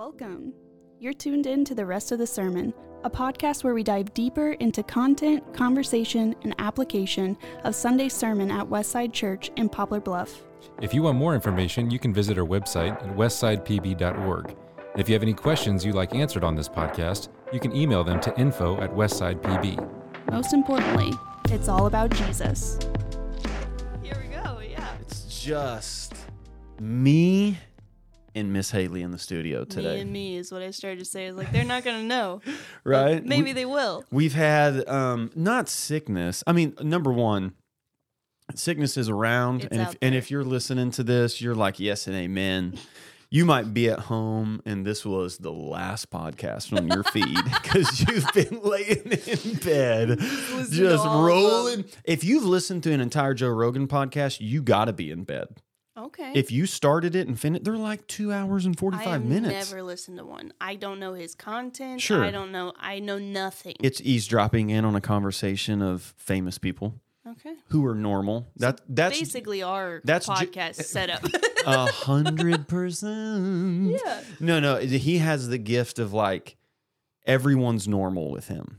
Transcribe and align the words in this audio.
Welcome. 0.00 0.54
You're 0.98 1.12
tuned 1.12 1.44
in 1.44 1.62
to 1.66 1.74
the 1.74 1.84
rest 1.84 2.10
of 2.10 2.18
the 2.18 2.26
sermon, 2.26 2.72
a 3.04 3.10
podcast 3.10 3.64
where 3.64 3.74
we 3.74 3.82
dive 3.82 4.14
deeper 4.14 4.52
into 4.52 4.82
content, 4.82 5.52
conversation, 5.52 6.34
and 6.42 6.54
application 6.58 7.36
of 7.64 7.74
Sunday's 7.74 8.14
sermon 8.14 8.50
at 8.50 8.64
Westside 8.66 9.12
Church 9.12 9.50
in 9.56 9.68
Poplar 9.68 10.00
Bluff. 10.00 10.46
If 10.80 10.94
you 10.94 11.02
want 11.02 11.18
more 11.18 11.34
information, 11.34 11.90
you 11.90 11.98
can 11.98 12.14
visit 12.14 12.38
our 12.38 12.46
website 12.46 12.92
at 12.92 13.14
westsidepb.org. 13.14 14.56
If 14.96 15.06
you 15.06 15.12
have 15.12 15.22
any 15.22 15.34
questions 15.34 15.84
you'd 15.84 15.96
like 15.96 16.14
answered 16.14 16.44
on 16.44 16.54
this 16.54 16.66
podcast, 16.66 17.28
you 17.52 17.60
can 17.60 17.76
email 17.76 18.02
them 18.02 18.20
to 18.22 18.40
info 18.40 18.80
at 18.80 18.90
westsidepb. 18.94 19.86
Most 20.30 20.54
importantly, 20.54 21.12
it's 21.50 21.68
all 21.68 21.84
about 21.84 22.08
Jesus. 22.12 22.78
Here 24.02 24.16
we 24.18 24.34
go. 24.34 24.60
Yeah. 24.60 24.94
It's 25.02 25.44
just 25.44 26.14
me 26.80 27.58
and 28.34 28.52
Miss 28.52 28.70
Haley 28.70 29.02
in 29.02 29.10
the 29.10 29.18
studio 29.18 29.64
today. 29.64 29.94
Me 29.96 30.00
and 30.00 30.12
me 30.12 30.36
is 30.36 30.50
what 30.52 30.62
I 30.62 30.70
started 30.70 30.98
to 31.00 31.04
say. 31.04 31.26
It's 31.26 31.36
like 31.36 31.52
they're 31.52 31.64
not 31.64 31.84
gonna 31.84 32.02
know, 32.02 32.40
right? 32.84 33.24
Maybe 33.24 33.42
We- 33.44 33.52
they 33.52 33.66
will. 33.66 34.04
We've 34.10 34.34
had 34.34 34.88
um 34.88 35.30
not 35.34 35.68
sickness. 35.68 36.42
I 36.46 36.52
mean, 36.52 36.74
number 36.82 37.12
one, 37.12 37.54
sickness 38.54 38.96
is 38.96 39.08
around, 39.08 39.62
It's 39.64 39.72
and 39.72 39.80
if 39.82 39.88
out 39.88 39.96
and 40.02 40.14
if 40.14 40.30
you're 40.30 40.44
listening 40.44 40.90
to 40.92 41.02
this, 41.02 41.40
you're 41.40 41.54
like, 41.54 41.78
yes 41.80 42.06
and 42.06 42.16
amen. 42.16 42.78
You 43.32 43.44
might 43.44 43.72
be 43.72 43.88
at 43.88 44.00
home, 44.00 44.60
and 44.66 44.84
this 44.84 45.06
was 45.06 45.38
the 45.38 45.52
last 45.52 46.10
podcast 46.10 46.76
on 46.76 46.88
your 46.88 47.04
feed 47.04 47.38
because 47.44 48.00
you've 48.00 48.26
been 48.34 48.58
laying 48.64 49.12
in 49.12 49.54
bed, 49.58 50.18
just 50.68 51.04
rolling. 51.04 51.84
If 52.04 52.24
you've 52.24 52.42
listened 52.44 52.82
to 52.82 52.92
an 52.92 53.00
entire 53.00 53.32
Joe 53.34 53.50
Rogan 53.50 53.86
podcast, 53.86 54.38
you 54.40 54.62
got 54.62 54.86
to 54.86 54.92
be 54.92 55.12
in 55.12 55.22
bed. 55.22 55.46
Okay. 55.98 56.32
If 56.34 56.50
you 56.50 56.66
started 56.66 57.14
it 57.16 57.26
and 57.26 57.38
finished, 57.38 57.64
they're 57.64 57.76
like 57.76 58.06
two 58.06 58.32
hours 58.32 58.64
and 58.64 58.78
forty-five 58.78 59.06
have 59.06 59.24
minutes. 59.24 59.70
never 59.70 59.82
listened 59.82 60.18
to 60.18 60.24
one. 60.24 60.52
I 60.60 60.76
don't 60.76 61.00
know 61.00 61.14
his 61.14 61.34
content. 61.34 62.00
Sure. 62.00 62.24
I 62.24 62.30
don't 62.30 62.52
know. 62.52 62.72
I 62.78 63.00
know 63.00 63.18
nothing. 63.18 63.74
It's 63.80 64.00
eavesdropping 64.00 64.70
in 64.70 64.84
on 64.84 64.94
a 64.94 65.00
conversation 65.00 65.82
of 65.82 66.14
famous 66.16 66.58
people 66.58 66.94
okay. 67.26 67.54
who 67.68 67.84
are 67.86 67.94
normal. 67.94 68.46
That 68.56 68.80
that's 68.88 69.18
Basically, 69.18 69.62
our 69.62 70.00
that's 70.04 70.26
ju- 70.26 70.32
podcast 70.32 70.76
setup. 70.84 71.24
a 71.66 71.86
hundred 71.90 72.68
percent. 72.68 73.90
Yeah. 74.04 74.20
No, 74.38 74.60
no, 74.60 74.76
he 74.76 75.18
has 75.18 75.48
the 75.48 75.58
gift 75.58 75.98
of 75.98 76.12
like 76.12 76.56
everyone's 77.26 77.88
normal 77.88 78.30
with 78.30 78.48
him. 78.48 78.78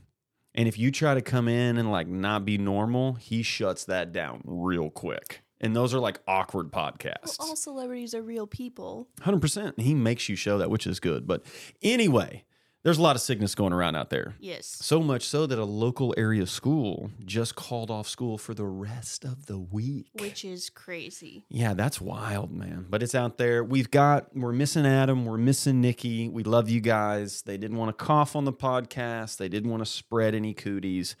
And 0.54 0.68
if 0.68 0.78
you 0.78 0.90
try 0.90 1.14
to 1.14 1.22
come 1.22 1.48
in 1.48 1.76
and 1.78 1.90
like 1.90 2.06
not 2.08 2.44
be 2.44 2.58
normal, 2.58 3.14
he 3.14 3.42
shuts 3.42 3.84
that 3.84 4.12
down 4.12 4.42
real 4.44 4.90
quick. 4.90 5.42
And 5.62 5.76
those 5.76 5.94
are 5.94 6.00
like 6.00 6.20
awkward 6.26 6.72
podcasts. 6.72 7.38
All 7.38 7.56
celebrities 7.56 8.14
are 8.14 8.22
real 8.22 8.46
people. 8.46 9.08
Hundred 9.20 9.40
percent. 9.40 9.80
He 9.80 9.94
makes 9.94 10.28
you 10.28 10.36
show 10.36 10.58
that, 10.58 10.70
which 10.70 10.86
is 10.86 10.98
good. 10.98 11.26
But 11.26 11.44
anyway, 11.82 12.44
there's 12.82 12.98
a 12.98 13.02
lot 13.02 13.14
of 13.14 13.22
sickness 13.22 13.54
going 13.54 13.72
around 13.72 13.94
out 13.94 14.10
there. 14.10 14.34
Yes. 14.40 14.66
So 14.66 15.00
much 15.00 15.22
so 15.24 15.46
that 15.46 15.56
a 15.56 15.64
local 15.64 16.12
area 16.16 16.46
school 16.48 17.12
just 17.24 17.54
called 17.54 17.92
off 17.92 18.08
school 18.08 18.38
for 18.38 18.54
the 18.54 18.64
rest 18.64 19.24
of 19.24 19.46
the 19.46 19.58
week. 19.58 20.10
Which 20.18 20.44
is 20.44 20.68
crazy. 20.68 21.44
Yeah, 21.48 21.74
that's 21.74 22.00
wild, 22.00 22.50
man. 22.50 22.86
But 22.90 23.04
it's 23.04 23.14
out 23.14 23.38
there. 23.38 23.62
We've 23.62 23.90
got, 23.90 24.34
we're 24.36 24.52
missing 24.52 24.84
Adam. 24.84 25.24
We're 25.24 25.38
missing 25.38 25.80
Nikki. 25.80 26.28
We 26.28 26.42
love 26.42 26.68
you 26.68 26.80
guys. 26.80 27.42
They 27.42 27.56
didn't 27.56 27.76
want 27.76 27.96
to 27.96 28.04
cough 28.04 28.34
on 28.34 28.44
the 28.44 28.52
podcast, 28.52 29.36
they 29.36 29.48
didn't 29.48 29.70
want 29.70 29.84
to 29.84 29.90
spread 29.90 30.34
any 30.34 30.52
cooties. 30.52 31.14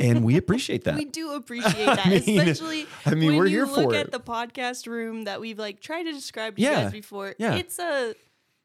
And 0.00 0.24
we 0.24 0.36
appreciate 0.36 0.84
that. 0.84 0.96
We 0.96 1.04
do 1.04 1.32
appreciate 1.32 1.74
that, 1.86 2.06
mean- 2.06 2.40
especially 2.40 2.86
I 3.06 3.14
mean, 3.14 3.28
when 3.30 3.36
we're 3.38 3.46
you 3.46 3.64
here 3.64 3.66
look 3.66 3.90
for 3.92 3.94
at 3.96 4.06
it. 4.06 4.12
the 4.12 4.20
podcast 4.20 4.86
room 4.86 5.24
that 5.24 5.40
we've 5.40 5.58
like 5.58 5.80
tried 5.80 6.04
to 6.04 6.12
describe 6.12 6.56
to 6.56 6.62
you 6.62 6.68
guys 6.68 6.92
before. 6.92 7.34
yeah. 7.38 7.54
It's 7.54 7.78
a 7.78 8.14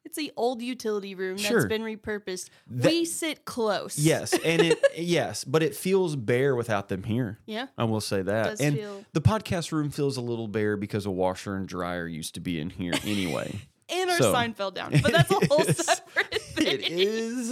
it's 0.06 0.18
the 0.18 0.34
old 0.36 0.62
utility 0.62 1.16
room 1.16 1.38
Sure. 1.38 1.62
that's 1.62 1.70
been 1.70 1.82
repurposed. 1.82 2.50
That- 2.68 2.92
we 2.92 3.06
sit 3.06 3.46
close. 3.46 3.98
yes. 3.98 4.34
And 4.46 4.62
it, 4.62 4.80
yes, 4.98 5.44
but 5.46 5.64
it 5.64 5.76
feels 5.76 6.16
bare 6.18 6.56
without 6.58 6.90
them 6.90 7.04
here. 7.04 7.40
Yeah. 7.46 7.68
I 7.78 7.86
will 7.86 8.02
say 8.02 8.22
that. 8.22 8.44
does 8.44 8.60
and 8.62 8.76
feel- 8.76 9.06
the 9.14 9.22
podcast 9.22 9.72
room 9.72 9.90
feels 9.92 10.18
a 10.18 10.22
little 10.22 10.50
bare 10.50 10.76
because 10.76 11.06
a 11.06 11.12
washer 11.12 11.56
and 11.56 11.68
dryer 11.68 12.06
used 12.06 12.34
to 12.36 12.42
be 12.42 12.60
in 12.60 12.70
here 12.70 12.94
anyway. 13.06 13.62
And 13.90 14.10
our 14.10 14.18
So- 14.18 14.32
sign 14.32 14.54
fell 14.54 14.72
down. 14.72 14.92
But 15.04 15.12
that's 15.12 15.30
a 15.30 15.36
whole 15.36 15.62
It 15.62 15.70
is. 15.70 15.86
separate 15.86 16.42
thing. 16.42 16.68
it 16.68 16.82
is 16.84 17.52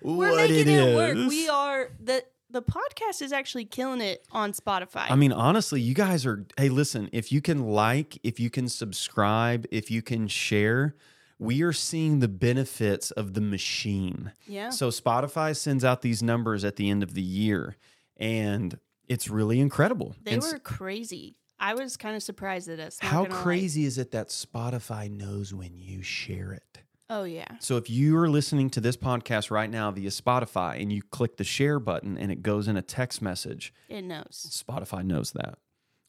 We're 0.00 0.30
what 0.30 0.36
making 0.50 0.68
it 0.74 0.88
it, 0.88 0.94
work. 0.96 1.16
is. 1.16 1.28
We 1.28 1.48
are 1.48 1.88
the 1.98 2.22
the 2.50 2.62
podcast 2.62 3.22
is 3.22 3.32
actually 3.32 3.64
killing 3.64 4.00
it 4.00 4.26
on 4.32 4.52
Spotify. 4.52 5.06
I 5.10 5.16
mean, 5.16 5.32
honestly, 5.32 5.80
you 5.80 5.94
guys 5.94 6.26
are. 6.26 6.46
Hey, 6.56 6.68
listen, 6.68 7.08
if 7.12 7.30
you 7.32 7.40
can 7.40 7.68
like, 7.68 8.18
if 8.22 8.40
you 8.40 8.50
can 8.50 8.68
subscribe, 8.68 9.66
if 9.70 9.90
you 9.90 10.02
can 10.02 10.28
share, 10.28 10.94
we 11.38 11.62
are 11.62 11.72
seeing 11.72 12.18
the 12.20 12.28
benefits 12.28 13.10
of 13.12 13.34
the 13.34 13.40
machine. 13.40 14.32
yeah. 14.46 14.70
So, 14.70 14.88
Spotify 14.88 15.56
sends 15.56 15.84
out 15.84 16.02
these 16.02 16.22
numbers 16.22 16.64
at 16.64 16.76
the 16.76 16.90
end 16.90 17.02
of 17.02 17.14
the 17.14 17.22
year, 17.22 17.76
and 18.16 18.78
it's 19.08 19.28
really 19.28 19.60
incredible. 19.60 20.14
they 20.22 20.32
And 20.34 20.42
were 20.42 20.58
crazy. 20.58 21.36
I 21.58 21.74
was 21.74 21.96
kind 21.96 22.16
of 22.16 22.22
surprised 22.22 22.68
at 22.68 22.80
us. 22.80 22.98
how 23.00 23.22
lie. 23.24 23.28
crazy 23.28 23.84
is 23.84 23.98
it 23.98 24.12
that 24.12 24.28
Spotify 24.28 25.10
knows 25.10 25.52
when 25.52 25.76
you 25.76 26.02
share 26.02 26.52
it? 26.52 26.80
Oh 27.10 27.24
yeah. 27.24 27.48
So 27.58 27.76
if 27.76 27.90
you 27.90 28.16
are 28.18 28.28
listening 28.28 28.70
to 28.70 28.80
this 28.80 28.96
podcast 28.96 29.50
right 29.50 29.68
now 29.68 29.90
via 29.90 30.10
Spotify 30.10 30.80
and 30.80 30.92
you 30.92 31.02
click 31.02 31.36
the 31.38 31.44
share 31.44 31.80
button 31.80 32.16
and 32.16 32.30
it 32.30 32.42
goes 32.42 32.68
in 32.68 32.76
a 32.76 32.82
text 32.82 33.20
message, 33.20 33.74
It 33.88 34.02
knows. 34.02 34.46
Spotify 34.68 35.04
knows 35.04 35.32
that. 35.32 35.58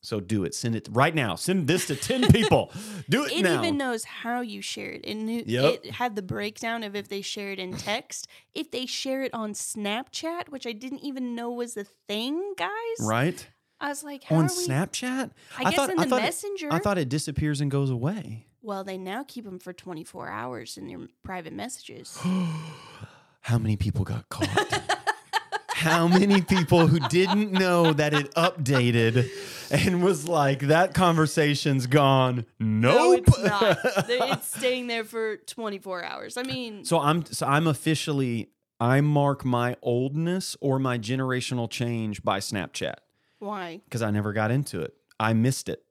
So 0.03 0.19
do 0.19 0.44
it. 0.44 0.56
Send 0.56 0.75
it 0.75 0.88
right 0.91 1.13
now. 1.13 1.35
Send 1.35 1.67
this 1.67 1.85
to 1.88 1.95
10 1.95 2.28
people. 2.31 2.72
Do 3.09 3.25
it, 3.25 3.31
It 3.34 3.44
now. 3.44 3.62
even 3.62 3.78
knows 3.78 4.03
how 4.03 4.41
you 4.41 4.62
share 4.62 4.91
it. 4.91 5.01
It 5.03 5.13
knew 5.16 5.44
Yep. 5.45 5.73
it 5.85 5.91
had 5.91 6.16
the 6.16 6.22
breakdown 6.23 6.84
of 6.84 6.95
if 6.95 7.07
they 7.09 7.22
share 7.22 7.51
it 7.51 7.59
in 7.59 7.75
text, 7.78 8.28
if 8.53 8.72
they 8.72 8.85
share 8.85 9.22
it 9.23 9.33
on 9.33 9.53
Snapchat, 9.53 10.50
which 10.50 10.66
I 10.66 10.72
didn't 10.72 11.00
even 11.03 11.35
know 11.35 11.51
was 11.51 11.78
a 11.78 11.83
thing, 12.07 12.53
guys. 12.57 12.69
right? 13.01 13.47
I 13.79 13.89
was 13.89 14.03
like, 14.03 14.23
how 14.23 14.35
On 14.35 14.45
are 14.45 14.47
we? 14.56 14.68
Snapchat? 14.68 15.31
I 15.57 15.72
guess 15.72 15.89
in 15.89 15.95
the 15.97 16.06
thought 16.06 16.19
it- 16.19 16.23
Messenger. 16.23 16.69
I 16.72 16.79
thought 16.79 16.97
it 17.00 17.09
disappears 17.09 17.62
and 17.62 17.69
goes 17.72 17.89
away. 17.89 18.47
Well, 18.61 18.83
they 18.83 18.97
now 18.97 19.23
keep 19.27 19.45
them 19.45 19.59
for 19.59 19.73
24 19.73 20.29
hours 20.29 20.77
in 20.77 20.88
their 20.88 20.99
private 21.23 21.53
messages. 21.53 22.17
How 23.41 23.57
many 23.57 23.75
people 23.75 24.03
got 24.05 24.29
caught? 24.29 24.47
How 25.69 26.07
many 26.07 26.41
people 26.41 26.85
who 26.85 27.00
didn't 27.00 27.51
know 27.51 27.91
that 27.94 28.13
it 28.13 28.31
updated 28.35 29.27
and 29.71 30.03
was 30.03 30.27
like, 30.27 30.59
that 30.59 30.94
conversation's 30.94 31.88
gone? 31.88 32.45
Nope. 32.59 32.94
No, 32.95 33.11
it's 33.13 33.39
not. 33.44 33.77
It's 34.09 34.55
staying 34.59 34.85
there 34.85 35.03
for 35.03 35.38
24 35.38 36.03
hours. 36.03 36.38
I 36.38 36.44
mean, 36.44 36.85
So 36.85 37.00
I'm 37.00 37.25
so 37.25 37.47
I'm 37.47 37.66
officially 37.66 38.51
I 38.79 39.01
mark 39.01 39.44
my 39.44 39.75
oldness 39.81 40.55
or 40.61 40.77
my 40.77 41.00
generational 41.00 41.67
change 41.67 42.23
by 42.23 42.39
Snapchat 42.39 42.95
why? 43.39 43.81
because 43.85 44.03
I 44.03 44.11
never 44.11 44.33
got 44.33 44.51
into 44.51 44.81
it. 44.81 44.94
I 45.19 45.33
missed 45.33 45.67
it. 45.67 45.83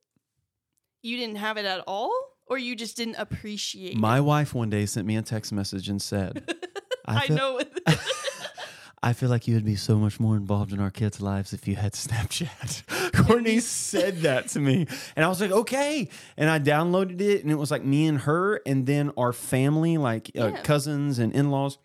You 1.02 1.16
didn't 1.16 1.36
have 1.36 1.56
it 1.56 1.64
at 1.64 1.82
all? 1.88 2.12
Or 2.50 2.58
you 2.58 2.74
just 2.76 2.96
didn't 2.96 3.14
appreciate 3.16 3.96
My 3.96 4.18
it? 4.18 4.22
wife 4.22 4.54
one 4.54 4.68
day 4.70 4.84
sent 4.84 5.06
me 5.06 5.16
a 5.16 5.22
text 5.22 5.52
message 5.52 5.88
and 5.88 6.02
said, 6.02 6.52
I, 7.06 7.26
feel, 7.28 7.36
know. 7.36 7.60
I 9.02 9.12
feel 9.14 9.28
like 9.30 9.46
you 9.48 9.54
would 9.54 9.64
be 9.64 9.76
so 9.76 9.96
much 9.96 10.18
more 10.20 10.36
involved 10.36 10.72
in 10.72 10.80
our 10.80 10.90
kids' 10.90 11.20
lives 11.22 11.52
if 11.52 11.66
you 11.68 11.76
had 11.76 11.92
Snapchat. 11.94 12.82
Courtney 13.26 13.60
said 13.60 14.18
that 14.22 14.48
to 14.48 14.60
me. 14.60 14.86
And 15.16 15.24
I 15.24 15.28
was 15.28 15.40
like, 15.40 15.52
okay. 15.52 16.08
And 16.36 16.50
I 16.50 16.58
downloaded 16.58 17.20
it 17.20 17.42
and 17.42 17.50
it 17.52 17.54
was 17.54 17.70
like 17.70 17.84
me 17.84 18.06
and 18.08 18.18
her 18.22 18.60
and 18.66 18.84
then 18.84 19.12
our 19.16 19.32
family, 19.32 19.96
like 19.96 20.30
uh, 20.38 20.48
Yeah. 20.48 20.62
cousins 20.62 21.18
and 21.20 21.32
in 21.32 21.50
laws. 21.50 21.78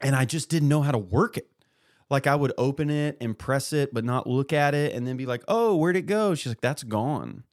And 0.00 0.16
I 0.16 0.24
just 0.24 0.48
didn't 0.48 0.68
know 0.70 0.80
how 0.82 0.90
to 0.92 0.98
work 0.98 1.36
it. 1.36 1.48
Like 2.10 2.26
I 2.26 2.34
would 2.34 2.52
open 2.58 2.90
it 2.90 3.16
and 3.20 3.38
press 3.38 3.72
it, 3.72 3.94
but 3.94 4.04
not 4.04 4.26
look 4.26 4.52
at 4.52 4.74
it 4.74 4.94
and 4.94 5.06
then 5.06 5.16
be 5.16 5.24
like, 5.26 5.42
oh, 5.46 5.76
where'd 5.76 5.96
it 5.96 6.06
go? 6.06 6.34
She's 6.34 6.48
like, 6.50 6.60
that's 6.60 6.82
gone. 6.82 7.44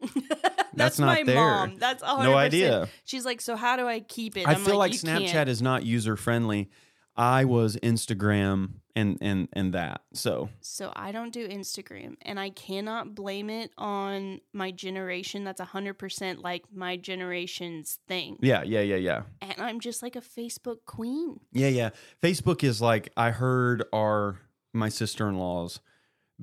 That's, 0.79 0.99
not 0.99 1.05
my 1.05 1.23
there. 1.23 1.35
mom. 1.35 1.76
That's 1.78 2.03
100%. 2.03 2.23
No 2.23 2.35
idea. 2.35 2.90
She's 3.05 3.26
like, 3.26 3.41
so 3.41 3.55
how 3.55 3.78
do 3.78 3.87
I 3.87 3.99
keep 3.99 4.37
it? 4.37 4.47
I 4.47 4.53
I'm 4.53 4.61
feel 4.61 4.78
like, 4.78 4.93
"You 4.93 4.99
Snapchat 4.99 5.31
can't." 5.31 5.49
is 5.49 5.61
not 5.61 5.85
user 5.85 6.16
friendly. 6.16 6.70
I 7.16 7.43
was 7.46 7.76
Instagram 7.78 8.76
and 8.96 9.17
and 9.22 9.49
and 9.53 9.73
that. 9.73 10.02
So 10.14 10.49
So 10.61 10.91
I 10.96 11.11
don't 11.11 11.34
do 11.34 11.47
Instagram, 11.47 12.16
and 12.22 12.40
I 12.40 12.49
cannot 12.49 13.14
blame 13.14 13.49
it 13.49 13.72
on 13.78 14.40
my 14.53 14.72
generation. 14.72 15.43
That's 15.43 15.59
hundred 15.59 15.96
percent 15.96 16.41
like 16.41 16.64
my 16.73 16.96
generation's 16.97 17.99
thing. 18.08 18.37
yeah, 18.41 18.64
yeah, 18.64 18.82
yeah, 18.82 18.96
yeah. 18.96 19.22
And 19.41 19.59
I'm 19.59 19.79
just 19.79 20.02
like 20.02 20.16
a 20.16 20.22
Facebook 20.22 20.85
queen. 20.85 21.40
Yeah, 21.52 21.67
yeah. 21.67 21.90
Facebook 22.23 22.64
is 22.64 22.82
like 22.82 23.11
I 23.17 23.32
heard 23.32 23.84
our 23.91 24.40
my 24.73 24.90
sister 24.90 25.28
in 25.28 25.37
laws 25.37 25.82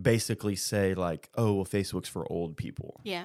basically 0.01 0.57
say 0.57 0.95
like, 0.95 1.31
oh, 1.37 1.55
well, 1.55 1.65
Facebook's 1.65 2.09
for 2.09 2.31
old 2.31 2.57
people. 2.57 3.01
Yeah. 3.05 3.25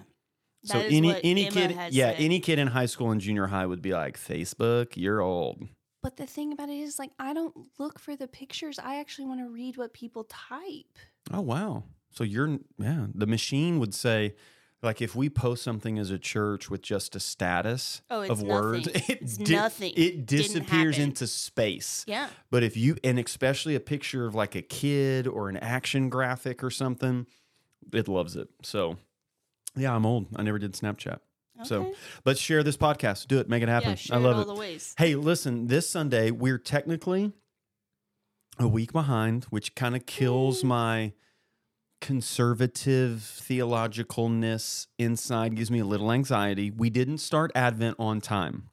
So 0.63 0.77
That 0.77 0.91
any 0.91 1.15
any 1.23 1.47
Emma 1.47 1.51
kid, 1.53 1.77
yeah, 1.91 2.11
said. 2.11 2.19
any 2.19 2.39
kid 2.39 2.59
in 2.59 2.67
high 2.67 2.85
school 2.85 3.11
and 3.11 3.19
junior 3.19 3.47
high 3.47 3.65
would 3.65 3.81
be 3.81 3.93
like, 3.93 4.17
Facebook, 4.19 4.95
you're 4.95 5.19
old. 5.21 5.63
But 6.03 6.17
the 6.17 6.25
thing 6.25 6.51
about 6.53 6.69
it 6.69 6.77
is, 6.79 6.97
like, 6.99 7.11
I 7.19 7.33
don't 7.33 7.53
look 7.79 7.99
for 7.99 8.15
the 8.15 8.27
pictures. 8.27 8.79
I 8.79 8.99
actually 8.99 9.25
want 9.27 9.39
to 9.41 9.49
read 9.49 9.77
what 9.77 9.93
people 9.93 10.23
type. 10.25 10.97
Oh 11.33 11.41
wow. 11.41 11.83
So 12.11 12.23
you're 12.23 12.59
yeah. 12.77 13.07
The 13.13 13.27
machine 13.27 13.79
would 13.79 13.93
say 13.93 14.35
like 14.83 14.99
if 15.01 15.15
we 15.15 15.29
post 15.29 15.63
something 15.63 15.99
as 15.99 16.09
a 16.09 16.17
church 16.17 16.69
with 16.69 16.81
just 16.81 17.15
a 17.15 17.19
status 17.19 18.01
Oh, 18.09 18.23
of 18.23 18.41
words, 18.41 18.87
it 18.93 19.03
It's 19.09 19.37
di- 19.37 19.53
nothing. 19.55 19.93
It 19.95 20.25
disappears 20.25 20.97
into 20.97 21.27
space. 21.27 22.03
Yeah. 22.07 22.27
But 22.49 22.63
if 22.63 22.75
you 22.75 22.97
and 23.03 23.17
especially 23.19 23.75
a 23.75 23.79
picture 23.79 24.25
of 24.25 24.33
like 24.35 24.55
a 24.55 24.61
kid 24.63 25.27
or 25.27 25.49
an 25.49 25.57
action 25.57 26.09
graphic 26.09 26.63
or 26.63 26.71
something, 26.71 27.27
it 27.93 28.07
loves 28.07 28.35
it. 28.35 28.49
So 28.63 28.97
yeah, 29.75 29.95
I'm 29.95 30.05
old. 30.05 30.27
I 30.35 30.43
never 30.43 30.59
did 30.59 30.73
Snapchat. 30.73 31.19
So 31.63 31.81
Okay. 31.83 31.93
but 32.23 32.37
share 32.39 32.63
this 32.63 32.77
podcast. 32.77 33.27
Do 33.27 33.37
it. 33.39 33.47
Make 33.47 33.61
it 33.61 33.69
happen. 33.69 33.95
yeah, 34.01 34.15
I 34.15 34.17
love 34.17 34.39
it 34.39 34.51
it. 34.51 34.95
Hey, 34.97 35.13
listen, 35.15 35.67
this 35.67 35.87
Sunday 35.87 36.31
we're 36.31 36.57
technically 36.57 37.33
a 38.57 38.67
week 38.67 38.91
behind, 38.91 39.43
which 39.45 39.75
kind 39.75 39.95
of 39.95 40.05
kills 40.07 40.63
my 40.63 41.13
conservative 42.01 43.19
theologicalness 43.47 44.87
inside, 44.97 45.55
gives 45.55 45.69
me 45.69 45.79
a 45.79 45.85
little 45.85 46.11
anxiety. 46.11 46.71
We 46.71 46.89
didn't 46.89 47.19
start 47.19 47.51
Advent 47.53 47.95
on 47.99 48.21
time. 48.21 48.70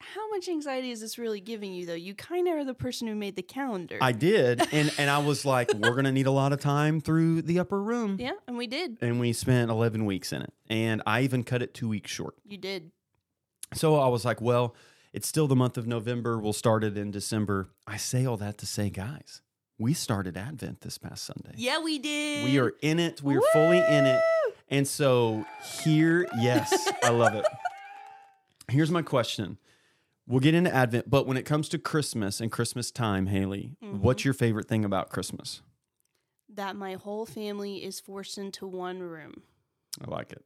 How 0.00 0.28
much 0.30 0.48
anxiety 0.48 0.90
is 0.90 1.00
this 1.00 1.18
really 1.18 1.40
giving 1.40 1.72
you, 1.72 1.86
though? 1.86 1.94
You 1.94 2.14
kind 2.14 2.48
of 2.48 2.54
are 2.54 2.64
the 2.64 2.74
person 2.74 3.06
who 3.06 3.14
made 3.14 3.36
the 3.36 3.42
calendar. 3.42 3.98
I 4.00 4.12
did, 4.12 4.62
and 4.72 4.92
and 4.98 5.10
I 5.10 5.18
was 5.18 5.44
like, 5.44 5.72
we're 5.74 5.94
gonna 5.94 6.12
need 6.12 6.26
a 6.26 6.30
lot 6.32 6.52
of 6.52 6.60
time 6.60 7.00
through 7.00 7.42
the 7.42 7.58
upper 7.58 7.80
room. 7.80 8.16
yeah, 8.18 8.32
and 8.46 8.56
we 8.56 8.66
did. 8.66 8.98
And 9.00 9.20
we 9.20 9.32
spent 9.32 9.70
11 9.70 10.04
weeks 10.06 10.32
in 10.32 10.42
it. 10.42 10.52
And 10.68 11.02
I 11.06 11.22
even 11.22 11.44
cut 11.44 11.62
it 11.62 11.74
two 11.74 11.88
weeks 11.88 12.10
short. 12.10 12.34
You 12.46 12.56
did. 12.58 12.90
So 13.74 13.96
I 13.96 14.08
was 14.08 14.24
like, 14.24 14.40
well, 14.40 14.74
it's 15.12 15.28
still 15.28 15.46
the 15.46 15.56
month 15.56 15.76
of 15.76 15.86
November. 15.86 16.38
We'll 16.38 16.52
start 16.52 16.82
it 16.82 16.96
in 16.96 17.10
December. 17.10 17.68
I 17.86 17.96
say 17.96 18.24
all 18.24 18.36
that 18.38 18.58
to 18.58 18.66
say, 18.66 18.90
guys, 18.90 19.42
we 19.78 19.94
started 19.94 20.36
Advent 20.36 20.80
this 20.80 20.98
past 20.98 21.24
Sunday. 21.24 21.52
Yeah, 21.56 21.80
we 21.82 21.98
did. 21.98 22.44
We 22.44 22.58
are 22.58 22.72
in 22.82 22.98
it. 22.98 23.22
We 23.22 23.36
are 23.36 23.42
fully 23.52 23.78
in 23.78 24.06
it. 24.06 24.20
And 24.68 24.86
so 24.86 25.44
here, 25.82 26.28
yes, 26.38 26.90
I 27.02 27.10
love 27.10 27.34
it. 27.34 27.44
Here's 28.68 28.90
my 28.90 29.02
question. 29.02 29.58
We'll 30.30 30.40
get 30.40 30.54
into 30.54 30.72
Advent, 30.72 31.10
but 31.10 31.26
when 31.26 31.36
it 31.36 31.42
comes 31.44 31.68
to 31.70 31.78
Christmas 31.78 32.40
and 32.40 32.52
Christmas 32.52 32.90
time, 32.92 33.26
Haley, 33.26 33.74
Mm-hmm. 33.82 33.98
what's 34.00 34.24
your 34.24 34.32
favorite 34.34 34.68
thing 34.68 34.84
about 34.84 35.10
Christmas? 35.10 35.62
that 36.52 36.74
my 36.74 36.94
whole 36.94 37.26
family 37.26 37.76
is 37.84 38.00
forced 38.00 38.36
into 38.36 38.66
one 38.66 38.98
room. 39.00 39.42
I 40.04 40.10
like 40.10 40.32
it. 40.32 40.44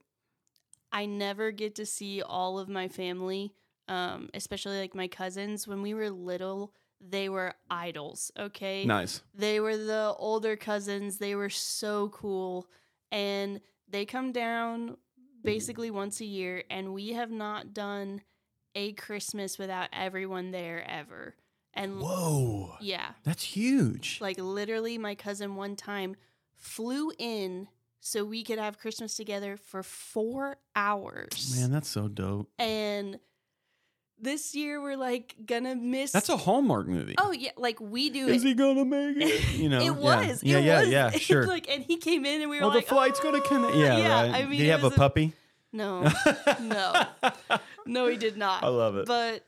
I 0.92 1.06
never 1.06 1.50
get 1.50 1.74
to 1.76 1.86
see 1.86 2.20
all 2.20 2.58
of 2.58 2.68
my 2.68 2.88
family, 2.88 3.54
um, 3.88 4.28
especially 4.34 4.78
like 4.80 4.94
my 4.94 5.08
cousins. 5.08 5.66
When 5.66 5.80
we 5.80 5.94
were 5.94 6.10
little, 6.10 6.74
they 7.00 7.30
were 7.30 7.54
idols, 7.70 8.30
okay? 8.38 8.84
Nice. 8.84 9.22
They 9.34 9.60
were 9.60 9.78
the 9.78 10.14
older 10.18 10.56
cousins. 10.56 11.16
They 11.16 11.34
were 11.34 11.48
so 11.50 12.10
cool. 12.10 12.66
And 13.10 13.60
they 13.88 14.04
come 14.04 14.30
down 14.30 14.98
basically 15.42 15.90
once 15.90 16.20
a 16.20 16.26
year, 16.26 16.64
and 16.68 16.92
we 16.92 17.14
have 17.14 17.30
not 17.30 17.72
done 17.72 18.20
a 18.74 18.92
Christmas 18.92 19.58
without 19.58 19.88
everyone 19.92 20.50
there 20.50 20.84
ever. 20.88 21.34
And 21.74 22.00
Whoa. 22.00 22.74
yeah, 22.80 23.10
That's 23.24 23.42
huge. 23.42 24.18
like 24.20 24.38
literally, 24.38 24.96
my 24.98 25.14
cousin 25.14 25.56
one 25.56 25.74
time 25.76 26.14
flew 26.54 27.10
in 27.18 27.68
so 28.00 28.24
we 28.24 28.44
could 28.44 28.58
have 28.58 28.78
Christmas 28.78 29.16
together 29.16 29.56
for 29.56 29.82
four 29.82 30.58
hours. 30.76 31.58
Man, 31.58 31.72
that's 31.72 31.88
so 31.88 32.06
dope. 32.08 32.48
and 32.58 33.18
this 34.20 34.54
year 34.54 34.80
we're 34.80 34.96
like 34.96 35.34
gonna 35.44 35.74
miss. 35.74 36.12
That's 36.12 36.28
a 36.28 36.36
Hallmark 36.36 36.86
movie. 36.86 37.14
oh 37.18 37.32
yeah, 37.32 37.50
like 37.56 37.80
we 37.80 38.10
do 38.10 38.28
Is 38.28 38.44
it. 38.44 38.48
he 38.48 38.54
gonna 38.54 38.84
make 38.84 39.16
it? 39.18 39.54
You 39.58 39.68
know, 39.68 39.80
it 39.80 39.94
was. 39.96 40.42
Yeah, 40.42 40.58
it 40.58 40.64
yeah, 40.64 40.80
was. 40.80 40.88
yeah. 40.88 41.10
Sure. 41.18 41.46
like, 41.46 41.68
and 41.68 41.82
he 41.82 41.96
came 41.96 42.24
in, 42.24 42.40
and 42.40 42.50
we 42.50 42.58
were 42.58 42.64
oh, 42.66 42.68
like, 42.68 42.86
the 42.86 42.94
flight's 42.94 43.20
gonna 43.20 43.38
"Oh." 43.38 43.48
connect. 43.48 43.76
Yeah, 43.76 43.96
yeah. 43.98 44.22
right. 44.22 44.34
I 44.34 44.40
mean, 44.42 44.50
Did 44.58 44.60
he 44.60 44.66
have 44.68 44.84
a 44.84 44.90
puppy? 44.90 45.32
No, 45.74 46.08
no, 46.60 46.92
no, 47.84 48.06
he 48.06 48.16
did 48.16 48.36
not. 48.36 48.62
I 48.62 48.68
love 48.68 48.96
it. 48.96 49.06
But 49.06 49.44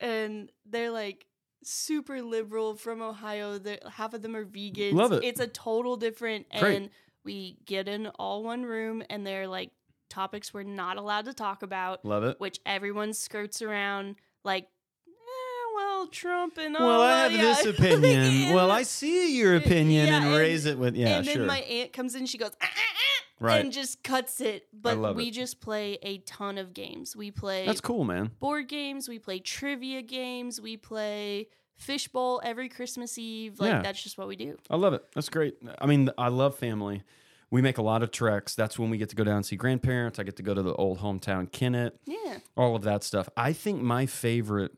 and 0.00 0.50
they're 0.66 0.90
like 0.90 1.24
super 1.62 2.20
liberal 2.20 2.74
from 2.74 3.00
Ohio. 3.00 3.58
They're, 3.58 3.78
half 3.88 4.12
of 4.12 4.22
them 4.22 4.34
are 4.34 4.44
vegans. 4.44 4.92
Love 4.92 5.12
it. 5.12 5.22
It's 5.24 5.40
a 5.40 5.46
total 5.46 5.96
different. 5.96 6.46
Great. 6.58 6.76
And 6.76 6.90
we 7.24 7.58
get 7.64 7.86
in 7.88 8.08
all 8.18 8.42
one 8.42 8.64
room, 8.64 9.04
and 9.08 9.24
they're 9.24 9.46
like 9.46 9.70
topics 10.10 10.52
we're 10.52 10.64
not 10.64 10.96
allowed 10.96 11.26
to 11.26 11.32
talk 11.32 11.62
about, 11.62 12.04
Love 12.04 12.24
it. 12.24 12.40
which 12.40 12.58
everyone 12.66 13.12
skirts 13.12 13.62
around. 13.62 14.16
Like, 14.44 14.64
eh, 15.06 15.76
well, 15.76 16.06
Trump 16.08 16.58
and 16.58 16.76
all 16.76 16.82
that. 16.82 16.88
Well, 16.88 17.02
I 17.02 17.22
have 17.22 17.32
yeah. 17.32 17.42
this 17.42 17.66
opinion. 17.78 18.52
Well, 18.54 18.70
I 18.72 18.82
see 18.82 19.36
your 19.36 19.54
opinion 19.56 20.08
Yeah, 20.08 20.16
and, 20.16 20.26
and- 20.26 20.34
raise 20.34 20.66
it 20.66 20.76
with 20.76 20.96
yeah, 20.96 21.06
sure. 21.06 21.16
and 21.18 21.26
then 21.26 21.36
sure. 21.36 21.46
my 21.46 21.58
aunt 21.60 21.92
comes 21.92 22.14
in, 22.16 22.26
she 22.26 22.36
goes, 22.38 22.50
"Ah, 22.60 22.66
ah, 22.68 22.78
ah," 22.78 23.24
Right. 23.40 23.60
and 23.64 23.72
just 23.72 24.02
cuts 24.02 24.40
it. 24.40 24.66
But 24.72 24.98
love 24.98 25.16
we 25.16 25.28
it. 25.28 25.32
just 25.32 25.60
play 25.60 25.98
a 26.02 26.18
ton 26.18 26.58
of 26.58 26.74
games. 26.74 27.14
We 27.16 27.30
play 27.30 27.66
That's 27.66 27.80
cool, 27.80 28.04
man. 28.04 28.30
board 28.40 28.68
games, 28.68 29.08
we 29.08 29.18
play 29.18 29.38
trivia 29.38 30.02
games, 30.02 30.60
we 30.60 30.76
play 30.76 31.48
fishbowl 31.76 32.40
every 32.44 32.68
Christmas 32.68 33.16
Eve. 33.18 33.60
Like 33.60 33.70
Yeah. 33.70 33.82
that's 33.82 34.02
just 34.02 34.18
what 34.18 34.26
we 34.28 34.36
do. 34.36 34.56
I 34.68 34.76
love 34.76 34.92
it. 34.94 35.04
That's 35.14 35.28
great. 35.28 35.56
I 35.80 35.86
mean, 35.86 36.10
I 36.18 36.28
love 36.28 36.56
family. 36.58 37.02
We 37.50 37.62
make 37.62 37.78
a 37.78 37.82
lot 37.82 38.02
of 38.02 38.10
treks. 38.10 38.54
That's 38.54 38.78
when 38.78 38.90
we 38.90 38.98
get 38.98 39.08
to 39.10 39.16
go 39.16 39.24
down 39.24 39.36
and 39.36 39.46
see 39.46 39.56
grandparents. 39.56 40.18
I 40.18 40.22
get 40.24 40.36
to 40.36 40.42
go 40.42 40.52
to 40.52 40.62
the 40.62 40.74
old 40.74 40.98
hometown 40.98 41.50
Kennett, 41.50 41.98
Yeah. 42.04 42.38
all 42.56 42.74
of 42.76 42.82
that 42.82 43.04
stuff. 43.04 43.28
I 43.36 43.52
think 43.52 43.80
my 43.80 44.04
favorite 44.06 44.72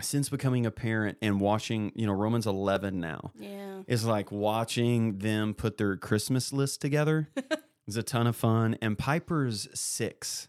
since 0.00 0.28
becoming 0.28 0.66
a 0.66 0.70
parent 0.70 1.18
and 1.22 1.40
watching, 1.40 1.92
you 1.94 2.06
know, 2.06 2.12
Romans 2.12 2.46
11 2.46 3.00
now 3.00 3.32
Yeah. 3.38 3.82
is 3.86 4.04
like 4.04 4.30
watching 4.30 5.18
them 5.18 5.54
put 5.54 5.78
their 5.78 5.96
Christmas 5.96 6.52
list 6.52 6.80
together. 6.80 7.28
it's 7.86 7.96
a 7.96 8.02
ton 8.02 8.26
of 8.26 8.36
fun. 8.36 8.76
And 8.82 8.98
Piper's 8.98 9.68
six. 9.72 10.48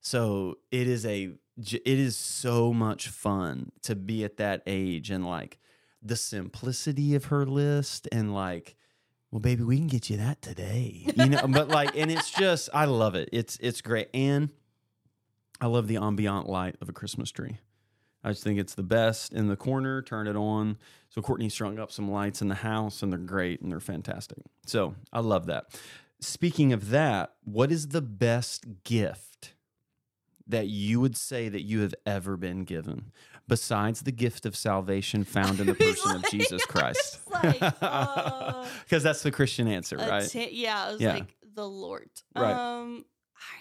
So 0.00 0.58
it 0.70 0.86
is 0.86 1.04
a, 1.06 1.30
it 1.56 1.80
is 1.86 2.16
so 2.16 2.72
much 2.72 3.08
fun 3.08 3.72
to 3.82 3.94
be 3.96 4.22
at 4.24 4.36
that 4.36 4.62
age 4.66 5.10
and 5.10 5.26
like 5.26 5.58
the 6.02 6.16
simplicity 6.16 7.14
of 7.14 7.26
her 7.26 7.46
list 7.46 8.06
and 8.12 8.34
like, 8.34 8.76
well, 9.30 9.40
baby, 9.40 9.64
we 9.64 9.78
can 9.78 9.88
get 9.88 10.08
you 10.10 10.18
that 10.18 10.40
today, 10.42 11.06
you 11.16 11.26
know. 11.30 11.46
but 11.48 11.68
like, 11.68 11.96
and 11.96 12.08
it's 12.12 12.30
just, 12.30 12.68
I 12.72 12.84
love 12.84 13.16
it. 13.16 13.28
It's 13.32 13.58
it's 13.60 13.80
great, 13.80 14.08
and 14.14 14.50
I 15.60 15.66
love 15.66 15.88
the 15.88 15.96
ambient 15.96 16.48
light 16.48 16.76
of 16.80 16.88
a 16.88 16.92
Christmas 16.92 17.32
tree. 17.32 17.56
I 18.24 18.30
just 18.30 18.42
think 18.42 18.58
it's 18.58 18.74
the 18.74 18.82
best 18.82 19.32
in 19.34 19.48
the 19.48 19.56
corner. 19.56 20.00
Turn 20.02 20.26
it 20.26 20.34
on. 20.36 20.78
So 21.10 21.20
Courtney 21.22 21.48
strung 21.50 21.78
up 21.78 21.92
some 21.92 22.10
lights 22.10 22.40
in 22.42 22.48
the 22.48 22.54
house, 22.56 23.02
and 23.02 23.12
they're 23.12 23.18
great 23.20 23.60
and 23.60 23.70
they're 23.70 23.80
fantastic. 23.80 24.38
So 24.66 24.94
I 25.12 25.20
love 25.20 25.46
that. 25.46 25.66
Speaking 26.20 26.72
of 26.72 26.88
that, 26.90 27.34
what 27.44 27.70
is 27.70 27.88
the 27.88 28.00
best 28.00 28.64
gift 28.84 29.52
that 30.46 30.66
you 30.68 31.00
would 31.00 31.16
say 31.16 31.48
that 31.48 31.62
you 31.62 31.80
have 31.80 31.94
ever 32.06 32.36
been 32.36 32.64
given 32.64 33.12
besides 33.46 34.02
the 34.02 34.12
gift 34.12 34.46
of 34.46 34.56
salvation 34.56 35.24
found 35.24 35.60
in 35.60 35.66
the 35.66 35.74
person 35.74 36.16
of 36.16 36.24
Jesus 36.30 36.64
Christ? 36.68 37.18
It's 37.26 37.60
like, 37.60 37.74
uh, 37.82 38.66
Because 38.84 39.02
that's 39.02 39.22
the 39.22 39.30
Christian 39.30 39.68
answer, 39.68 39.96
right? 39.98 40.28
ti- 40.28 40.50
yeah, 40.52 40.84
I 40.86 40.92
was 40.92 41.00
Yeah. 41.00 41.14
like 41.14 41.34
the 41.54 41.68
Lord. 41.68 42.08
Right. 42.34 42.52
Um, 42.54 43.04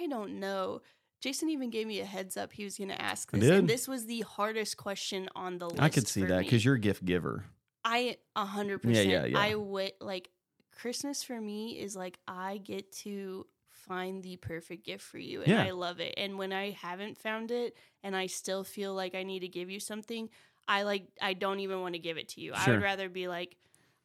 I 0.02 0.08
don't 0.08 0.40
know. 0.40 0.82
Jason 1.24 1.50
even 1.50 1.70
gave 1.70 1.88
me 1.88 2.02
a 2.02 2.06
heads 2.06 2.36
up 2.36 2.52
he 2.52 2.66
was 2.66 2.78
going 2.78 2.90
to 2.90 3.02
ask 3.02 3.32
this, 3.32 3.50
and 3.50 3.66
this 3.66 3.88
was 3.88 4.06
the 4.08 4.22
hardest 4.22 4.76
question 4.76 5.30
on 5.38 5.58
the 5.58 5.70
list. 5.70 5.82
I 5.82 5.88
could 5.88 6.06
see 6.06 6.26
that 6.26 6.40
because 6.40 6.66
you're 6.66 6.76
a 6.76 6.80
gift 6.80 7.06
giver. 7.06 7.46
I 7.86 8.18
a 8.36 8.44
100%. 8.46 8.80
yeah, 8.94 9.02
yeah. 9.02 9.26
yeah. 9.26 9.40
I 9.40 9.56
would 9.56 9.94
like 10.02 10.30
Christmas 10.78 11.24
for 11.24 11.40
me 11.40 11.80
is 11.80 11.96
like 11.96 12.20
I 12.28 12.58
get 12.58 12.92
to 13.04 13.48
find 13.70 14.22
the 14.22 14.36
perfect 14.36 14.86
gift 14.86 15.02
for 15.02 15.18
you, 15.18 15.40
and 15.40 15.48
Yeah. 15.48 15.64
I 15.64 15.72
love 15.72 16.02
it. 16.02 16.14
And 16.18 16.38
when 16.38 16.52
I 16.52 16.72
haven't 16.72 17.18
found 17.18 17.52
it, 17.52 17.78
and 18.04 18.18
I 18.18 18.28
still 18.28 18.66
feel 18.66 18.94
like 18.94 19.16
I 19.16 19.24
need 19.24 19.40
to 19.40 19.48
give 19.48 19.70
you 19.70 19.80
something, 19.80 20.28
I 20.68 20.84
like 20.84 21.08
I 21.22 21.36
don't 21.36 21.62
even 21.62 21.80
want 21.80 21.96
to 21.96 22.00
give 22.00 22.18
it 22.18 22.28
to 22.30 22.42
you. 22.42 22.52
I 22.54 22.70
would 22.70 22.82
rather 22.84 23.08
be 23.08 23.30
like, 23.30 23.56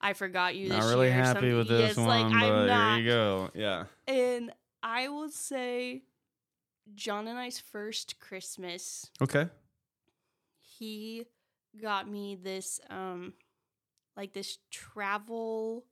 I 0.00 0.12
forgot 0.12 0.54
you. 0.54 0.68
This 0.68 0.78
Not 0.78 0.90
really 0.90 1.08
year 1.08 1.16
happy 1.16 1.52
with 1.52 1.66
this 1.66 1.88
Yes, 1.88 1.96
one, 1.96 2.06
like, 2.06 2.32
but 2.32 2.52
I'm 2.52 2.66
not. 2.68 2.96
here 2.98 3.04
you 3.04 3.10
go. 3.10 3.50
Yeah. 3.54 3.84
And 4.06 4.52
I 4.84 5.08
will 5.08 5.30
say, 5.30 6.04
John 6.94 7.28
and 7.28 7.38
I's 7.38 7.58
first 7.58 8.18
Christmas, 8.20 9.10
Okay. 9.20 9.48
he 10.60 11.26
got 11.80 12.08
me 12.08 12.34
this 12.34 12.80
um 12.90 13.34
like 14.16 14.32
this 14.32 14.58
travel 14.70 15.84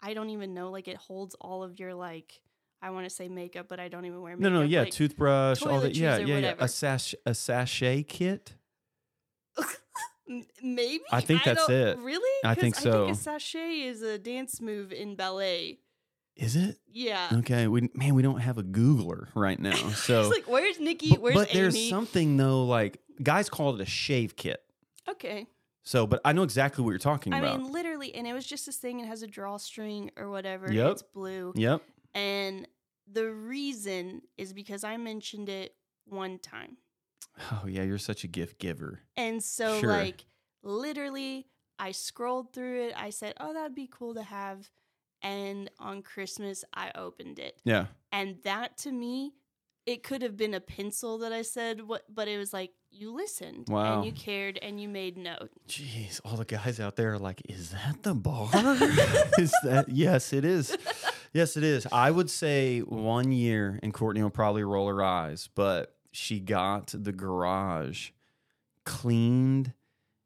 I 0.00 0.14
don't 0.14 0.30
even 0.30 0.54
know 0.54 0.70
like 0.70 0.88
it 0.88 0.96
holds 0.96 1.34
all 1.40 1.62
of 1.62 1.78
your 1.78 1.94
like 1.94 2.40
I 2.80 2.90
want 2.90 3.04
to 3.04 3.10
say 3.10 3.28
makeup 3.28 3.66
but 3.68 3.78
I 3.80 3.88
don't 3.88 4.06
even 4.06 4.22
wear 4.22 4.36
makeup. 4.36 4.52
no, 4.52 4.60
no, 4.60 4.64
yeah, 4.64 4.82
like, 4.82 4.92
toothbrush, 4.92 5.62
all 5.62 5.80
that. 5.80 5.94
Yeah, 5.94 6.16
yeah, 6.16 6.24
yeah. 6.26 6.34
whatever. 6.36 6.64
A 6.64 6.68
sash, 6.68 7.14
a 7.26 7.34
sachet 7.34 8.04
kit. 8.04 8.54
maybe 10.62 11.02
I 11.12 11.20
think 11.20 11.44
that's 11.44 11.68
it. 11.68 11.98
Really? 11.98 12.48
I 12.48 12.54
think 12.54 12.76
so. 12.76 12.90
I 12.90 13.06
think 13.06 13.16
a 13.16 13.20
sachet 13.20 13.80
is 13.82 14.00
a 14.00 14.18
dance 14.18 14.60
move 14.60 14.92
in 14.92 15.14
ballet. 15.16 15.80
Is 16.40 16.56
it? 16.56 16.78
Yeah. 16.90 17.28
Okay. 17.34 17.68
We 17.68 17.90
man, 17.94 18.14
we 18.14 18.22
don't 18.22 18.40
have 18.40 18.58
a 18.58 18.62
Googler 18.62 19.28
right 19.34 19.58
now. 19.68 19.74
So, 19.90 20.20
it's 20.22 20.30
like 20.30 20.48
where's 20.48 20.80
Nikki? 20.80 21.10
but, 21.10 21.20
Where's 21.20 21.34
but 21.34 21.50
there's 21.52 21.76
Amy? 21.76 21.90
something 21.90 22.36
though. 22.36 22.64
Like 22.64 23.00
guys 23.22 23.48
call 23.50 23.74
it 23.74 23.80
a 23.80 23.86
shave 23.86 24.34
kit. 24.36 24.62
okay. 25.08 25.46
So, 25.82 26.06
but 26.06 26.20
I 26.24 26.32
know 26.32 26.42
exactly 26.42 26.84
what 26.84 26.90
you're 26.90 26.98
talking 26.98 27.32
I 27.32 27.38
about. 27.38 27.54
I 27.54 27.56
mean, 27.58 27.72
literally, 27.72 28.14
and 28.14 28.26
it 28.26 28.32
was 28.34 28.46
just 28.46 28.66
this 28.66 28.76
thing. 28.76 29.00
It 29.00 29.06
has 29.06 29.22
a 29.22 29.26
drawstring 29.26 30.10
or 30.16 30.28
whatever. 30.30 30.70
Yep. 30.72 30.90
It's 30.92 31.02
blue. 31.02 31.52
yep. 31.56 31.82
and 32.14 32.66
the 33.10 33.30
reason 33.30 34.22
is 34.38 34.52
because 34.52 34.84
I 34.84 34.96
mentioned 34.98 35.48
it 35.48 35.74
one 36.06 36.38
time. 36.38 36.76
Oh 37.50 37.64
yeah, 37.66 37.82
you're 37.82 37.98
such 37.98 38.24
a 38.24 38.28
gift 38.28 38.58
giver. 38.58 39.00
And 39.16 39.42
so, 39.42 39.80
Sure. 39.80 39.88
like, 39.90 40.26
literally, 40.62 41.46
I 41.78 41.92
scrolled 41.92 42.52
through 42.52 42.88
it. 42.88 42.94
I 42.96 43.10
said, 43.10 43.34
oh, 43.40 43.52
that'd 43.54 43.74
be 43.74 43.88
cool 43.90 44.14
to 44.14 44.22
have. 44.22 44.68
And 45.22 45.70
on 45.78 46.02
Christmas, 46.02 46.64
I 46.74 46.90
opened 46.94 47.38
it. 47.38 47.60
Yeah. 47.64 47.86
And 48.12 48.36
that 48.44 48.78
to 48.78 48.92
me, 48.92 49.32
it 49.86 50.02
could 50.02 50.22
have 50.22 50.36
been 50.36 50.54
a 50.54 50.60
pencil 50.60 51.18
that 51.18 51.32
I 51.32 51.42
said, 51.42 51.86
what, 51.86 52.02
but 52.12 52.28
it 52.28 52.38
was 52.38 52.52
like, 52.52 52.70
you 52.92 53.14
listened 53.14 53.66
Wow. 53.68 53.96
and 53.96 54.04
you 54.04 54.10
cared 54.12 54.58
and 54.60 54.80
you 54.80 54.88
made 54.88 55.16
note. 55.16 55.50
Jeez, 55.68 56.20
all 56.24 56.36
the 56.36 56.44
guys 56.44 56.80
out 56.80 56.96
there 56.96 57.12
are 57.14 57.18
like, 57.18 57.40
is 57.48 57.70
that 57.70 58.02
the 58.02 58.14
bar? 58.14 58.48
is 59.38 59.54
that? 59.62 59.86
Yes, 59.88 60.32
it 60.32 60.44
is. 60.44 60.76
Yes, 61.32 61.56
it 61.56 61.62
is. 61.62 61.86
I 61.92 62.10
would 62.10 62.28
say 62.30 62.80
one 62.80 63.30
year, 63.30 63.78
and 63.82 63.94
Courtney 63.94 64.22
will 64.22 64.30
probably 64.30 64.64
roll 64.64 64.88
her 64.88 65.02
eyes, 65.04 65.48
but 65.54 65.94
she 66.10 66.40
got 66.40 66.88
the 66.96 67.12
garage 67.12 68.10
cleaned 68.84 69.72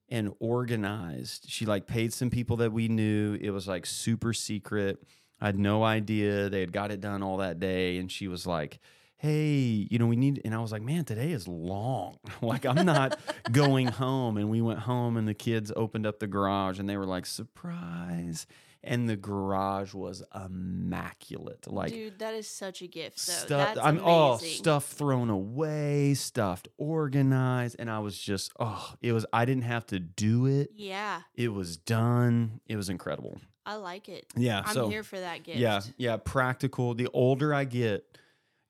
and 0.08 0.32
organized. 0.38 1.46
She 1.48 1.66
like 1.66 1.86
paid 1.86 2.12
some 2.12 2.30
people 2.30 2.56
that 2.58 2.72
we 2.72 2.88
knew. 2.88 3.38
It 3.40 3.50
was 3.50 3.66
like 3.66 3.86
super 3.86 4.32
secret. 4.32 5.02
I 5.40 5.46
had 5.46 5.58
no 5.58 5.82
idea 5.82 6.48
they 6.48 6.60
had 6.60 6.72
got 6.72 6.90
it 6.90 7.00
done 7.00 7.22
all 7.22 7.38
that 7.38 7.60
day. 7.60 7.98
And 7.98 8.10
she 8.10 8.28
was 8.28 8.46
like, 8.46 8.78
Hey, 9.16 9.86
you 9.90 9.98
know, 9.98 10.06
we 10.06 10.16
need, 10.16 10.42
and 10.44 10.54
I 10.54 10.58
was 10.58 10.70
like, 10.70 10.82
man, 10.82 11.04
today 11.04 11.30
is 11.30 11.48
long. 11.48 12.18
like, 12.42 12.66
I'm 12.66 12.84
not 12.84 13.18
going 13.52 13.86
home. 13.86 14.36
And 14.36 14.50
we 14.50 14.60
went 14.60 14.80
home, 14.80 15.16
and 15.16 15.26
the 15.26 15.34
kids 15.34 15.72
opened 15.74 16.04
up 16.04 16.18
the 16.18 16.26
garage 16.26 16.78
and 16.78 16.88
they 16.88 16.98
were 16.98 17.06
like, 17.06 17.24
surprise. 17.24 18.46
And 18.86 19.08
the 19.08 19.16
garage 19.16 19.94
was 19.94 20.22
immaculate. 20.34 21.66
Like, 21.66 21.90
Dude, 21.90 22.18
that 22.18 22.34
is 22.34 22.46
such 22.46 22.82
a 22.82 22.86
gift, 22.86 23.26
though. 23.26 23.32
stuff 23.32 23.74
That's 23.74 23.78
I'm 23.86 23.98
oh, 23.98 24.00
amazing. 24.00 24.08
all 24.08 24.38
stuff 24.38 24.86
thrown 24.86 25.30
away, 25.30 26.14
stuffed 26.14 26.68
organized, 26.76 27.76
and 27.78 27.90
I 27.90 28.00
was 28.00 28.18
just 28.18 28.52
oh, 28.60 28.94
it 29.00 29.12
was 29.12 29.24
I 29.32 29.44
didn't 29.44 29.64
have 29.64 29.86
to 29.86 29.98
do 29.98 30.46
it. 30.46 30.70
Yeah, 30.74 31.22
It 31.34 31.48
was 31.48 31.76
done. 31.76 32.60
It 32.66 32.76
was 32.76 32.88
incredible. 32.88 33.40
I 33.66 33.76
like 33.76 34.08
it. 34.08 34.26
Yeah, 34.36 34.62
I'm 34.66 34.74
so 34.74 34.88
here 34.88 35.02
for 35.02 35.18
that 35.18 35.42
gift. 35.42 35.58
yeah, 35.58 35.80
yeah, 35.96 36.18
practical. 36.18 36.94
The 36.94 37.08
older 37.14 37.54
I 37.54 37.64
get, 37.64 38.18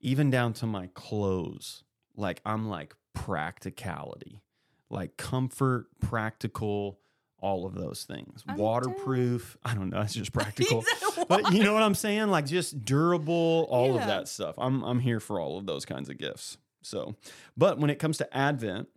even 0.00 0.30
down 0.30 0.52
to 0.54 0.66
my 0.66 0.88
clothes, 0.94 1.83
like 2.16 2.40
I'm 2.47 2.68
like 2.68 2.94
practicality, 3.12 4.42
like 4.90 5.16
comfort, 5.16 5.87
practical, 6.00 7.00
all 7.45 7.67
of 7.67 7.75
those 7.75 8.05
things. 8.05 8.43
I'm 8.49 8.57
Waterproof. 8.57 9.59
I 9.63 9.75
don't 9.75 9.91
know. 9.91 10.01
It's 10.01 10.15
just 10.15 10.33
practical. 10.41 10.83
But 11.29 11.53
you 11.53 11.63
know 11.63 11.75
what 11.75 11.83
I'm 11.83 11.95
saying? 11.95 12.29
Like 12.29 12.47
just 12.47 12.87
durable, 12.87 13.67
all 13.69 13.99
of 13.99 14.07
that 14.07 14.29
stuff. 14.29 14.55
I'm 14.57 14.83
I'm 14.83 14.99
here 14.99 15.21
for 15.21 15.39
all 15.39 15.59
of 15.59 15.67
those 15.67 15.85
kinds 15.85 16.09
of 16.09 16.17
gifts. 16.17 16.57
So, 16.81 17.17
but 17.55 17.79
when 17.79 17.91
it 17.91 17.99
comes 17.99 18.17
to 18.19 18.37
Advent, 18.37 18.89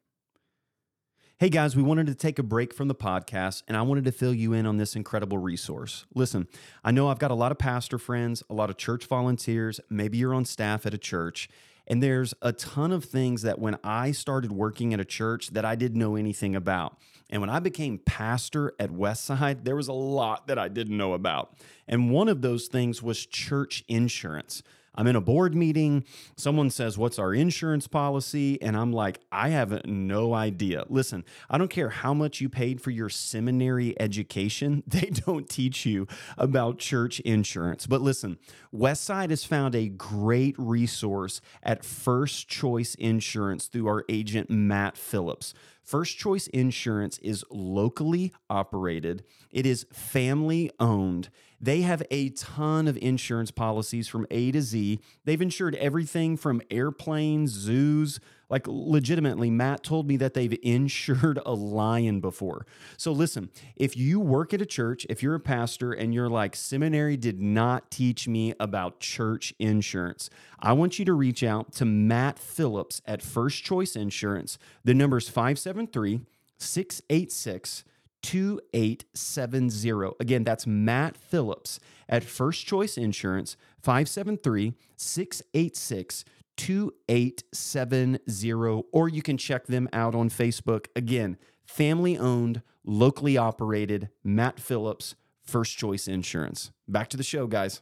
hey 1.40 1.50
guys, 1.50 1.76
we 1.76 1.84
wanted 1.84 2.08
to 2.08 2.16
take 2.16 2.40
a 2.40 2.44
break 2.44 2.74
from 2.74 2.88
the 2.88 2.96
podcast 2.96 3.64
and 3.68 3.76
I 3.76 3.82
wanted 3.82 4.06
to 4.06 4.14
fill 4.14 4.34
you 4.34 4.54
in 4.54 4.66
on 4.66 4.78
this 4.78 4.96
incredible 4.96 5.38
resource. 5.38 6.06
Listen, 6.16 6.48
I 6.86 6.92
know 6.92 7.10
I've 7.10 7.20
got 7.20 7.32
a 7.32 7.36
lot 7.36 7.52
of 7.52 7.58
pastor 7.58 7.98
friends, 7.98 8.44
a 8.50 8.54
lot 8.54 8.70
of 8.70 8.78
church 8.78 9.08
volunteers, 9.08 9.82
maybe 9.90 10.18
you're 10.18 10.34
on 10.34 10.46
staff 10.46 10.86
at 10.86 10.94
a 10.94 10.98
church, 10.98 11.50
and 11.86 12.02
there's 12.02 12.34
a 12.42 12.54
ton 12.54 12.92
of 12.94 13.04
things 13.04 13.42
that 13.42 13.60
when 13.60 13.78
I 13.84 14.12
started 14.12 14.52
working 14.54 14.94
at 14.94 15.02
a 15.02 15.06
church 15.06 15.50
that 15.50 15.66
I 15.66 15.76
didn't 15.76 16.00
know 16.00 16.16
anything 16.16 16.56
about. 16.56 16.98
And 17.30 17.42
when 17.42 17.50
I 17.50 17.60
became 17.60 18.00
pastor 18.00 18.74
at 18.80 18.90
Westside, 18.90 19.64
there 19.64 19.76
was 19.76 19.88
a 19.88 19.94
lot 19.94 20.48
that 20.48 20.58
I 20.58 20.70
didn't 20.70 20.96
know 20.96 21.14
about. 21.14 21.54
And 21.88 22.12
one 22.12 22.30
of 22.30 22.42
those 22.42 22.68
things 22.68 23.04
was 23.04 23.26
church 23.26 23.84
insurance. 23.88 24.64
I'm 24.98 25.06
in 25.08 25.16
a 25.16 25.22
board 25.22 25.54
meeting. 25.56 26.04
Someone 26.36 26.72
says, 26.72 26.98
What's 26.98 27.20
our 27.20 27.34
insurance 27.34 27.88
policy? 27.88 28.60
And 28.62 28.76
I'm 28.76 28.92
like, 28.92 29.20
I 29.32 29.50
have 29.50 29.86
no 29.86 30.34
idea. 30.34 30.86
Listen, 30.90 31.24
I 31.50 31.60
don't 31.60 31.70
care 31.70 31.90
how 31.90 32.16
much 32.16 32.42
you 32.42 32.50
paid 32.50 32.82
for 32.82 32.90
your 32.90 33.08
seminary 33.10 34.00
education, 34.00 34.84
they 34.88 35.12
don't 35.12 35.48
teach 35.48 35.86
you 35.86 36.08
about 36.38 36.80
church 36.80 37.20
insurance. 37.22 37.86
But 37.86 38.02
listen, 38.02 38.40
Westside 38.74 39.30
has 39.30 39.44
found 39.44 39.76
a 39.76 39.88
great 39.88 40.56
resource 40.58 41.42
at 41.62 41.86
First 41.86 42.48
Choice 42.48 42.96
Insurance 42.96 43.68
through 43.68 43.88
our 43.88 44.04
agent, 44.10 44.50
Matt 44.50 44.98
Phillips. 44.98 45.54
First 45.84 46.18
Choice 46.18 46.48
Insurance 46.48 47.18
is 47.20 47.46
locally 47.50 48.34
operated, 48.50 49.24
it 49.52 49.66
is 49.66 49.86
family 49.94 50.70
owned. 50.80 51.30
They 51.60 51.82
have 51.82 52.04
a 52.12 52.30
ton 52.30 52.88
of 52.88 52.98
insurance 52.98 53.50
policies 53.50 54.08
from 54.08 54.28
A 54.30 54.52
to 54.52 54.62
Z. 54.62 55.00
They've 55.26 55.42
insured 55.42 55.76
everything 55.76 56.38
from 56.38 56.62
airplanes, 56.70 57.52
zoos. 57.52 58.20
Like, 58.50 58.66
legitimately, 58.68 59.50
Matt 59.50 59.84
told 59.84 60.08
me 60.08 60.16
that 60.18 60.34
they've 60.34 60.58
insured 60.64 61.40
a 61.46 61.54
lion 61.54 62.22
before. 62.22 62.66
So, 62.96 63.12
listen, 63.12 63.50
if 63.76 63.98
you 63.98 64.20
work 64.20 64.54
at 64.54 64.62
a 64.62 64.66
church, 64.66 65.06
if 65.10 65.24
you're 65.24 65.36
a 65.36 65.40
pastor 65.40 65.92
and 65.92 66.14
you're 66.14 66.30
like, 66.30 66.56
seminary 66.56 67.18
did 67.18 67.42
not 67.42 67.90
teach 67.90 68.28
me 68.28 68.54
about 68.60 69.00
church 69.00 69.54
insurance, 69.60 70.30
I 70.60 70.74
want 70.74 71.00
you 71.00 71.06
to 71.06 71.14
reach 71.14 71.44
out 71.44 71.74
to 71.74 71.86
Matt 71.86 72.40
Phillips 72.40 73.02
at 73.06 73.22
First 73.22 73.64
Choice 73.64 73.96
Insurance. 73.96 74.58
The 74.84 74.94
number 74.94 75.18
is 75.18 75.28
573 75.28 76.22
686 76.60 77.84
2870. 78.24 80.16
Again, 80.20 80.44
that's 80.44 80.68
Matt 80.68 81.18
Phillips 81.18 81.80
at 82.10 82.24
First 82.24 82.66
Choice 82.66 82.98
Insurance, 82.98 83.58
573 83.82 84.74
686 84.96 86.26
2870. 86.58 88.84
Or 88.92 89.10
you 89.10 89.22
can 89.22 89.38
check 89.38 89.68
them 89.68 89.88
out 89.94 90.16
on 90.16 90.30
Facebook. 90.30 90.88
Again, 90.96 91.38
family 91.66 92.18
owned, 92.18 92.64
locally 92.84 93.38
operated, 93.38 94.10
Matt 94.24 94.60
Phillips, 94.60 95.14
First 95.44 95.78
Choice 95.78 96.08
Insurance. 96.08 96.72
Back 96.88 97.10
to 97.10 97.18
the 97.18 97.24
show, 97.24 97.46
guys. 97.48 97.82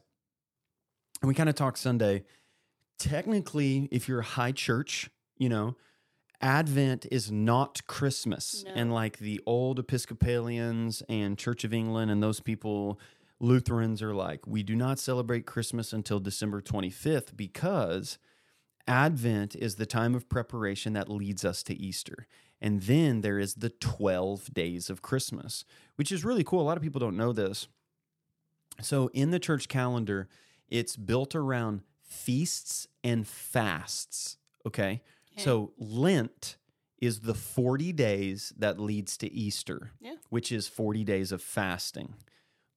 And 1.22 1.30
we 1.30 1.34
kind 1.34 1.50
of 1.50 1.56
talked 1.56 1.80
Sunday. 1.80 2.26
Technically, 3.00 3.88
if 3.92 4.08
you're 4.08 4.20
a 4.20 4.24
high 4.24 4.52
church, 4.52 5.10
you 5.38 5.50
know, 5.50 5.76
Advent 6.42 7.06
is 7.12 7.32
not 7.32 7.86
Christmas. 7.88 8.64
No. 8.66 8.72
And 8.76 8.94
like 8.94 9.18
the 9.20 9.42
old 9.46 9.80
Episcopalians 9.80 11.04
and 11.10 11.38
Church 11.38 11.64
of 11.64 11.74
England 11.74 12.12
and 12.12 12.22
those 12.22 12.40
people, 12.40 13.00
Lutherans 13.40 14.02
are 14.02 14.14
like, 14.14 14.46
we 14.48 14.64
do 14.64 14.76
not 14.76 15.00
celebrate 15.00 15.46
Christmas 15.46 15.94
until 15.94 16.20
December 16.20 16.62
25th 16.62 17.36
because 17.36 18.18
Advent 18.88 19.56
is 19.56 19.76
the 19.76 19.86
time 19.86 20.16
of 20.16 20.30
preparation 20.30 20.94
that 20.94 21.10
leads 21.10 21.44
us 21.44 21.64
to 21.64 21.76
Easter. 21.76 22.28
And 22.62 22.82
then 22.84 23.22
there 23.22 23.40
is 23.40 23.56
the 23.56 23.70
12 23.70 24.54
days 24.54 24.90
of 24.90 25.02
Christmas, 25.02 25.66
which 25.96 26.12
is 26.12 26.24
really 26.24 26.44
cool. 26.44 26.62
A 26.62 26.64
lot 26.64 26.78
of 26.78 26.84
people 26.84 27.00
don't 27.00 27.18
know 27.18 27.34
this. 27.34 27.68
So 28.82 29.10
in 29.14 29.32
the 29.32 29.40
church 29.40 29.68
calendar, 29.68 30.28
it's 30.70 30.96
built 30.96 31.36
around 31.36 31.82
feasts 32.02 32.88
and 33.04 33.28
fasts. 33.28 34.38
Okay. 34.66 35.02
Okay. 35.36 35.44
So 35.44 35.74
Lent 35.78 36.58
is 37.00 37.22
the 37.22 37.34
40 37.34 37.92
days 37.94 38.54
that 38.58 38.80
leads 38.80 39.18
to 39.18 39.32
Easter, 39.32 39.92
Yeah. 40.00 40.16
which 40.30 40.52
is 40.52 40.68
40 40.68 41.04
days 41.04 41.32
of 41.32 41.42
fasting. 41.42 42.16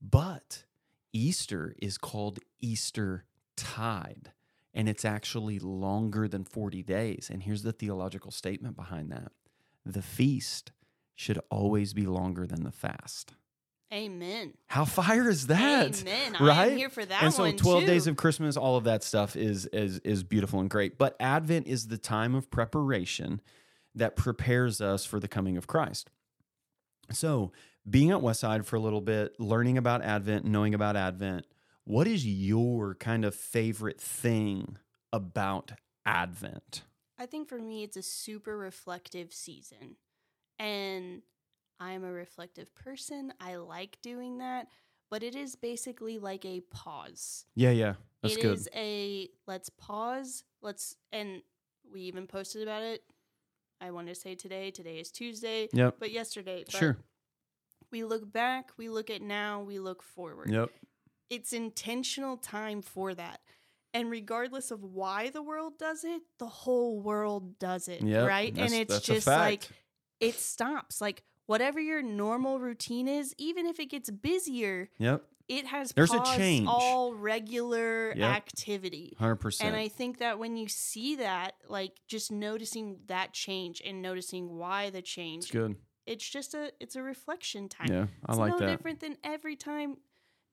But 0.01 0.65
Easter 1.13 1.75
is 1.81 1.99
called 1.99 2.39
Easter 2.61 3.25
tide, 3.57 4.33
and 4.75 4.89
it's 4.89 5.05
actually 5.05 5.59
longer 5.59 6.29
than 6.29 6.45
40 6.45 6.83
days. 6.83 7.29
And 7.33 7.43
here's 7.43 7.63
the 7.63 7.73
theological 7.73 8.31
statement 8.31 8.77
behind 8.77 9.11
that 9.11 9.33
the 9.87 10.03
feast 10.03 10.73
should 11.15 11.39
always 11.51 11.95
be 11.95 12.07
longer 12.07 12.47
than 12.47 12.63
the 12.65 12.71
fast. 12.73 13.35
Amen. 13.93 14.53
How 14.67 14.85
fire 14.85 15.29
is 15.29 15.47
that? 15.47 16.03
Amen. 16.03 16.37
Right? 16.41 16.77
Here 16.77 16.91
for 16.91 17.05
that 17.05 17.23
and 17.23 17.33
so 17.33 17.51
12 17.51 17.81
too. 17.81 17.87
days 17.87 18.07
of 18.07 18.17
Christmas, 18.17 18.57
all 18.57 18.77
of 18.77 18.85
that 18.85 19.03
stuff 19.03 19.35
is 19.35 19.67
is 19.67 19.99
is 20.01 20.23
beautiful 20.23 20.61
and 20.61 20.69
great. 20.69 20.99
But 20.99 21.17
Advent 21.19 21.67
is 21.67 21.89
the 21.89 21.97
time 21.97 22.35
of 22.35 22.51
preparation 22.51 23.41
that 23.95 24.15
prepares 24.15 24.81
us 24.81 25.07
for 25.07 25.19
the 25.19 25.29
coming 25.29 25.57
of 25.57 25.67
Christ. 25.67 26.11
So, 27.13 27.53
being 27.89 28.11
at 28.11 28.19
Westside 28.19 28.67
for 28.67 28.77
a 28.77 28.81
little 28.81 29.01
bit, 29.01 29.41
learning 29.41 29.79
about 29.79 30.03
Advent, 30.03 30.45
knowing 30.45 30.75
about 30.75 30.95
Advent, 30.95 31.47
what 31.85 32.07
is 32.07 32.27
your 32.27 32.95
kind 32.95 33.25
of 33.25 33.35
favorite 33.35 33.99
thing 33.99 34.77
about 35.11 35.73
Advent? 36.05 36.83
I 37.19 37.25
think 37.25 37.49
for 37.49 37.59
me, 37.59 37.83
it's 37.83 37.97
a 37.97 38.03
super 38.03 38.57
reflective 38.59 39.33
season. 39.33 39.97
And 40.59 41.23
I'm 41.81 42.05
a 42.05 42.13
reflective 42.13 42.75
person. 42.75 43.33
I 43.41 43.57
like 43.57 43.99
doing 44.03 44.39
that. 44.39 44.69
But 45.11 45.23
it 45.23 45.35
is 45.35 45.57
basically 45.57 46.19
like 46.19 46.45
a 46.45 46.61
pause. 46.71 47.47
Yeah, 47.55 47.71
yeah. 47.71 47.95
That's 48.23 48.37
It 48.37 48.43
good. 48.43 48.53
is 48.59 48.69
a 48.75 49.29
let's 49.47 49.71
pause. 49.71 50.45
Let's, 50.61 50.97
and 51.13 51.41
we 51.91 52.03
even 52.03 52.27
posted 52.27 52.63
about 52.63 52.83
it. 52.83 53.03
I 53.81 53.91
want 53.91 54.09
to 54.09 54.15
say 54.15 54.35
today. 54.35 54.71
Today 54.71 54.99
is 54.99 55.11
Tuesday, 55.11 55.69
yep. 55.73 55.97
but 55.99 56.11
yesterday. 56.11 56.65
But 56.67 56.75
Sure. 56.79 56.97
We 57.91 58.05
look 58.05 58.31
back, 58.31 58.73
we 58.77 58.91
look 58.91 59.09
at 59.09 59.23
now, 59.23 59.63
we 59.63 59.79
look 59.79 60.03
forward. 60.03 60.51
Yep. 60.51 60.69
It's 61.31 61.55
intentional 61.55 62.37
time 62.37 62.83
for 62.83 63.15
that. 63.15 63.41
And 63.95 64.11
regardless 64.11 64.71
of 64.71 64.83
why 64.83 65.31
the 65.31 65.43
world 65.43 65.79
does 65.79 66.05
it, 66.05 66.21
the 66.39 66.49
whole 66.49 67.01
world 67.01 67.59
does 67.59 67.89
it, 67.89 68.03
Yep, 68.03 68.29
right? 68.29 68.55
that's- 68.55 68.73
And 68.73 68.81
it's 68.83 69.01
just 69.01 69.27
like 69.27 69.67
it 70.21 70.35
stops. 70.35 71.01
Like 71.01 71.23
whatever 71.49 71.81
your 71.81 72.03
normal 72.03 72.61
routine 72.61 73.09
is, 73.09 73.35
even 73.39 73.65
if 73.67 73.81
it 73.81 73.87
gets 73.87 74.11
busier, 74.11 74.91
Yep. 74.99 75.25
it 75.49 75.65
has 75.67 75.93
There's 75.93 76.13
a 76.13 76.23
change. 76.37 76.69
all 76.69 77.15
regular 77.15 78.11
Yep. 78.15 78.19
activity. 78.37 79.17
100%. 79.19 79.67
And 79.67 79.75
I 79.75 79.89
think 79.89 80.19
that 80.19 80.39
when 80.39 80.57
you 80.59 80.69
see 80.69 81.17
that, 81.17 81.55
like 81.69 81.93
just 82.07 82.31
noticing 82.31 83.01
that 83.07 83.33
change 83.33 83.81
and 83.85 84.03
noticing 84.03 84.59
why 84.59 84.91
the 84.91 85.01
change, 85.03 85.45
it's 85.45 85.51
good. 85.53 85.77
it's 86.07 86.29
just 86.29 86.53
a 86.55 86.71
it's 86.81 86.97
a 86.97 87.03
reflection 87.03 87.69
time. 87.69 87.89
Yeah, 87.91 88.07
I 88.27 88.33
It's 88.33 88.39
like 88.39 88.53
no 88.53 88.59
that. 88.59 88.67
different 88.67 89.01
than 89.01 89.17
every 89.25 89.57
time 89.57 89.97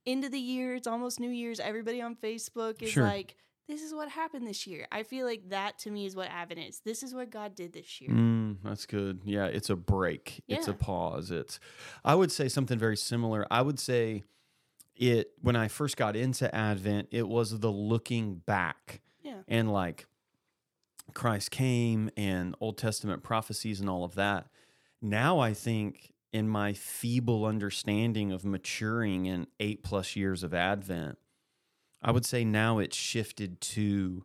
end 0.06 0.24
of 0.24 0.32
the 0.32 0.40
year, 0.40 0.76
it's 0.76 0.88
almost 0.88 1.20
New 1.20 1.30
Year's, 1.32 1.60
everybody 1.60 2.00
on 2.02 2.16
Facebook 2.16 2.82
is 2.82 2.92
Sure. 2.92 3.04
like, 3.04 3.36
This 3.68 3.82
is 3.82 3.94
what 3.94 4.10
happened 4.10 4.46
this 4.48 4.68
year. 4.68 4.88
I 4.92 5.02
feel 5.04 5.26
like 5.26 5.50
that 5.50 5.80
to 5.80 5.90
me 5.90 6.06
is 6.06 6.16
what 6.16 6.28
Advent 6.30 6.60
is. 6.60 6.82
This 6.86 7.02
is 7.02 7.16
what 7.16 7.32
God 7.32 7.56
did 7.56 7.74
this 7.74 8.00
year. 8.00 8.12
Mm, 8.12 8.58
that's 8.64 8.86
good. 8.86 9.22
Yeah, 9.26 9.46
it's 9.46 9.70
a 9.72 9.76
break. 9.76 10.44
It's 10.48 10.68
a 10.68 10.74
pause. 10.74 11.32
It's 11.32 11.60
I 12.04 12.14
would 12.16 12.32
say 12.32 12.48
something 12.48 12.78
very 12.78 12.98
similar. 12.98 13.48
I 13.50 13.62
would 13.64 13.80
say 13.80 14.24
it 14.96 15.32
when 15.42 15.56
I 15.56 15.68
first 15.68 15.98
got 15.98 16.16
into 16.16 16.54
Advent, 16.54 17.08
it 17.12 17.28
was 17.28 17.60
the 17.60 17.72
looking 17.72 18.36
back 18.36 19.02
Yeah. 19.24 19.40
and 19.48 19.72
like 19.74 20.06
Christ 21.14 21.50
came 21.52 22.10
and 22.16 22.56
Old 22.60 22.78
Testament 22.78 23.24
prophecies 23.24 23.80
and 23.80 23.90
all 23.90 24.04
of 24.04 24.16
that. 24.16 24.48
Now 25.02 25.40
I 25.40 25.54
think 25.54 26.12
in 26.32 26.48
my 26.48 26.74
feeble 26.74 27.46
understanding 27.46 28.32
of 28.32 28.46
maturing 28.46 29.26
in 29.26 29.48
8 29.60 29.84
plus 29.84 30.16
years 30.16 30.44
of 30.44 30.54
Advent, 30.54 31.18
I 32.06 32.12
would 32.12 32.26
say 32.26 32.46
now 32.46 32.78
it's 32.78 32.96
shifted 32.96 33.60
to 33.62 34.24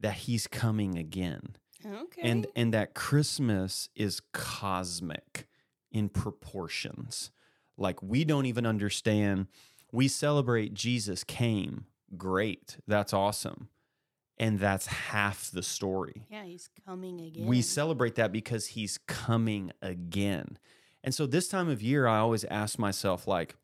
that 0.00 0.14
he's 0.14 0.46
coming 0.46 0.96
again. 0.96 1.56
Okay. 1.84 2.22
and 2.22 2.46
and 2.56 2.72
that 2.74 2.94
christmas 2.94 3.88
is 3.94 4.20
cosmic 4.32 5.46
in 5.92 6.08
proportions. 6.08 7.30
Like 7.76 8.02
we 8.02 8.24
don't 8.24 8.46
even 8.46 8.66
understand. 8.66 9.46
We 9.92 10.08
celebrate 10.08 10.72
jesus 10.74 11.24
came. 11.24 11.86
Great. 12.16 12.78
That's 12.86 13.12
awesome. 13.12 13.68
And 14.38 14.58
that's 14.58 14.86
half 14.86 15.50
the 15.50 15.62
story. 15.62 16.26
Yeah, 16.30 16.44
he's 16.44 16.68
coming 16.86 17.20
again. 17.20 17.46
we 17.46 17.62
celebrate 17.62 18.16
that 18.16 18.32
because 18.32 18.66
he's 18.68 18.98
coming 19.06 19.72
again. 19.82 20.58
And 21.04 21.14
so 21.14 21.26
this 21.26 21.48
time 21.48 21.68
of 21.68 21.82
year 21.82 22.06
i 22.06 22.18
always 22.18 22.44
ask 22.44 22.78
myself 22.78 23.26
like 23.26 23.54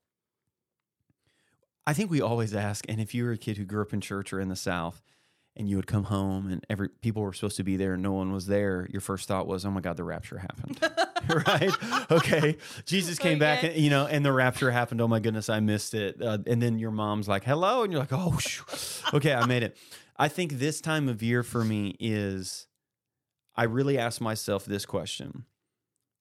i 1.87 1.93
think 1.93 2.11
we 2.11 2.21
always 2.21 2.55
ask 2.55 2.85
and 2.89 3.01
if 3.01 3.15
you 3.15 3.25
were 3.25 3.33
a 3.33 3.39
kid 3.39 3.57
who 3.57 3.65
grew 3.65 3.83
up 3.83 3.93
in 3.93 4.01
church 4.01 4.33
or 4.33 4.41
in 4.41 4.49
the 4.49 4.57
south 4.57 5.03
and 5.55 5.69
you 5.69 5.77
would 5.77 5.87
come 5.87 6.05
home 6.05 6.51
and 6.51 6.65
every 6.71 6.89
people 6.89 7.23
were 7.23 7.33
supposed 7.33 7.57
to 7.57 7.63
be 7.63 7.77
there 7.77 7.95
and 7.95 8.03
no 8.03 8.13
one 8.13 8.33
was 8.33 8.47
there 8.47 8.89
your 8.91 9.01
first 9.01 9.29
thought 9.29 9.47
was 9.47 9.65
oh 9.65 9.71
my 9.71 9.81
god 9.81 9.97
the 9.97 10.05
rapture 10.05 10.39
happened. 10.39 10.81
Right? 11.47 11.71
Okay. 12.11 12.57
Jesus 12.85 13.17
came 13.17 13.39
back 13.39 13.63
and, 13.63 13.77
you 13.77 13.91
know 13.91 14.07
and 14.07 14.25
the 14.25 14.33
rapture 14.33 14.73
happened. 14.73 15.01
Oh 15.01 15.07
my 15.07 15.21
goodness 15.21 15.49
i 15.49 15.61
missed 15.61 15.95
it. 15.95 16.21
Uh, 16.21 16.39
and 16.47 16.61
then 16.61 16.79
your 16.81 16.91
mom's 16.91 17.29
like 17.29 17.45
hello? 17.45 17.85
And 17.85 17.93
you're 17.93 18.01
like 18.01 18.13
oh 18.13 18.37
shoo. 18.39 18.65
okay 19.15 19.33
i 19.33 19.47
made 19.47 19.63
it. 19.63 19.77
I 20.17 20.29
think 20.29 20.55
this 20.55 20.81
time 20.81 21.09
of 21.09 21.23
year 21.23 21.43
for 21.43 21.65
me 21.65 21.97
is 22.01 22.67
i 23.55 23.65
really 23.65 23.99
ask 23.99 24.21
myself 24.21 24.65
this 24.65 24.85
question. 24.85 25.45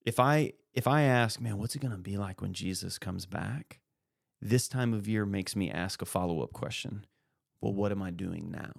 If 0.06 0.20
i 0.20 0.52
if 0.72 0.86
i 0.86 1.02
ask 1.02 1.40
man 1.40 1.58
what's 1.58 1.74
it 1.74 1.80
going 1.80 1.92
to 1.92 1.98
be 1.98 2.16
like 2.16 2.40
when 2.40 2.52
jesus 2.54 2.98
comes 2.98 3.26
back 3.26 3.80
this 4.42 4.68
time 4.68 4.92
of 4.92 5.08
year 5.08 5.24
makes 5.24 5.56
me 5.56 5.70
ask 5.70 6.02
a 6.02 6.06
follow-up 6.06 6.52
question 6.52 7.06
well 7.60 7.72
what 7.72 7.92
am 7.92 8.02
i 8.02 8.10
doing 8.10 8.50
now 8.50 8.72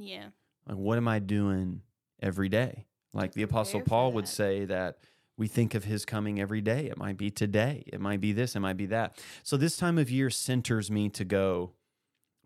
yeah. 0.00 0.28
like, 0.66 0.76
what 0.76 0.96
am 0.98 1.08
I 1.08 1.18
doing 1.18 1.82
every 2.22 2.48
day? 2.48 2.86
Like 3.12 3.32
the 3.32 3.42
Apostle 3.42 3.80
Paul 3.80 4.12
would 4.12 4.28
say 4.28 4.64
that 4.66 4.98
we 5.36 5.48
think 5.48 5.74
of 5.74 5.84
his 5.84 6.04
coming 6.04 6.40
every 6.40 6.60
day. 6.60 6.86
It 6.86 6.96
might 6.96 7.16
be 7.16 7.30
today. 7.30 7.82
It 7.86 8.00
might 8.00 8.20
be 8.20 8.32
this. 8.32 8.54
It 8.54 8.60
might 8.60 8.76
be 8.76 8.86
that. 8.86 9.18
So 9.42 9.56
this 9.56 9.76
time 9.76 9.98
of 9.98 10.10
year 10.10 10.30
centers 10.30 10.90
me 10.90 11.08
to 11.10 11.24
go, 11.24 11.72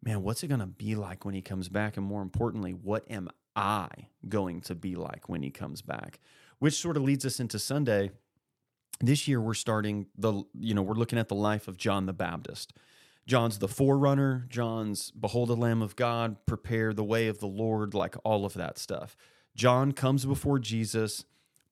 man, 0.02 0.22
what's 0.22 0.42
it 0.42 0.48
going 0.48 0.60
to 0.60 0.66
be 0.66 0.94
like 0.94 1.24
when 1.24 1.34
he 1.34 1.42
comes 1.42 1.68
back? 1.68 1.96
And 1.96 2.06
more 2.06 2.22
importantly, 2.22 2.72
what 2.72 3.04
am 3.10 3.28
I 3.54 3.88
going 4.28 4.60
to 4.62 4.74
be 4.74 4.94
like 4.94 5.28
when 5.28 5.42
he 5.42 5.50
comes 5.50 5.82
back? 5.82 6.18
Which 6.60 6.74
sort 6.74 6.96
of 6.96 7.02
leads 7.02 7.26
us 7.26 7.40
into 7.40 7.58
Sunday. 7.58 8.10
This 9.00 9.26
year, 9.28 9.40
we're 9.40 9.54
starting 9.54 10.06
the, 10.16 10.44
you 10.58 10.74
know, 10.74 10.82
we're 10.82 10.94
looking 10.94 11.18
at 11.18 11.28
the 11.28 11.34
life 11.34 11.68
of 11.68 11.76
John 11.76 12.06
the 12.06 12.12
Baptist. 12.12 12.72
John's 13.26 13.58
the 13.58 13.68
forerunner. 13.68 14.46
John's 14.48 15.10
behold 15.10 15.48
the 15.48 15.56
Lamb 15.56 15.82
of 15.82 15.96
God, 15.96 16.36
prepare 16.46 16.92
the 16.92 17.04
way 17.04 17.28
of 17.28 17.38
the 17.38 17.46
Lord, 17.46 17.94
like 17.94 18.16
all 18.24 18.44
of 18.44 18.54
that 18.54 18.78
stuff. 18.78 19.16
John 19.54 19.92
comes 19.92 20.24
before 20.24 20.58
Jesus. 20.58 21.24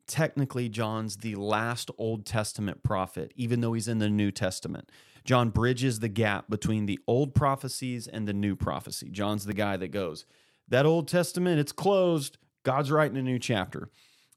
Technically, 0.06 0.68
John's 0.68 1.18
the 1.18 1.34
last 1.36 1.90
Old 1.98 2.26
Testament 2.26 2.82
prophet, 2.82 3.32
even 3.36 3.60
though 3.60 3.72
he's 3.72 3.88
in 3.88 3.98
the 3.98 4.08
New 4.08 4.30
Testament. 4.30 4.90
John 5.24 5.50
bridges 5.50 6.00
the 6.00 6.08
gap 6.08 6.50
between 6.50 6.86
the 6.86 6.98
old 7.06 7.34
prophecies 7.34 8.08
and 8.08 8.26
the 8.26 8.32
new 8.32 8.56
prophecy. 8.56 9.08
John's 9.10 9.44
the 9.44 9.54
guy 9.54 9.76
that 9.76 9.88
goes, 9.88 10.24
That 10.68 10.86
Old 10.86 11.06
Testament, 11.06 11.60
it's 11.60 11.72
closed. 11.72 12.38
God's 12.64 12.90
writing 12.90 13.16
a 13.16 13.22
new 13.22 13.38
chapter. 13.38 13.88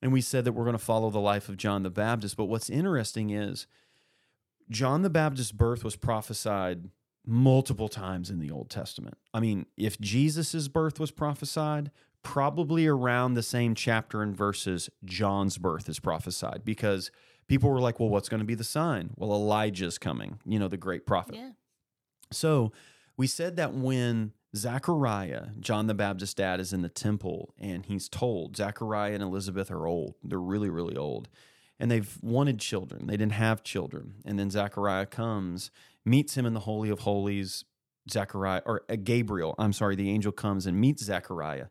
And 0.05 0.13
we 0.13 0.21
said 0.21 0.45
that 0.45 0.51
we're 0.51 0.65
going 0.65 0.77
to 0.77 0.77
follow 0.77 1.09
the 1.09 1.19
life 1.19 1.49
of 1.49 1.57
John 1.57 1.81
the 1.81 1.89
Baptist. 1.89 2.37
But 2.37 2.45
what's 2.45 2.69
interesting 2.69 3.31
is 3.31 3.65
John 4.69 5.01
the 5.01 5.09
Baptist's 5.09 5.51
birth 5.51 5.83
was 5.83 5.95
prophesied 5.95 6.91
multiple 7.25 7.89
times 7.89 8.29
in 8.29 8.37
the 8.37 8.51
Old 8.51 8.69
Testament. 8.69 9.17
I 9.33 9.39
mean, 9.39 9.65
if 9.77 9.99
Jesus' 9.99 10.67
birth 10.67 10.99
was 10.99 11.09
prophesied, 11.09 11.89
probably 12.21 12.85
around 12.85 13.33
the 13.33 13.41
same 13.41 13.73
chapter 13.73 14.21
and 14.21 14.37
verses 14.37 14.91
John's 15.03 15.57
birth 15.57 15.89
is 15.89 15.99
prophesied 15.99 16.61
because 16.63 17.09
people 17.47 17.71
were 17.71 17.81
like, 17.81 17.99
well, 17.99 18.09
what's 18.09 18.29
going 18.29 18.41
to 18.41 18.45
be 18.45 18.53
the 18.53 18.63
sign? 18.63 19.09
Well, 19.15 19.31
Elijah's 19.31 19.97
coming, 19.97 20.37
you 20.45 20.59
know, 20.59 20.67
the 20.67 20.77
great 20.77 21.07
prophet. 21.07 21.33
Yeah. 21.33 21.49
So 22.31 22.73
we 23.17 23.25
said 23.25 23.55
that 23.55 23.73
when 23.73 24.33
Zechariah, 24.55 25.47
John 25.59 25.87
the 25.87 25.93
Baptist's 25.93 26.33
dad, 26.33 26.59
is 26.59 26.71
in 26.71 26.81
the 26.81 26.89
temple 26.89 27.53
and 27.59 27.85
he's 27.85 28.07
told 28.07 28.55
Zechariah 28.55 29.13
and 29.13 29.23
Elizabeth 29.23 29.69
are 29.69 29.85
old. 29.85 30.15
They're 30.23 30.39
really, 30.39 30.69
really 30.69 30.95
old. 30.95 31.27
And 31.79 31.91
they've 31.91 32.17
wanted 32.21 32.59
children. 32.59 33.07
They 33.07 33.17
didn't 33.17 33.33
have 33.33 33.63
children. 33.63 34.15
And 34.23 34.39
then 34.39 34.49
Zechariah 34.49 35.07
comes, 35.07 35.71
meets 36.05 36.37
him 36.37 36.45
in 36.45 36.53
the 36.53 36.61
Holy 36.61 36.89
of 36.89 36.99
Holies. 36.99 37.65
Zechariah, 38.09 38.61
or 38.65 38.83
uh, 38.89 38.95
Gabriel, 39.03 39.55
I'm 39.57 39.73
sorry, 39.73 39.95
the 39.95 40.11
angel 40.11 40.31
comes 40.31 40.67
and 40.67 40.79
meets 40.79 41.03
Zechariah. 41.03 41.67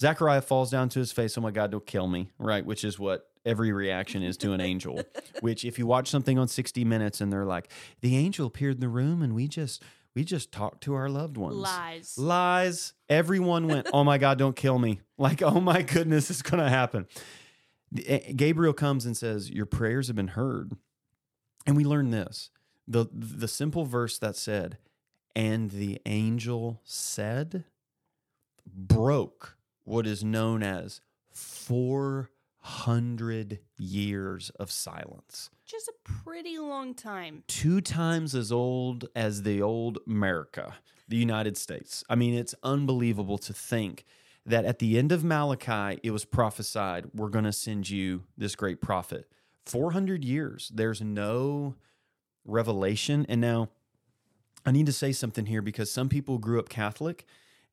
Zechariah 0.00 0.42
falls 0.42 0.70
down 0.70 0.88
to 0.90 0.98
his 0.98 1.12
face. 1.12 1.36
Oh 1.36 1.40
my 1.40 1.50
God, 1.50 1.72
don't 1.72 1.86
kill 1.86 2.06
me, 2.06 2.30
right? 2.38 2.64
Which 2.64 2.84
is 2.84 2.98
what 2.98 3.30
every 3.44 3.72
reaction 3.72 4.22
is 4.22 4.36
to 4.38 4.52
an 4.52 4.60
angel. 4.60 5.02
Which, 5.40 5.64
if 5.64 5.78
you 5.78 5.86
watch 5.86 6.08
something 6.08 6.38
on 6.38 6.46
60 6.46 6.84
Minutes 6.84 7.20
and 7.20 7.32
they're 7.32 7.46
like, 7.46 7.70
the 8.00 8.16
angel 8.16 8.46
appeared 8.46 8.76
in 8.76 8.80
the 8.80 8.88
room 8.88 9.22
and 9.22 9.34
we 9.34 9.48
just, 9.48 9.82
we 10.14 10.24
just 10.24 10.52
talked 10.52 10.82
to 10.84 10.94
our 10.94 11.08
loved 11.08 11.36
ones. 11.36 11.56
Lies. 11.56 12.18
Lies. 12.18 12.92
Everyone 13.08 13.68
went, 13.68 13.88
oh 13.92 14.04
my 14.04 14.18
God, 14.18 14.38
don't 14.38 14.56
kill 14.56 14.78
me. 14.78 15.00
Like, 15.20 15.42
oh 15.42 15.60
my 15.60 15.82
goodness, 15.82 16.30
it's 16.30 16.42
going 16.42 16.62
to 16.62 16.70
happen. 16.70 17.08
Eh, 18.06 18.30
Gabriel 18.36 18.72
comes 18.72 19.04
and 19.04 19.16
says, 19.16 19.50
Your 19.50 19.66
prayers 19.66 20.06
have 20.06 20.14
been 20.14 20.28
heard. 20.28 20.76
And 21.66 21.76
we 21.76 21.82
learn 21.82 22.12
this 22.12 22.50
the, 22.86 23.06
the 23.12 23.48
simple 23.48 23.84
verse 23.84 24.16
that 24.20 24.36
said, 24.36 24.78
And 25.34 25.70
the 25.70 26.00
angel 26.06 26.80
said, 26.84 27.64
broke 28.72 29.56
what 29.84 30.06
is 30.06 30.22
known 30.22 30.62
as 30.62 31.00
400 32.62 33.60
years 33.78 34.50
of 34.58 34.70
silence 34.70 35.50
Just 35.66 35.88
a 35.88 35.92
pretty 36.04 36.58
long 36.58 36.94
time. 36.94 37.44
two 37.46 37.80
times 37.80 38.34
as 38.34 38.52
old 38.52 39.08
as 39.14 39.42
the 39.42 39.62
old 39.62 39.98
America, 40.06 40.74
the 41.08 41.16
United 41.16 41.56
States. 41.56 42.04
I 42.08 42.14
mean, 42.14 42.34
it's 42.34 42.54
unbelievable 42.62 43.38
to 43.38 43.52
think 43.52 44.04
that 44.44 44.64
at 44.64 44.78
the 44.78 44.98
end 44.98 45.12
of 45.12 45.22
Malachi, 45.24 46.00
it 46.02 46.10
was 46.10 46.24
prophesied, 46.24 47.06
we're 47.14 47.28
going 47.28 47.44
to 47.44 47.52
send 47.52 47.88
you 47.90 48.24
this 48.36 48.56
great 48.56 48.80
prophet. 48.80 49.30
400 49.66 50.24
years, 50.24 50.70
there's 50.74 51.02
no 51.02 51.74
revelation. 52.44 53.26
And 53.28 53.40
now 53.40 53.68
I 54.64 54.72
need 54.72 54.86
to 54.86 54.92
say 54.92 55.12
something 55.12 55.46
here 55.46 55.62
because 55.62 55.90
some 55.90 56.08
people 56.08 56.38
grew 56.38 56.58
up 56.58 56.68
Catholic 56.68 57.26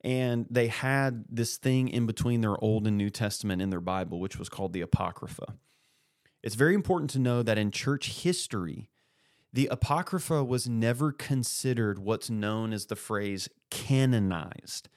and 0.06 0.46
they 0.52 0.68
had 0.68 1.26
this 1.30 1.58
thing 1.58 1.90
in 1.90 2.06
between 2.06 2.42
their 2.42 2.64
Old 2.64 2.86
and 2.86 2.96
New 2.96 3.10
Testament 3.10 3.60
in 3.60 3.72
their 3.72 3.82
Bible, 3.82 4.20
which 4.20 4.38
was 4.38 4.50
called 4.50 4.72
the 4.72 4.82
Apocrypha. 4.82 5.56
It's 6.44 6.54
very 6.54 6.76
important 6.76 7.10
to 7.12 7.20
know 7.20 7.42
that 7.42 7.58
in 7.58 7.72
church 7.72 8.22
history, 8.22 8.92
the 9.52 9.68
Apocrypha 9.72 10.44
was 10.44 10.70
never 10.70 11.12
considered 11.12 11.98
what's 11.98 12.30
known 12.30 12.72
as 12.72 12.86
the 12.86 12.96
phrase 12.96 13.50
canonized, 13.72 14.90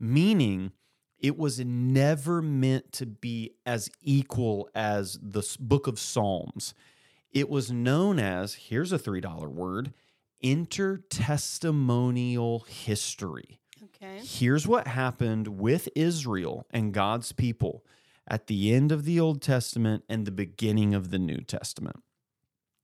meaning 0.00 0.72
it 1.16 1.38
was 1.38 1.60
never 1.60 2.42
meant 2.42 2.90
to 2.92 3.06
be 3.06 3.52
as 3.64 3.88
equal 4.02 4.68
as 4.74 5.16
the 5.22 5.46
book 5.60 5.86
of 5.86 6.00
Psalms. 6.00 6.74
It 7.30 7.48
was 7.48 7.70
known 7.70 8.18
as, 8.18 8.54
here's 8.54 8.92
a 8.92 8.98
$3 8.98 9.48
word, 9.48 9.94
intertestamental 10.42 12.66
history. 12.66 13.60
Okay. 13.96 14.20
Here's 14.24 14.66
what 14.66 14.86
happened 14.86 15.48
with 15.58 15.88
Israel 15.94 16.66
and 16.70 16.92
God's 16.92 17.32
people 17.32 17.84
at 18.28 18.46
the 18.46 18.72
end 18.72 18.92
of 18.92 19.04
the 19.04 19.20
Old 19.20 19.40
Testament 19.40 20.04
and 20.08 20.26
the 20.26 20.32
beginning 20.32 20.94
of 20.94 21.10
the 21.10 21.18
New 21.18 21.40
Testament. 21.40 22.02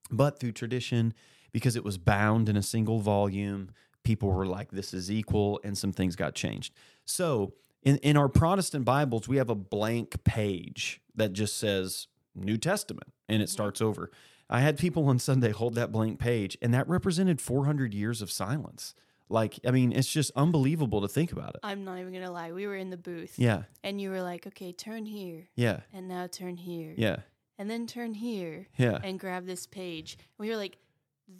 But 0.09 0.39
through 0.39 0.53
tradition, 0.53 1.13
because 1.51 1.75
it 1.75 1.83
was 1.83 1.97
bound 1.97 2.49
in 2.49 2.57
a 2.57 2.63
single 2.63 2.99
volume, 2.99 3.71
people 4.03 4.31
were 4.31 4.45
like, 4.45 4.71
this 4.71 4.93
is 4.93 5.11
equal, 5.11 5.59
and 5.63 5.77
some 5.77 5.91
things 5.91 6.15
got 6.15 6.35
changed. 6.35 6.73
So 7.05 7.53
in, 7.83 7.97
in 7.97 8.17
our 8.17 8.29
Protestant 8.29 8.85
Bibles, 8.85 9.27
we 9.27 9.37
have 9.37 9.49
a 9.49 9.55
blank 9.55 10.23
page 10.23 11.01
that 11.15 11.33
just 11.33 11.57
says 11.57 12.07
New 12.35 12.57
Testament 12.57 13.11
and 13.29 13.41
it 13.41 13.45
mm-hmm. 13.45 13.51
starts 13.51 13.81
over. 13.81 14.11
I 14.49 14.59
had 14.59 14.77
people 14.77 15.07
on 15.07 15.19
Sunday 15.19 15.51
hold 15.51 15.75
that 15.75 15.91
blank 15.91 16.19
page, 16.19 16.57
and 16.61 16.73
that 16.73 16.87
represented 16.87 17.41
400 17.41 17.93
years 17.93 18.21
of 18.21 18.29
silence. 18.29 18.93
Like, 19.29 19.59
I 19.65 19.71
mean, 19.71 19.91
it's 19.93 20.07
just 20.11 20.31
unbelievable 20.35 21.01
to 21.01 21.07
think 21.07 21.31
about 21.31 21.55
it. 21.55 21.61
I'm 21.63 21.83
not 21.83 21.99
even 21.99 22.13
gonna 22.13 22.31
lie. 22.31 22.51
We 22.51 22.67
were 22.67 22.75
in 22.75 22.89
the 22.89 22.97
booth. 22.97 23.39
Yeah, 23.39 23.63
And 23.83 23.99
you 23.99 24.09
were 24.11 24.21
like, 24.21 24.45
okay, 24.47 24.71
turn 24.73 25.05
here, 25.05 25.47
yeah, 25.55 25.81
and 25.93 26.07
now 26.07 26.27
turn 26.27 26.57
here, 26.57 26.93
yeah, 26.97 27.17
and 27.57 27.69
then 27.69 27.87
turn 27.87 28.13
here, 28.13 28.67
yeah. 28.77 28.99
and 29.03 29.19
grab 29.19 29.45
this 29.45 29.65
page. 29.65 30.17
We 30.37 30.49
were 30.49 30.57
like, 30.57 30.77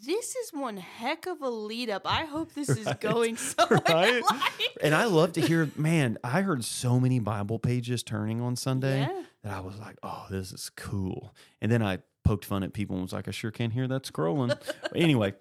this 0.05 0.35
is 0.35 0.51
one 0.53 0.77
heck 0.77 1.25
of 1.27 1.41
a 1.41 1.49
lead 1.49 1.89
up. 1.89 2.03
I 2.05 2.23
hope 2.25 2.53
this 2.53 2.69
is 2.69 2.85
Right. 2.85 2.99
going 3.01 3.35
somewhere. 3.37 3.81
Right? 3.87 4.23
like- 4.23 4.77
And 4.81 4.95
I 4.95 5.05
love 5.05 5.33
to 5.33 5.41
hear, 5.41 5.69
man, 5.75 6.17
I 6.23 6.41
heard 6.41 6.63
so 6.63 6.99
many 7.01 7.19
Bible 7.19 7.59
pages 7.59 8.01
turning 8.01 8.39
on 8.41 8.55
Sunday 8.55 9.01
Yeah. 9.01 9.23
that 9.43 9.53
I 9.53 9.59
was 9.59 9.77
like, 9.79 9.97
oh, 10.01 10.25
this 10.31 10.53
is 10.53 10.71
cool. 10.77 11.35
And 11.61 11.69
then 11.71 11.83
I 11.83 11.99
poked 12.23 12.45
fun 12.45 12.63
at 12.63 12.71
people 12.71 12.95
and 12.95 13.03
was 13.03 13.11
like, 13.11 13.27
I 13.27 13.31
sure 13.31 13.51
can't 13.51 13.73
hear 13.73 13.85
that 13.89 14.03
scrolling. 14.03 14.57
Anyway, 14.95 15.33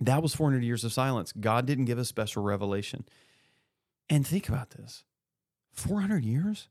that 0.00 0.22
was 0.22 0.34
400 0.34 0.62
years 0.64 0.84
of 0.84 0.92
silence. 0.92 1.32
God 1.32 1.66
didn't 1.66 1.84
give 1.84 1.98
a 1.98 2.04
special 2.04 2.42
revelation. 2.42 3.04
And 4.10 4.26
think 4.26 4.48
about 4.48 4.70
this 4.70 5.04
400 5.72 6.24
years? 6.24 6.68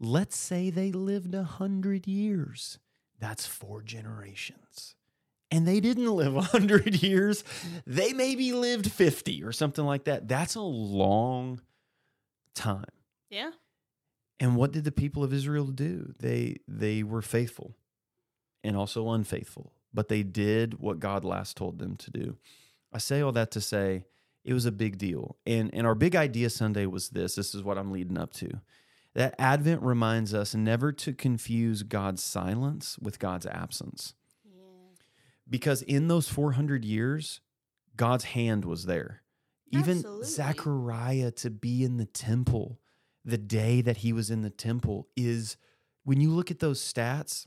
Let's 0.00 0.36
say 0.36 0.70
they 0.70 0.92
lived 0.92 1.34
100 1.34 2.06
years. 2.06 2.78
That's 3.20 3.46
four 3.46 3.82
generations. 3.82 4.96
And 5.50 5.66
they 5.68 5.80
didn't 5.80 6.10
live 6.10 6.34
100 6.52 7.02
years. 7.02 7.44
They 7.86 8.12
maybe 8.12 8.52
lived 8.52 8.90
50 8.90 9.42
or 9.44 9.52
something 9.52 9.84
like 9.84 10.04
that. 10.04 10.28
That's 10.28 10.54
a 10.54 10.60
long 10.60 11.60
time. 12.54 12.84
Yeah. 13.30 13.50
And 14.40 14.56
what 14.56 14.72
did 14.72 14.84
the 14.84 14.92
people 14.92 15.22
of 15.22 15.32
Israel 15.32 15.66
do? 15.66 16.12
They 16.18 16.58
they 16.66 17.02
were 17.02 17.22
faithful 17.22 17.76
and 18.64 18.76
also 18.76 19.10
unfaithful, 19.10 19.72
but 19.94 20.08
they 20.08 20.22
did 20.22 20.80
what 20.80 21.00
God 21.00 21.24
last 21.24 21.56
told 21.56 21.78
them 21.78 21.96
to 21.96 22.10
do. 22.10 22.36
I 22.92 22.98
say 22.98 23.20
all 23.20 23.32
that 23.32 23.52
to 23.52 23.60
say 23.60 24.04
it 24.44 24.52
was 24.52 24.66
a 24.66 24.72
big 24.72 24.98
deal. 24.98 25.36
And 25.46 25.70
and 25.72 25.86
our 25.86 25.94
big 25.94 26.14
idea 26.16 26.50
Sunday 26.50 26.86
was 26.86 27.10
this. 27.10 27.36
This 27.36 27.54
is 27.54 27.62
what 27.62 27.78
I'm 27.78 27.92
leading 27.92 28.18
up 28.18 28.32
to. 28.34 28.60
That 29.14 29.34
Advent 29.38 29.82
reminds 29.82 30.34
us 30.34 30.54
never 30.54 30.90
to 30.92 31.12
confuse 31.12 31.84
God's 31.84 32.22
silence 32.22 32.98
with 32.98 33.20
God's 33.20 33.46
absence. 33.46 34.14
Yeah. 34.44 34.60
Because 35.48 35.82
in 35.82 36.08
those 36.08 36.28
400 36.28 36.84
years, 36.84 37.40
God's 37.96 38.24
hand 38.24 38.64
was 38.64 38.86
there. 38.86 39.22
Even 39.70 39.98
Absolutely. 39.98 40.26
Zechariah 40.26 41.30
to 41.30 41.50
be 41.50 41.84
in 41.84 41.96
the 41.96 42.06
temple 42.06 42.80
the 43.24 43.38
day 43.38 43.80
that 43.80 43.98
he 43.98 44.12
was 44.12 44.30
in 44.30 44.42
the 44.42 44.50
temple 44.50 45.08
is 45.16 45.56
when 46.02 46.20
you 46.20 46.30
look 46.30 46.50
at 46.50 46.58
those 46.58 46.80
stats, 46.80 47.46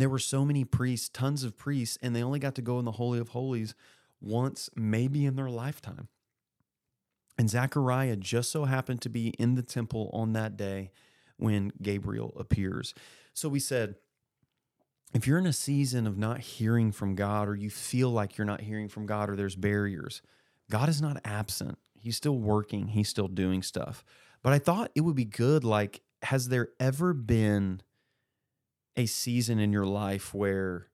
there 0.00 0.08
were 0.08 0.18
so 0.18 0.44
many 0.44 0.64
priests, 0.64 1.08
tons 1.08 1.42
of 1.44 1.56
priests, 1.56 1.98
and 2.02 2.14
they 2.14 2.22
only 2.22 2.38
got 2.38 2.54
to 2.56 2.62
go 2.62 2.78
in 2.78 2.84
the 2.84 2.92
Holy 2.92 3.18
of 3.18 3.30
Holies 3.30 3.74
once, 4.20 4.68
maybe 4.76 5.24
in 5.24 5.36
their 5.36 5.50
lifetime. 5.50 6.08
And 7.38 7.50
Zechariah 7.50 8.16
just 8.16 8.50
so 8.50 8.64
happened 8.64 9.02
to 9.02 9.08
be 9.08 9.28
in 9.38 9.54
the 9.54 9.62
temple 9.62 10.10
on 10.12 10.32
that 10.32 10.56
day 10.56 10.90
when 11.36 11.72
Gabriel 11.82 12.34
appears. 12.38 12.94
So 13.34 13.48
we 13.48 13.60
said, 13.60 13.96
if 15.14 15.26
you're 15.26 15.38
in 15.38 15.46
a 15.46 15.52
season 15.52 16.06
of 16.06 16.18
not 16.18 16.40
hearing 16.40 16.92
from 16.92 17.14
God, 17.14 17.48
or 17.48 17.54
you 17.54 17.70
feel 17.70 18.10
like 18.10 18.36
you're 18.36 18.46
not 18.46 18.62
hearing 18.62 18.88
from 18.88 19.06
God, 19.06 19.30
or 19.30 19.36
there's 19.36 19.56
barriers, 19.56 20.22
God 20.70 20.88
is 20.88 21.00
not 21.00 21.20
absent. 21.24 21.78
He's 21.94 22.16
still 22.16 22.38
working, 22.38 22.88
He's 22.88 23.08
still 23.08 23.28
doing 23.28 23.62
stuff. 23.62 24.04
But 24.42 24.52
I 24.52 24.58
thought 24.58 24.90
it 24.94 25.02
would 25.02 25.16
be 25.16 25.24
good. 25.24 25.64
Like, 25.64 26.02
has 26.22 26.48
there 26.48 26.68
ever 26.80 27.12
been 27.12 27.80
a 28.96 29.06
season 29.06 29.58
in 29.58 29.72
your 29.72 29.86
life 29.86 30.32
where 30.34 30.88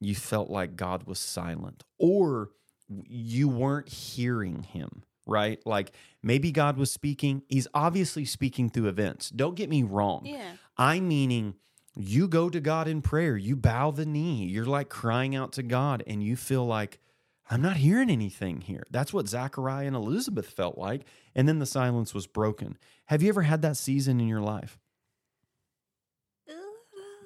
you 0.00 0.14
felt 0.14 0.50
like 0.50 0.76
God 0.76 1.04
was 1.06 1.18
silent 1.18 1.84
or 1.98 2.50
you 2.88 3.48
weren't 3.48 3.88
hearing 3.88 4.62
Him? 4.62 5.02
Right? 5.26 5.60
Like 5.66 5.92
maybe 6.22 6.52
God 6.52 6.76
was 6.76 6.92
speaking. 6.92 7.42
He's 7.48 7.66
obviously 7.74 8.24
speaking 8.24 8.70
through 8.70 8.86
events. 8.86 9.30
Don't 9.30 9.56
get 9.56 9.68
me 9.68 9.82
wrong. 9.82 10.24
Yeah. 10.24 10.52
I'm 10.78 11.08
meaning 11.08 11.54
you 11.96 12.28
go 12.28 12.50
to 12.50 12.60
God 12.60 12.86
in 12.86 13.02
prayer, 13.02 13.36
you 13.36 13.56
bow 13.56 13.90
the 13.90 14.06
knee, 14.06 14.44
you're 14.44 14.66
like 14.66 14.88
crying 14.88 15.34
out 15.34 15.52
to 15.52 15.62
God, 15.62 16.04
and 16.06 16.22
you 16.22 16.36
feel 16.36 16.66
like, 16.66 17.00
I'm 17.48 17.62
not 17.62 17.76
hearing 17.76 18.10
anything 18.10 18.60
here. 18.60 18.82
That's 18.90 19.12
what 19.12 19.28
Zechariah 19.28 19.86
and 19.86 19.96
Elizabeth 19.96 20.46
felt 20.46 20.76
like. 20.76 21.06
And 21.34 21.48
then 21.48 21.58
the 21.60 21.66
silence 21.66 22.12
was 22.12 22.26
broken. 22.26 22.76
Have 23.06 23.22
you 23.22 23.28
ever 23.28 23.42
had 23.42 23.62
that 23.62 23.76
season 23.76 24.20
in 24.20 24.26
your 24.26 24.40
life? 24.40 24.78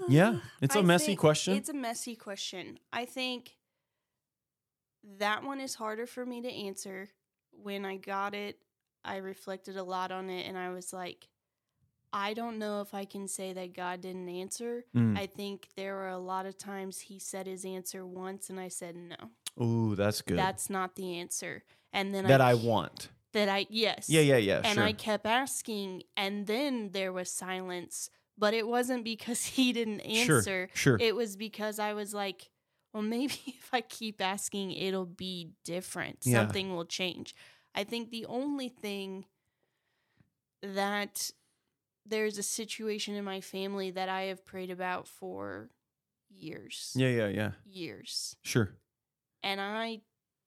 Yeah, 0.09 0.37
it's 0.61 0.77
a 0.77 0.81
I 0.81 0.83
messy 0.83 1.07
think 1.07 1.21
question. 1.21 1.55
It's 1.57 1.69
a 1.69 1.75
messy 1.75 2.17
question. 2.17 2.79
I 2.93 3.05
think 3.05 3.57
that 5.19 5.45
one 5.45 5.61
is 5.61 5.75
harder 5.75 6.07
for 6.07 6.25
me 6.25 6.43
to 6.43 6.49
answer. 6.49 7.09
When 7.53 7.85
I 7.85 7.97
got 7.97 8.35
it, 8.35 8.59
I 9.05 9.17
reflected 9.17 9.77
a 9.77 9.83
lot 9.83 10.13
on 10.13 10.31
it 10.31 10.47
and 10.47 10.57
I 10.57 10.71
was 10.71 10.93
like, 10.93 11.29
I 12.13 12.35
don't 12.35 12.59
know 12.59 12.81
if 12.81 12.93
I 12.93 13.05
can 13.05 13.29
say 13.29 13.53
that 13.53 13.75
God 13.75 14.01
didn't 14.01 14.29
answer. 14.29 14.85
Mm. 14.97 15.19
I 15.19 15.27
think 15.27 15.69
there 15.77 15.95
were 15.95 16.09
a 16.09 16.19
lot 16.19 16.47
of 16.47 16.59
times 16.59 17.01
he 17.01 17.19
said 17.19 17.47
his 17.47 17.65
answer 17.65 18.05
once 18.05 18.51
and 18.51 18.59
I 18.59 18.69
said 18.69 18.97
no. 18.97 19.65
Ooh, 19.65 19.95
that's 19.95 20.23
good. 20.23 20.39
That's 20.39 20.69
not 20.71 20.97
the 20.97 21.19
answer. 21.19 21.63
And 21.93 22.15
then 22.15 22.27
that 22.27 22.41
I 22.41 22.51
I 22.51 22.55
want. 22.55 23.09
that 23.33 23.49
I 23.49 23.67
yes. 23.69 24.09
Yeah, 24.09 24.21
yeah, 24.21 24.37
yeah. 24.37 24.61
and 24.65 24.75
sure. 24.75 24.85
I 24.85 24.93
kept 24.93 25.27
asking, 25.27 26.05
and 26.17 26.47
then 26.47 26.91
there 26.93 27.13
was 27.13 27.31
silence. 27.31 28.11
But 28.41 28.55
it 28.55 28.67
wasn't 28.67 29.05
because 29.05 29.45
he 29.57 29.73
didn't 29.73 30.01
answer. 30.01 30.43
sure. 30.43 30.69
sure. 30.75 30.99
It 31.01 31.15
was 31.15 31.37
because 31.37 31.79
I 31.79 31.93
was 31.93 32.13
like, 32.13 32.51
well, 32.93 33.03
maybe 33.05 33.35
if 33.47 33.69
I 33.73 33.83
keep 33.83 34.21
asking, 34.21 34.73
it'll 34.73 35.07
be 35.07 35.51
different. 35.65 36.19
Yeah. 36.25 36.39
Something 36.39 36.75
will 36.75 36.87
change. 36.87 37.37
I 37.75 37.85
think 37.85 38.11
the 38.11 38.27
only 38.27 38.69
thing 38.69 39.27
that 40.63 41.31
there's 42.07 42.39
a 42.39 42.43
situation 42.43 43.15
in 43.15 43.25
my 43.25 43.41
family 43.41 43.91
that 43.93 44.09
I 44.09 44.23
have 44.23 44.45
prayed 44.45 44.71
about 44.71 45.07
for 45.07 45.71
years. 46.29 46.93
yeah, 46.97 47.09
yeah, 47.09 47.29
yeah. 47.29 47.51
Years. 47.65 48.37
Sure. 48.43 48.71
And 49.43 49.61
I, 49.61 50.01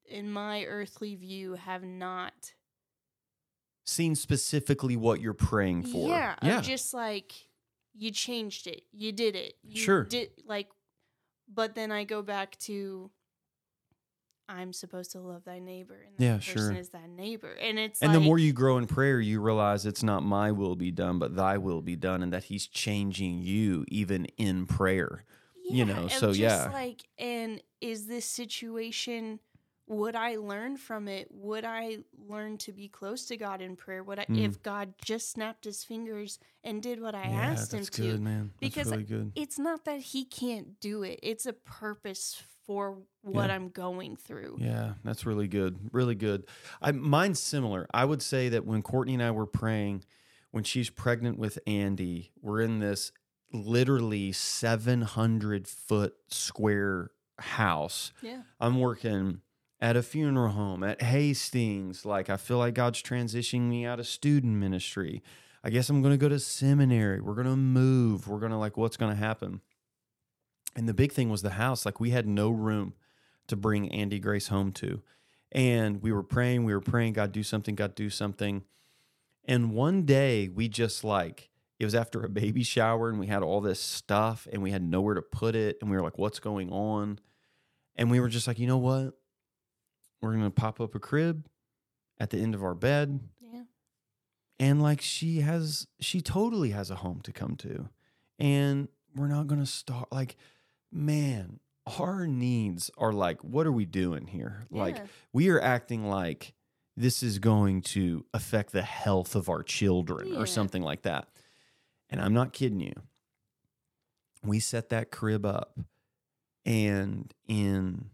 in 0.05 0.31
my 0.31 0.65
earthly 0.65 1.15
view, 1.15 1.53
have 1.53 1.83
not 1.83 2.33
Seen 3.85 4.15
specifically 4.15 4.95
what 4.95 5.19
you're 5.19 5.33
praying 5.33 5.83
for. 5.83 6.07
Yeah, 6.09 6.35
Yeah. 6.41 6.59
of 6.59 6.63
just 6.63 6.93
like 6.93 7.33
you 7.93 8.11
changed 8.11 8.67
it, 8.67 8.83
you 8.91 9.11
did 9.11 9.35
it, 9.35 9.55
you 9.63 9.83
Sure. 9.83 10.03
did 10.03 10.31
like. 10.45 10.69
But 11.53 11.75
then 11.75 11.91
I 11.91 12.03
go 12.05 12.21
back 12.21 12.57
to, 12.59 13.11
I'm 14.49 14.73
supposed 14.73 15.11
to 15.11 15.19
love 15.19 15.43
thy 15.45 15.59
neighbor, 15.59 15.95
and 16.05 16.17
that 16.17 16.23
Yeah, 16.23 16.33
person 16.35 16.53
sure. 16.53 16.71
is 16.73 16.89
thy 16.89 17.05
neighbor, 17.07 17.51
and 17.53 17.77
it's 17.79 18.01
and 18.01 18.09
like, 18.13 18.19
the 18.19 18.25
more 18.25 18.37
you 18.39 18.53
grow 18.53 18.77
in 18.77 18.87
prayer, 18.87 19.19
you 19.19 19.39
realize 19.41 19.85
it's 19.85 20.03
not 20.03 20.23
my 20.23 20.51
will 20.51 20.75
be 20.75 20.91
done, 20.91 21.19
but 21.19 21.35
thy 21.35 21.57
will 21.57 21.81
be 21.81 21.95
done, 21.95 22.23
and 22.23 22.33
that 22.33 22.45
he's 22.45 22.67
changing 22.67 23.41
you 23.41 23.85
even 23.87 24.25
in 24.37 24.65
prayer. 24.65 25.23
you 25.69 25.85
know, 25.85 26.07
so 26.07 26.31
yeah. 26.31 26.69
like, 26.73 27.03
and 27.17 27.61
is 27.81 28.07
this 28.07 28.25
situation? 28.25 29.39
Would 29.87 30.15
I 30.15 30.37
learn 30.37 30.77
from 30.77 31.07
it? 31.09 31.27
Would 31.31 31.65
I 31.65 31.97
learn 32.29 32.57
to 32.59 32.71
be 32.71 32.87
close 32.87 33.25
to 33.25 33.37
God 33.37 33.61
in 33.61 33.75
prayer? 33.75 34.01
Would 34.03 34.19
I, 34.19 34.25
Mm. 34.25 34.39
if 34.45 34.63
God 34.63 34.93
just 35.03 35.29
snapped 35.31 35.65
his 35.65 35.83
fingers 35.83 36.39
and 36.63 36.81
did 36.81 37.01
what 37.01 37.15
I 37.15 37.29
yeah, 37.29 37.51
asked 37.51 37.73
him 37.73 37.79
that's 37.81 37.89
to? 37.97 38.01
good, 38.01 38.21
man. 38.21 38.51
That's 38.61 38.75
because 38.75 38.91
really 38.91 39.03
good. 39.03 39.31
it's 39.35 39.59
not 39.59 39.83
that 39.85 39.99
he 39.99 40.23
can't 40.25 40.79
do 40.79 41.03
it 41.03 41.19
it's 41.21 41.45
a 41.45 41.53
purpose 41.53 42.41
for 42.65 42.97
what 43.23 43.49
Yeah. 43.49 43.55
i'm 43.55 43.67
going 43.69 44.15
through 44.15 44.55
Yeah, 44.59 44.93
that's 45.03 45.25
really 45.25 45.49
good. 45.49 45.77
Really 45.91 46.15
good. 46.15 46.45
I, 46.81 46.93
mine's 46.93 47.39
similar. 47.41 47.87
I 47.93 48.05
would 48.05 48.21
say 48.21 48.47
that 48.49 48.65
when 48.65 48.81
Courtney 48.81 49.15
and 49.15 49.23
I 49.23 49.31
were 49.31 49.45
praying, 49.45 50.05
when 50.51 50.63
she's 50.63 50.89
pregnant 50.89 51.37
with 51.37 51.59
Andy, 51.67 52.31
we're 52.41 52.61
in 52.61 52.79
this 52.79 53.11
literally 53.51 54.31
700 54.31 55.67
foot 55.67 56.15
square 56.29 57.11
house. 57.39 58.13
yeah 58.21 58.43
I'm 58.61 58.79
working 58.79 59.41
at 59.83 59.97
a 59.97 60.01
funeral 60.01 60.53
home, 60.53 60.81
at 60.81 61.01
Hastings. 61.01 62.05
Like, 62.05 62.29
I 62.29 62.37
feel 62.37 62.57
like 62.57 62.73
God's 62.73 63.03
transitioning 63.03 63.63
me 63.63 63.85
out 63.85 63.99
of 63.99 64.07
student 64.07 64.55
ministry. 64.55 65.21
I 65.61 65.69
guess 65.71 65.89
I'm 65.89 66.01
going 66.01 66.13
to 66.13 66.17
go 66.17 66.29
to 66.29 66.39
seminary. 66.39 67.19
We're 67.19 67.33
going 67.33 67.47
to 67.47 67.57
move. 67.57 68.29
We're 68.29 68.39
going 68.39 68.53
to, 68.53 68.57
like, 68.57 68.77
what's 68.77 68.95
going 68.95 69.11
to 69.11 69.17
happen? 69.17 69.59
And 70.73 70.87
the 70.87 70.93
big 70.93 71.11
thing 71.11 71.29
was 71.29 71.41
the 71.41 71.49
house. 71.49 71.85
Like, 71.85 71.99
we 71.99 72.11
had 72.11 72.25
no 72.25 72.49
room 72.49 72.93
to 73.47 73.57
bring 73.57 73.91
Andy 73.91 74.19
Grace 74.19 74.47
home 74.47 74.71
to. 74.71 75.01
And 75.51 76.01
we 76.01 76.13
were 76.13 76.23
praying, 76.23 76.63
we 76.63 76.73
were 76.73 76.79
praying, 76.79 77.13
God, 77.13 77.33
do 77.33 77.43
something, 77.43 77.75
God, 77.75 77.93
do 77.93 78.09
something. 78.09 78.63
And 79.43 79.73
one 79.73 80.03
day 80.03 80.47
we 80.47 80.69
just 80.69 81.03
like, 81.03 81.49
it 81.77 81.83
was 81.83 81.93
after 81.93 82.23
a 82.23 82.29
baby 82.29 82.63
shower 82.63 83.09
and 83.09 83.19
we 83.19 83.27
had 83.27 83.43
all 83.43 83.59
this 83.59 83.81
stuff 83.81 84.47
and 84.53 84.63
we 84.63 84.71
had 84.71 84.81
nowhere 84.81 85.15
to 85.15 85.21
put 85.21 85.55
it. 85.55 85.77
And 85.81 85.91
we 85.91 85.97
were 85.97 86.03
like, 86.03 86.17
what's 86.17 86.39
going 86.39 86.71
on? 86.71 87.19
And 87.97 88.09
we 88.09 88.21
were 88.21 88.29
just 88.29 88.47
like, 88.47 88.57
you 88.57 88.65
know 88.65 88.77
what? 88.77 89.15
We're 90.23 90.31
going 90.31 90.43
to 90.45 90.49
pop 90.49 90.79
up 90.79 90.95
a 90.95 90.99
crib 90.99 91.45
at 92.17 92.29
the 92.29 92.37
end 92.37 92.55
of 92.55 92.63
our 92.63 92.73
bed. 92.73 93.19
Yeah. 93.41 93.63
And 94.57 94.81
like 94.81 95.01
she 95.01 95.41
has, 95.41 95.85
she 95.99 96.21
totally 96.21 96.69
has 96.69 96.89
a 96.89 96.95
home 96.95 97.19
to 97.25 97.33
come 97.33 97.57
to. 97.57 97.89
And 98.39 98.87
we're 99.15 99.27
not 99.27 99.47
going 99.47 99.59
to 99.59 99.67
start, 99.67 100.11
like, 100.13 100.37
man, 100.91 101.59
our 101.99 102.25
needs 102.25 102.89
are 102.97 103.11
like, 103.11 103.43
what 103.43 103.67
are 103.67 103.71
we 103.71 103.83
doing 103.85 104.27
here? 104.27 104.65
Like, 104.71 104.97
we 105.33 105.49
are 105.49 105.61
acting 105.61 106.07
like 106.07 106.53
this 106.95 107.21
is 107.21 107.37
going 107.39 107.81
to 107.81 108.25
affect 108.33 108.71
the 108.71 108.81
health 108.81 109.35
of 109.35 109.49
our 109.49 109.61
children 109.61 110.29
Yeah. 110.29 110.39
or 110.39 110.45
something 110.45 110.81
like 110.81 111.01
that. 111.01 111.27
And 112.09 112.21
I'm 112.21 112.33
not 112.33 112.53
kidding 112.53 112.79
you. 112.79 112.93
We 114.45 114.59
set 114.59 114.89
that 114.89 115.11
crib 115.11 115.45
up, 115.45 115.77
and 116.65 117.33
in 117.47 118.09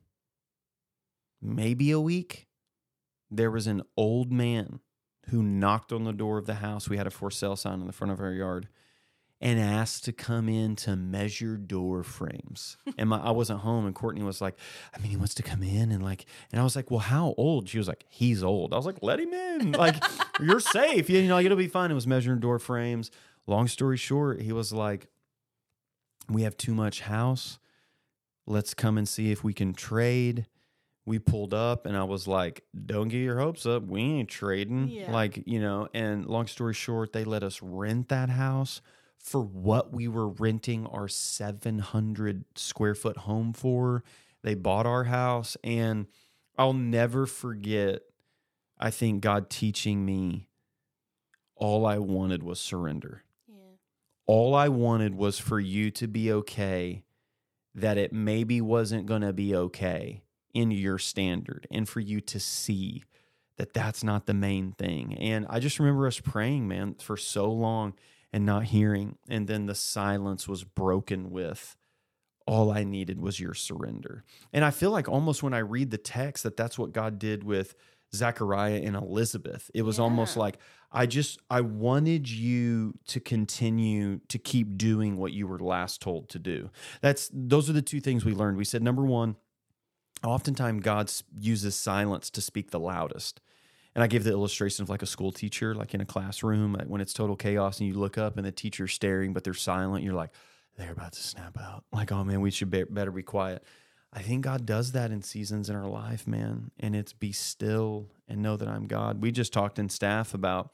maybe 1.42 1.92
a 1.92 2.00
week, 2.00 2.48
there 3.30 3.52
was 3.52 3.68
an 3.68 3.84
old 3.96 4.32
man 4.32 4.80
who 5.30 5.44
knocked 5.44 5.92
on 5.92 6.04
the 6.04 6.14
door 6.14 6.38
of 6.38 6.46
the 6.46 6.56
house. 6.56 6.90
We 6.90 6.98
had 6.98 7.08
a 7.08 7.12
for 7.12 7.30
sale 7.32 7.56
sign 7.56 7.82
in 7.82 7.88
the 7.88 7.94
front 7.94 8.12
of 8.12 8.20
our 8.20 8.32
yard 8.32 8.68
and 9.42 9.60
asked 9.60 10.04
to 10.06 10.12
come 10.12 10.50
in 10.50 10.76
to 10.76 10.96
measure 10.96 11.56
door 11.56 12.04
frames. 12.04 12.78
And 12.98 13.10
my, 13.10 13.20
I 13.20 13.32
wasn't 13.32 13.62
home, 13.62 13.86
and 13.86 13.96
Courtney 13.96 14.24
was 14.24 14.42
like, 14.42 14.58
I 14.94 15.00
mean, 15.00 15.10
he 15.10 15.16
wants 15.16 15.34
to 15.36 15.44
come 15.44 15.64
in 15.64 15.92
and 15.92 16.04
like, 16.04 16.26
and 16.52 16.60
I 16.60 16.66
was 16.66 16.76
like, 16.76 16.92
well, 16.92 17.00
how 17.00 17.34
old? 17.38 17.70
She 17.70 17.78
was 17.78 17.88
like, 17.88 18.04
he's 18.10 18.44
old. 18.44 18.74
I 18.74 18.78
was 18.78 18.86
like, 18.86 19.02
let 19.02 19.22
him 19.22 19.34
in. 19.34 19.72
Like, 19.72 20.04
you're 20.42 20.60
safe. 20.60 21.10
You 21.10 21.26
know, 21.28 21.40
it'll 21.40 21.56
be 21.58 21.68
fine. 21.70 21.92
It 21.92 21.94
was 21.94 22.08
measuring 22.08 22.42
door 22.42 22.60
frames. 22.60 23.10
Long 23.48 23.70
story 23.70 23.96
short, 23.96 24.42
he 24.42 24.52
was 24.52 24.74
like, 24.74 25.08
we 26.28 26.42
have 26.42 26.58
too 26.58 26.74
much 26.74 27.02
house. 27.02 27.60
Let's 28.46 28.74
come 28.74 28.98
and 28.98 29.08
see 29.08 29.32
if 29.32 29.44
we 29.44 29.54
can 29.54 29.74
trade. 29.74 30.46
We 31.10 31.18
pulled 31.18 31.56
up 31.56 31.88
and 31.88 31.98
I 31.98 32.04
was 32.04 32.28
like, 32.28 32.64
don't 32.86 33.08
get 33.08 33.18
your 33.18 33.40
hopes 33.40 33.66
up. 33.66 33.84
We 33.84 34.02
ain't 34.02 34.30
trading. 34.30 34.90
Yeah. 34.90 35.12
Like, 35.12 35.42
you 35.48 35.60
know, 35.60 35.90
and 35.94 36.26
long 36.28 36.46
story 36.46 36.76
short, 36.76 37.14
they 37.14 37.24
let 37.24 37.42
us 37.44 37.62
rent 37.64 38.10
that 38.10 38.30
house 38.30 38.82
for 39.18 39.42
what 39.42 39.92
we 39.92 40.08
were 40.08 40.30
renting 40.30 40.86
our 40.86 41.08
700 41.08 42.46
square 42.56 42.94
foot 42.94 43.18
home 43.18 43.54
for. 43.54 44.04
They 44.44 44.54
bought 44.54 44.86
our 44.86 45.06
house 45.06 45.58
and 45.64 46.06
I'll 46.58 46.74
never 46.74 47.26
forget, 47.26 48.04
I 48.80 48.92
think 48.92 49.22
God 49.22 49.50
teaching 49.50 50.06
me 50.06 50.48
all 51.56 51.86
I 51.86 51.98
wanted 51.98 52.44
was 52.44 52.60
surrender 52.60 53.24
Yeah. 53.48 53.56
all 54.28 54.54
I 54.54 54.70
wanted 54.70 55.16
was 55.16 55.40
for 55.40 55.60
you 55.60 55.90
to 55.92 56.08
be 56.08 56.32
okay, 56.32 57.04
that 57.74 57.98
it 57.98 58.14
maybe 58.14 58.62
wasn't 58.62 59.08
going 59.08 59.24
to 59.24 59.34
be 59.34 59.56
okay 59.56 60.22
in 60.54 60.72
your 60.72 60.98
standard, 60.98 61.68
and 61.72 61.88
for 61.88 62.00
you 62.00 62.22
to 62.22 62.40
see 62.40 63.04
that 63.58 63.74
that's 63.74 64.04
not 64.04 64.26
the 64.26 64.34
main 64.34 64.72
thing. 64.72 65.16
And 65.16 65.46
I 65.50 65.60
just 65.60 65.80
remember 65.80 66.08
us 66.08 66.20
praying, 66.20 66.68
man, 66.68 66.96
for 66.96 67.18
so 67.18 67.52
long 67.52 67.94
and 68.32 68.46
not 68.46 68.66
hearing. 68.66 69.18
And 69.28 69.48
then 69.48 69.66
the 69.66 69.76
silence 69.76 70.48
was 70.48 70.64
broken 70.64 71.30
with, 71.30 71.76
all 72.48 72.72
I 72.72 72.84
needed 72.84 73.22
was 73.22 73.40
your 73.40 73.54
surrender. 73.54 74.24
And 74.52 74.66
I 74.66 74.72
feel 74.72 74.90
like 74.92 75.08
almost 75.08 75.44
when 75.44 75.54
I 75.54 75.60
read 75.60 75.92
the 75.92 75.98
text 75.98 76.44
that 76.44 76.58
that's 76.58 76.80
what 76.80 76.94
God 76.94 77.20
did 77.20 77.44
with 77.44 77.76
Zechariah 78.14 78.82
and 78.84 78.96
Elizabeth. 78.96 79.70
It 79.74 79.84
was 79.84 80.00
almost 80.00 80.36
like 80.36 80.58
I 80.92 81.06
just 81.06 81.40
I 81.50 81.62
wanted 81.62 82.28
you 82.28 82.98
to 83.08 83.20
continue 83.20 84.20
to 84.30 84.40
keep 84.40 84.78
doing 84.78 85.18
what 85.18 85.32
you 85.32 85.48
were 85.48 85.60
last 85.60 86.02
told 86.02 86.30
to 86.30 86.40
do. 86.40 86.72
That's 87.02 87.30
those 87.32 87.70
are 87.70 87.74
the 87.74 87.84
two 87.84 88.02
things 88.02 88.26
we 88.26 88.34
learned. 88.34 88.58
We 88.58 88.66
said 88.66 88.82
number 88.82 89.06
1, 89.06 89.36
oftentimes 90.24 90.84
God 90.84 91.12
uses 91.38 91.76
silence 91.76 92.30
to 92.32 92.42
speak 92.42 92.72
the 92.72 92.80
loudest. 92.80 93.42
And 93.96 94.04
I 94.04 94.08
gave 94.08 94.24
the 94.24 94.32
illustration 94.32 94.84
of 94.84 94.90
like 94.90 95.02
a 95.02 95.08
school 95.08 95.32
teacher, 95.32 95.74
like 95.74 95.94
in 95.94 96.02
a 96.02 96.06
classroom, 96.06 96.74
like 96.74 96.88
when 96.88 97.02
it's 97.02 97.14
total 97.14 97.36
chaos 97.36 97.80
and 97.80 97.88
you 97.88 97.96
look 97.96 98.18
up 98.18 98.38
and 98.38 98.46
the 98.46 98.52
teacher's 98.52 98.94
staring, 98.94 99.34
but 99.34 99.44
they're 99.44 99.54
silent. 99.54 100.04
You're 100.04 100.14
like, 100.14 100.32
they're 100.78 100.92
about 100.92 101.14
to 101.14 101.24
snap 101.24 101.58
out. 101.60 101.84
Like, 101.92 102.12
oh 102.12 102.24
man, 102.24 102.42
we 102.42 102.52
should 102.52 102.70
be- 102.70 102.84
better 102.84 103.12
be 103.12 103.24
quiet. 103.24 103.64
I 104.14 104.22
think 104.22 104.44
God 104.44 104.66
does 104.66 104.94
that 104.94 105.12
in 105.12 105.22
seasons 105.22 105.70
in 105.70 105.76
our 105.76 105.88
life, 105.88 106.28
man. 106.28 106.72
And 106.80 106.96
it's 106.96 107.14
be 107.14 107.32
still 107.32 108.08
and 108.28 108.42
know 108.42 108.58
that 108.58 108.68
I'm 108.68 108.88
God. 108.88 109.22
We 109.22 109.32
just 109.32 109.54
talked 109.54 109.80
in 109.80 109.90
staff 109.90 110.34
about 110.34 110.72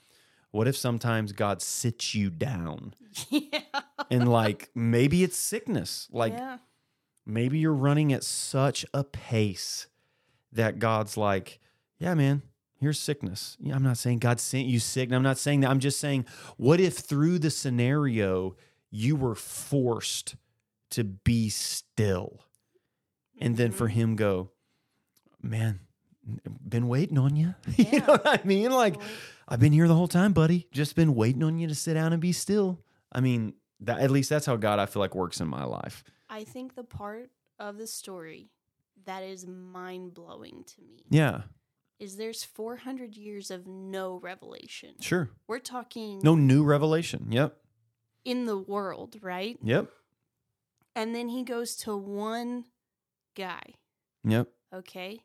what 0.51 0.67
if 0.67 0.77
sometimes 0.77 1.34
God 1.34 1.62
sits 1.62 2.15
you 2.15 2.29
down 2.29 2.93
yeah. 3.29 3.60
and 4.10 4.29
like 4.29 4.69
maybe 4.73 5.23
it's 5.23 5.38
sickness. 5.38 6.08
Like 6.12 6.34
yeah. 6.34 6.60
Maybe 7.25 7.57
you're 7.57 7.73
running 7.73 8.13
at 8.13 8.23
such 8.23 8.85
a 8.93 9.03
pace 9.03 9.88
that 10.51 10.79
God's 10.79 11.17
like, 11.17 11.59
yeah, 11.99 12.13
man, 12.13 12.41
here's 12.79 12.99
sickness. 12.99 13.57
Yeah, 13.59 13.75
I'm 13.75 13.83
not 13.83 13.97
saying 13.97 14.19
God 14.19 14.39
sent 14.39 14.67
you 14.67 14.79
sick. 14.79 15.09
and 15.09 15.15
I'm 15.15 15.23
not 15.23 15.38
saying 15.38 15.61
that. 15.61 15.69
I'm 15.69 15.79
just 15.79 15.99
saying, 15.99 16.25
what 16.57 16.79
if 16.79 16.97
through 16.97 17.39
the 17.39 17.49
scenario 17.49 18.55
you 18.89 19.15
were 19.15 19.35
forced 19.35 20.35
to 20.91 21.03
be 21.03 21.49
still? 21.49 22.41
And 23.39 23.57
then 23.57 23.71
for 23.71 23.88
mm-hmm. 23.88 23.99
him 23.99 24.15
go, 24.15 24.51
man, 25.41 25.79
been 26.67 26.88
waiting 26.88 27.17
on 27.17 27.35
you. 27.35 27.55
you 27.75 27.99
know 27.99 28.13
what 28.13 28.27
I 28.27 28.41
mean? 28.43 28.71
Like, 28.71 28.95
I've 29.47 29.59
been 29.59 29.73
here 29.73 29.88
the 29.88 29.95
whole 29.95 30.07
time, 30.07 30.33
buddy. 30.33 30.67
Just 30.71 30.95
been 30.95 31.15
waiting 31.15 31.43
on 31.43 31.59
you 31.59 31.67
to 31.67 31.75
sit 31.75 31.93
down 31.93 32.13
and 32.13 32.21
be 32.21 32.31
still. 32.31 32.79
I 33.11 33.19
mean, 33.19 33.53
that 33.81 33.99
at 33.99 34.11
least 34.11 34.29
that's 34.29 34.45
how 34.45 34.55
God 34.55 34.79
I 34.79 34.85
feel 34.85 35.01
like 35.01 35.15
works 35.15 35.39
in 35.39 35.47
my 35.47 35.63
life. 35.63 36.03
I 36.35 36.43
think 36.43 36.75
the 36.75 36.83
part 36.83 37.29
of 37.57 37.77
the 37.77 37.87
story 37.87 38.49
that 39.05 39.23
is 39.23 39.47
mind 39.47 40.13
blowing 40.13 40.65
to 40.67 40.81
me 40.81 41.05
Yeah, 41.09 41.43
is 41.97 42.17
there's 42.17 42.43
400 42.43 43.15
years 43.15 43.49
of 43.51 43.65
no 43.67 44.17
revelation. 44.19 44.95
sure. 44.99 45.29
We're 45.47 45.59
talking 45.59 46.19
No 46.23 46.35
new 46.35 46.63
revelation. 46.65 47.27
Yep. 47.31 47.55
in 48.25 48.45
the 48.45 48.57
world, 48.57 49.15
right? 49.21 49.57
Yep. 49.63 49.89
And 50.95 51.15
then 51.15 51.29
he 51.29 51.43
goes 51.43 51.75
to 51.77 51.95
one 51.95 52.65
guy, 53.35 53.75
Yep. 54.25 54.49
okay? 54.73 55.21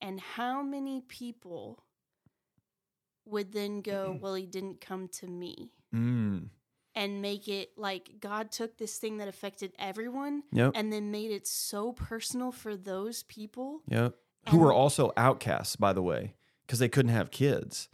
And 0.00 0.20
how 0.20 0.62
many 0.62 1.02
people 1.02 1.82
would 3.26 3.52
then 3.52 3.82
go, 3.82 4.16
well, 4.22 4.34
he 4.34 4.46
didn't 4.46 4.80
come 4.80 5.08
to 5.20 5.26
me? 5.26 5.72
Mm. 5.94 6.48
And 6.96 7.20
make 7.20 7.46
it 7.46 7.76
like 7.76 8.20
God 8.20 8.50
took 8.50 8.78
this 8.78 8.96
thing 8.98 9.18
that 9.18 9.28
affected 9.28 9.72
everyone 9.78 10.42
Yep. 10.50 10.72
and 10.74 10.90
then 10.92 11.10
made 11.10 11.30
it 11.30 11.46
so 11.46 11.92
personal 11.92 12.50
for 12.52 12.74
those 12.76 13.22
people. 13.24 13.82
Yep. 13.88 14.14
Who 14.48 14.58
were 14.58 14.72
also 14.72 15.12
outcasts, 15.16 15.76
by 15.76 15.92
the 15.92 16.02
way, 16.02 16.34
because 16.66 16.78
they 16.78 16.88
couldn't 16.88 17.12
have 17.12 17.30
kids, 17.30 17.88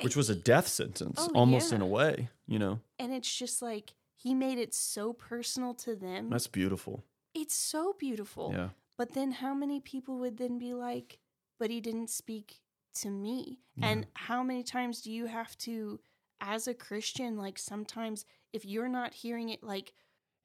which 0.00 0.16
was 0.16 0.28
a 0.28 0.34
death 0.34 0.66
sentence, 0.66 1.18
Oh, 1.20 1.30
almost 1.34 1.70
yeah. 1.70 1.76
in 1.76 1.82
a 1.82 1.86
way. 1.86 2.30
You 2.48 2.58
know, 2.58 2.80
And 2.98 3.12
it's 3.12 3.32
just 3.34 3.62
like 3.62 3.94
he 4.16 4.34
made 4.34 4.58
it 4.58 4.74
so 4.74 5.12
personal 5.12 5.72
to 5.74 5.94
them. 5.94 6.28
that's 6.30 6.48
beautiful. 6.48 7.04
it's 7.34 7.54
so 7.54 7.94
beautiful. 7.98 8.52
Yeah. 8.54 8.70
But 8.98 9.14
then 9.14 9.32
how 9.32 9.54
many 9.54 9.80
people 9.80 10.18
would 10.18 10.36
then 10.36 10.58
be 10.58 10.74
like, 10.74 11.18
but 11.58 11.70
he 11.70 11.80
didn't 11.80 12.10
speak 12.10 12.60
to 12.96 13.08
me? 13.10 13.60
And 13.80 14.06
how 14.14 14.42
many 14.42 14.62
times 14.62 15.00
do 15.00 15.10
you 15.12 15.26
have 15.26 15.56
to, 15.58 16.00
as 16.42 16.66
a 16.66 16.74
Christian, 16.74 17.38
like 17.38 17.58
sometimes 17.58 18.26
if 18.52 18.66
you're 18.66 18.88
not 18.88 19.14
hearing 19.14 19.48
it, 19.48 19.62
like, 19.62 19.94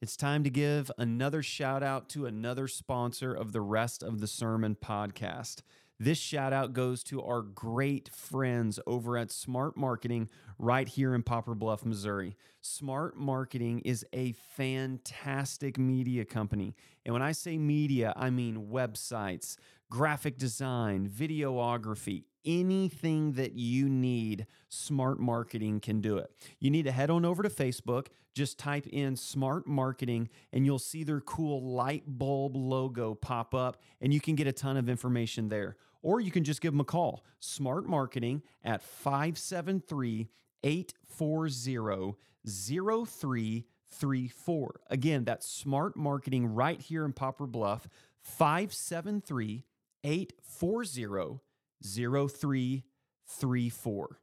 It's 0.02 0.16
time 0.16 0.44
to 0.44 0.50
give 0.50 0.92
another 0.98 1.42
shout 1.42 1.82
out 1.82 2.08
to 2.10 2.28
another 2.28 2.68
sponsor 2.68 3.34
of 3.34 3.52
the 3.52 3.62
rest 3.62 4.04
of 4.04 4.22
the 4.22 4.28
sermon 4.28 4.78
podcast. 4.80 5.64
This 6.00 6.20
shout 6.20 6.54
out 6.54 6.74
goes 6.74 7.04
to 7.06 7.24
our 7.24 7.42
great 7.42 8.14
friends 8.14 8.80
over 8.86 9.18
at 9.18 9.32
Smart 9.32 9.76
Marketing 9.76 10.30
right 10.60 10.88
here 10.88 11.16
in 11.16 11.24
Poplar 11.24 11.56
Bluff, 11.56 11.84
Missouri. 11.84 12.38
Smart 12.62 13.18
Marketing 13.18 13.80
is 13.80 14.06
a 14.14 14.34
fantastic 14.34 15.80
media 15.80 16.24
company. 16.24 16.76
And 17.04 17.14
when 17.14 17.24
I 17.24 17.32
say 17.32 17.58
media, 17.58 18.14
I 18.16 18.30
mean 18.30 18.68
websites, 18.72 19.58
graphic 19.90 20.38
design, 20.38 21.10
videography, 21.10 22.26
anything 22.48 23.34
that 23.34 23.54
you 23.54 23.90
need, 23.90 24.48
Smart 24.70 25.20
Marketing 25.20 25.80
can 25.80 26.02
do 26.02 26.18
it. 26.18 26.32
You 26.60 26.72
need 26.72 26.86
to 26.86 26.92
head 26.92 27.12
on 27.12 27.26
over 27.26 27.44
to 27.44 27.50
Facebook, 27.50 28.08
just 28.34 28.58
type 28.58 28.88
in 28.88 29.16
Smart 29.16 29.68
Marketing, 29.68 30.30
and 30.54 30.66
you'll 30.66 30.80
see 30.80 31.04
their 31.04 31.22
cool 31.22 31.62
light 31.62 32.04
bulb 32.08 32.56
logo 32.56 33.14
pop 33.14 33.54
up, 33.54 33.82
and 34.02 34.14
you 34.14 34.22
can 34.22 34.36
get 34.36 34.48
a 34.48 34.54
ton 34.54 34.78
of 34.78 34.90
information 34.90 35.50
there. 35.50 35.76
Or 36.02 36.22
you 36.22 36.32
can 36.32 36.44
just 36.44 36.62
give 36.62 36.74
them 36.74 36.80
a 36.80 36.86
call, 36.86 37.24
Smart 37.40 37.86
Marketing 37.86 38.42
at 38.64 38.82
573 38.82 40.30
840 40.64 42.16
0334. 42.48 44.80
Again, 44.90 45.24
that's 45.24 45.50
Smart 45.50 45.98
Marketing 45.98 46.54
right 46.54 46.80
here 46.80 47.06
in 47.06 47.14
Poplar 47.14 47.48
Bluff, 47.48 47.88
573 48.22 49.66
840 50.04 51.40
0334. 51.84 54.20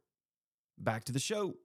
Back 0.77 1.03
to 1.05 1.11
the 1.11 1.19
show. 1.19 1.55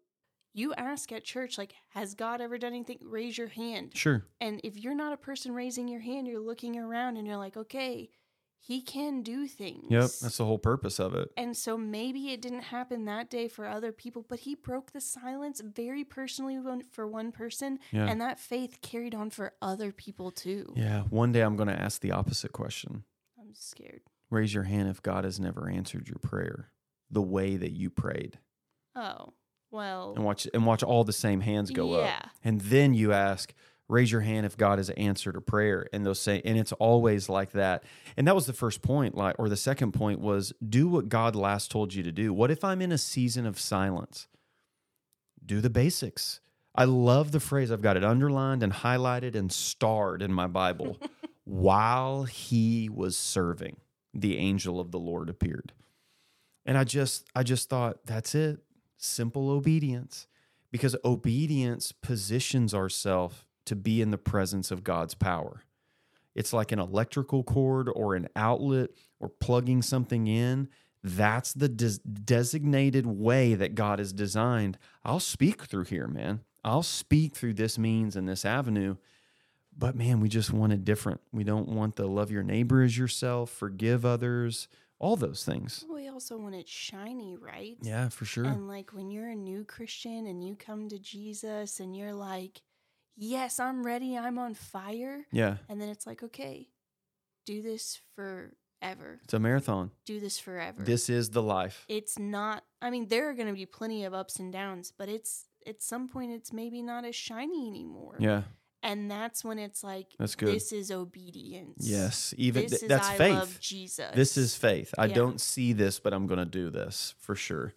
You 0.53 0.75
ask 0.75 1.13
at 1.13 1.23
church, 1.23 1.59
like, 1.59 1.75
has 1.91 2.15
God 2.15 2.41
ever 2.41 2.59
done 2.59 2.73
anything? 2.73 2.99
Raise 3.03 3.39
your 3.39 3.47
hand. 3.47 3.93
Sure. 3.95 4.27
And 4.41 4.61
if 4.65 4.77
you're 4.77 4.97
not 4.97 5.13
a 5.13 5.17
person 5.17 5.53
raising 5.53 5.87
your 5.87 6.01
hand, 6.01 6.27
you're 6.27 6.41
looking 6.41 6.77
around 6.77 7.17
and 7.17 7.25
you're 7.27 7.37
like, 7.37 7.57
okay, 7.57 8.11
he 8.59 8.83
can 8.83 9.23
do 9.23 9.47
things. 9.47 9.87
Yep. 9.89 10.11
That's 10.21 10.39
the 10.39 10.45
whole 10.45 10.59
purpose 10.59 10.99
of 10.99 11.15
it. 11.15 11.31
And 11.37 11.57
so 11.57 11.79
maybe 11.79 12.33
it 12.33 12.43
didn't 12.43 12.63
happen 12.63 13.05
that 13.05 13.31
day 13.31 13.47
for 13.47 13.65
other 13.67 13.93
people, 13.93 14.27
but 14.29 14.41
he 14.41 14.57
broke 14.57 14.91
the 14.93 15.01
silence 15.01 15.63
very 15.65 16.03
personally 16.05 16.59
for 16.91 17.07
one 17.07 17.31
person. 17.33 17.79
Yeah. 17.93 18.07
And 18.07 18.21
that 18.21 18.41
faith 18.41 18.81
carried 18.83 19.15
on 19.15 19.31
for 19.31 19.53
other 19.63 19.93
people 19.93 20.33
too. 20.33 20.75
Yeah. 20.77 21.03
One 21.11 21.31
day 21.33 21.43
I'm 21.43 21.57
going 21.57 21.69
to 21.69 21.81
ask 21.81 22.01
the 22.01 22.11
opposite 22.11 22.53
question. 22.53 23.05
I'm 23.39 23.55
scared. 23.55 24.03
Raise 24.31 24.55
your 24.55 24.63
hand 24.65 24.89
if 24.89 25.03
God 25.03 25.25
has 25.25 25.41
never 25.41 25.69
answered 25.69 26.09
your 26.09 26.19
prayer 26.23 26.71
the 27.11 27.23
way 27.23 27.57
that 27.57 27.73
you 27.73 27.91
prayed. 27.91 28.39
Oh, 28.95 29.33
well. 29.71 30.13
And 30.15 30.25
watch 30.25 30.47
and 30.55 30.65
watch 30.67 30.83
all 30.83 31.05
the 31.05 31.13
same 31.13 31.41
hands 31.41 31.71
go 31.71 31.99
Yeah. 31.99 32.07
up. 32.23 32.31
And 32.45 32.61
then 32.61 32.95
you 32.95 33.13
ask, 33.13 33.53
raise 33.89 34.13
your 34.13 34.21
hand 34.21 34.47
if 34.47 34.57
God 34.57 34.79
has 34.79 34.91
answered 34.91 35.35
a 35.35 35.41
prayer. 35.41 35.89
And 35.93 36.07
they'll 36.07 36.15
say, 36.15 36.41
and 36.45 36.57
it's 36.57 36.73
always 36.73 37.29
like 37.29 37.51
that. 37.53 37.83
And 38.17 38.27
that 38.29 38.37
was 38.37 38.47
the 38.47 38.53
first 38.53 38.83
point, 38.83 39.17
like, 39.17 39.35
or 39.39 39.49
the 39.49 39.57
second 39.57 39.93
point 39.93 40.21
was 40.21 40.53
do 40.67 40.87
what 40.87 41.09
God 41.09 41.35
last 41.35 41.71
told 41.73 41.93
you 41.95 42.03
to 42.05 42.13
do. 42.13 42.33
What 42.33 42.53
if 42.53 42.63
I'm 42.63 42.81
in 42.81 42.93
a 42.93 42.99
season 42.99 43.47
of 43.47 43.59
silence? 43.59 44.29
Do 45.45 45.61
the 45.61 45.71
basics. 45.71 46.41
I 46.75 46.85
love 46.85 47.33
the 47.33 47.41
phrase, 47.41 47.73
I've 47.73 47.83
got 47.83 47.97
it 47.97 48.05
underlined 48.05 48.63
and 48.63 48.73
highlighted 48.73 49.35
and 49.35 49.51
starred 49.51 50.23
in 50.23 50.33
my 50.33 50.47
Bible. 50.47 50.99
While 51.45 52.25
he 52.25 52.89
was 52.89 53.17
serving, 53.17 53.79
the 54.13 54.37
angel 54.39 54.81
of 54.81 54.91
the 54.91 54.99
Lord 54.99 55.29
appeared. 55.29 55.73
And 56.65 56.77
I 56.77 56.85
just 56.85 57.27
I 57.35 57.43
just 57.43 57.69
thought 57.69 58.05
that's 58.05 58.35
it. 58.35 58.61
Simple 58.97 59.51
obedience. 59.51 60.27
Because 60.71 60.95
obedience 61.05 61.91
positions 61.91 62.75
ourselves 62.75 63.45
to 63.65 63.75
be 63.75 64.01
in 64.01 64.11
the 64.11 64.19
presence 64.19 64.71
of 64.71 64.85
God's 64.85 65.15
power. 65.15 65.65
It's 66.35 66.53
like 66.53 66.71
an 66.71 66.79
electrical 66.79 67.43
cord 67.43 67.89
or 67.93 68.15
an 68.15 68.29
outlet 68.37 68.91
or 69.19 69.29
plugging 69.29 69.83
something 69.83 70.27
in. 70.27 70.69
That's 71.03 71.53
the 71.53 71.69
des- 71.69 71.99
designated 72.25 73.07
way 73.07 73.55
that 73.55 73.75
God 73.75 73.99
has 73.99 74.13
designed. 74.13 74.79
I'll 75.05 75.21
speak 75.21 75.65
through 75.65 75.85
here, 75.85 76.07
man. 76.07 76.41
I'll 76.63 76.83
speak 76.83 77.35
through 77.35 77.55
this 77.55 77.79
means 77.79 78.17
and 78.17 78.29
this 78.29 78.45
avenue. 78.45 78.97
But 79.81 79.97
man, 79.97 80.21
we 80.21 80.29
just 80.29 80.53
want 80.53 80.73
it 80.75 80.85
different. 80.85 81.21
We 81.33 81.43
don't 81.43 81.69
want 81.69 81.97
the 81.97 82.07
love 82.07 82.31
your 82.31 82.43
neighbor 82.43 82.83
as 82.83 82.97
yourself, 82.99 83.51
forgive 83.51 84.05
others, 84.05 84.69
all 84.99 85.17
those 85.17 85.43
things. 85.45 85.85
We 85.93 86.07
also 86.09 86.37
want 86.37 86.55
it 86.55 86.69
shiny, 86.69 87.37
right? 87.37 87.79
Yeah, 87.81 88.11
for 88.11 88.27
sure. 88.27 88.45
And 88.45 88.69
like 88.69 88.93
when 88.93 89.11
you're 89.11 89.31
a 89.31 89.35
new 89.35 89.65
Christian 89.65 90.27
and 90.27 90.45
you 90.47 90.55
come 90.55 90.89
to 90.91 90.99
Jesus 90.99 91.81
and 91.81 91.97
you're 91.97 92.13
like, 92.13 92.61
yes, 93.17 93.59
I'm 93.59 93.83
ready, 93.85 94.19
I'm 94.19 94.39
on 94.39 94.53
fire. 94.53 95.27
yeah, 95.33 95.57
And 95.71 95.81
then 95.81 95.89
it's 95.89 96.07
like, 96.07 96.23
okay, 96.23 96.69
do 97.47 97.63
this 97.63 98.01
forever. 98.15 99.21
it's 99.25 99.33
a 99.35 99.39
marathon. 99.41 99.91
Do 100.05 100.21
this 100.21 100.39
forever. 100.39 100.83
This 100.83 101.09
is 101.09 101.31
the 101.31 101.43
life. 101.43 101.87
it's 101.89 102.19
not, 102.19 102.65
I 102.83 102.91
mean, 102.91 103.09
there 103.09 103.31
are 103.31 103.35
going 103.35 103.49
to 103.49 103.55
be 103.55 103.65
plenty 103.67 104.05
of 104.05 104.13
ups 104.13 104.39
and 104.39 104.53
downs, 104.53 104.93
but 104.97 105.09
it's, 105.09 105.47
at 105.67 105.83
some 105.83 106.09
point, 106.09 106.33
it's 106.33 106.53
maybe 106.53 106.81
not 106.83 107.05
as 107.05 107.15
shiny 107.15 107.67
anymore. 107.69 108.17
Yeah, 108.19 108.43
And 108.83 109.11
that's 109.11 109.45
when 109.45 109.59
it's 109.59 109.85
like, 109.85 110.07
That's 110.19 110.35
good. 110.35 110.49
this 110.55 110.73
is 110.73 110.91
obedience. 110.91 111.87
yes. 111.87 112.33
Even 112.39 112.63
This 112.63 112.71
th- 112.73 112.83
is 112.85 112.89
that's 112.89 113.09
I 113.09 113.17
faith. 113.17 113.35
love 113.35 113.61
Jesus. 113.61 114.11
This 114.15 114.37
is 114.39 114.57
faith. 114.57 114.95
I 114.97 115.07
Yeah. 115.07 115.15
don't 115.15 115.41
see 115.41 115.73
this, 115.75 116.01
but 116.01 116.15
I'm 116.15 116.27
going 116.27 116.39
to 116.39 116.47
do 116.47 116.71
this 116.71 117.15
for 117.19 117.35
sure. 117.35 117.75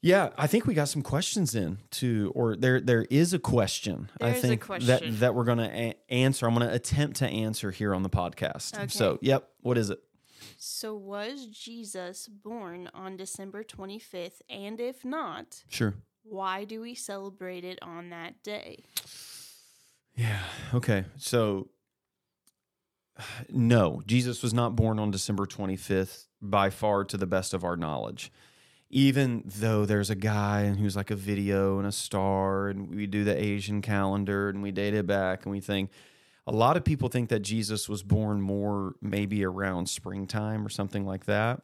Yeah, 0.00 0.30
I 0.36 0.46
think 0.48 0.66
we 0.66 0.74
got 0.74 0.88
some 0.88 1.02
questions 1.02 1.54
in 1.54 1.78
to, 1.92 2.32
or 2.34 2.56
there 2.56 2.80
there 2.80 3.02
is 3.08 3.32
a 3.34 3.38
question. 3.38 4.10
I 4.20 4.30
There 4.30 4.34
is 4.38 4.44
a 4.44 4.48
think 4.48 4.60
question. 4.62 4.86
that 4.88 5.20
that 5.20 5.34
we're 5.36 5.44
going 5.44 5.58
to 5.58 5.70
a- 5.70 5.94
answer. 6.08 6.46
I'm 6.46 6.54
going 6.54 6.66
to 6.68 6.74
attempt 6.74 7.18
to 7.18 7.26
answer 7.28 7.70
here 7.70 7.94
on 7.94 8.02
the 8.02 8.10
podcast. 8.10 8.74
Okay. 8.76 8.88
So, 8.88 9.18
yep. 9.22 9.48
What 9.60 9.78
is 9.78 9.90
it? 9.90 10.02
So, 10.56 10.96
was 10.96 11.46
Jesus 11.46 12.26
born 12.26 12.90
on 12.94 13.16
December 13.16 13.62
25th? 13.62 14.40
And 14.50 14.80
if 14.80 15.04
not, 15.04 15.62
Sure. 15.68 15.94
why 16.24 16.64
do 16.64 16.80
we 16.80 16.96
celebrate 16.96 17.64
it 17.64 17.78
on 17.80 18.10
that 18.10 18.42
day? 18.42 18.82
Yeah. 20.14 20.40
Okay. 20.74 21.04
So, 21.16 21.68
no, 23.48 24.02
Jesus 24.06 24.42
was 24.42 24.52
not 24.52 24.76
born 24.76 24.98
on 24.98 25.10
December 25.10 25.46
25th 25.46 26.26
by 26.40 26.70
far 26.70 27.04
to 27.04 27.16
the 27.16 27.26
best 27.26 27.54
of 27.54 27.64
our 27.64 27.76
knowledge. 27.76 28.32
Even 28.90 29.42
though 29.46 29.86
there's 29.86 30.10
a 30.10 30.14
guy 30.14 30.68
who's 30.68 30.96
like 30.96 31.10
a 31.10 31.16
video 31.16 31.78
and 31.78 31.86
a 31.86 31.92
star, 31.92 32.68
and 32.68 32.94
we 32.94 33.06
do 33.06 33.24
the 33.24 33.36
Asian 33.36 33.80
calendar 33.80 34.50
and 34.50 34.62
we 34.62 34.70
date 34.70 34.92
it 34.92 35.06
back 35.06 35.44
and 35.44 35.52
we 35.52 35.60
think 35.60 35.90
a 36.46 36.52
lot 36.52 36.76
of 36.76 36.84
people 36.84 37.08
think 37.08 37.28
that 37.30 37.40
Jesus 37.40 37.88
was 37.88 38.02
born 38.02 38.40
more 38.42 38.96
maybe 39.00 39.44
around 39.44 39.88
springtime 39.88 40.66
or 40.66 40.68
something 40.68 41.06
like 41.06 41.24
that. 41.26 41.62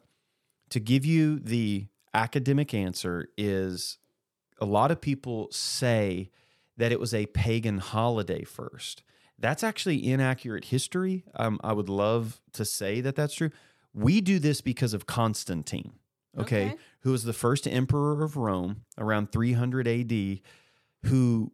To 0.69 0.79
give 0.79 1.05
you 1.05 1.39
the 1.39 1.87
academic 2.13 2.73
answer 2.73 3.27
is 3.37 3.97
a 4.59 4.65
lot 4.65 4.91
of 4.91 5.01
people 5.01 5.49
say 5.51 6.31
that 6.79 6.91
it 6.91 6.99
was 6.99 7.13
a 7.13 7.25
pagan 7.27 7.77
holiday 7.77 8.43
first. 8.43 9.03
That's 9.37 9.63
actually 9.63 10.09
inaccurate 10.11 10.65
history. 10.65 11.23
Um, 11.35 11.59
I 11.63 11.73
would 11.73 11.89
love 11.89 12.41
to 12.53 12.65
say 12.65 12.99
that 13.01 13.15
that's 13.15 13.35
true. 13.35 13.51
We 13.93 14.21
do 14.21 14.39
this 14.39 14.61
because 14.61 14.93
of 14.93 15.05
Constantine, 15.05 15.93
okay, 16.37 16.67
Okay. 16.71 16.77
who 17.01 17.11
was 17.11 17.23
the 17.23 17.33
first 17.33 17.67
emperor 17.67 18.23
of 18.23 18.35
Rome 18.37 18.83
around 18.97 19.31
300 19.31 19.87
AD, 19.87 20.41
who, 21.05 21.51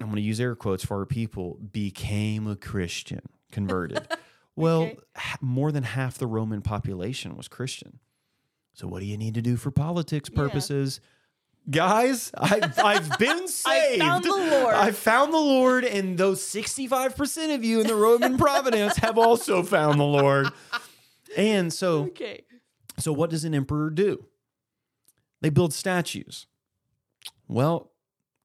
I'm 0.00 0.06
going 0.06 0.16
to 0.16 0.22
use 0.22 0.40
air 0.40 0.54
quotes 0.56 0.84
for 0.84 0.98
our 0.98 1.06
people, 1.06 1.58
became 1.72 2.46
a 2.46 2.56
Christian, 2.56 3.22
converted. 3.52 4.06
well, 4.56 4.82
Okay. 4.82 4.96
ha- 5.16 5.38
more 5.40 5.72
than 5.72 5.82
half 5.84 6.18
the 6.18 6.26
Roman 6.26 6.62
population 6.62 7.36
was 7.36 7.48
Christian. 7.48 7.98
So, 8.74 8.86
what 8.88 9.00
do 9.00 9.06
you 9.06 9.16
need 9.18 9.34
to 9.34 9.42
do 9.42 9.56
for 9.56 9.70
politics 9.70 10.28
Yeah. 10.30 10.36
Guys, 11.68 12.30
I, 12.36 12.72
I've 12.82 13.18
been 13.18 13.46
saved. 13.46 14.02
I 14.02 14.06
found 14.06 14.24
the 14.24 14.30
Lord. 14.30 14.74
I 14.74 14.90
found 14.92 15.32
the 15.32 15.38
Lord, 15.38 15.84
and 15.84 16.16
those 16.18 16.40
65% 16.42 17.54
of 17.54 17.64
you 17.64 17.80
in 17.80 17.86
the 17.86 17.94
Roman 17.94 18.38
Providence 18.38 18.96
have 18.96 19.18
also 19.18 19.62
found 19.62 20.00
the 20.00 20.04
Lord. 20.04 20.48
And 21.36 21.72
so, 21.72 22.04
Okay. 22.04 22.42
so 22.98 23.12
what 23.12 23.30
does 23.30 23.44
an 23.44 23.54
emperor 23.54 23.90
do? 23.90 24.24
They 25.42 25.50
build 25.50 25.72
statues. 25.72 26.46
Well, 27.46 27.92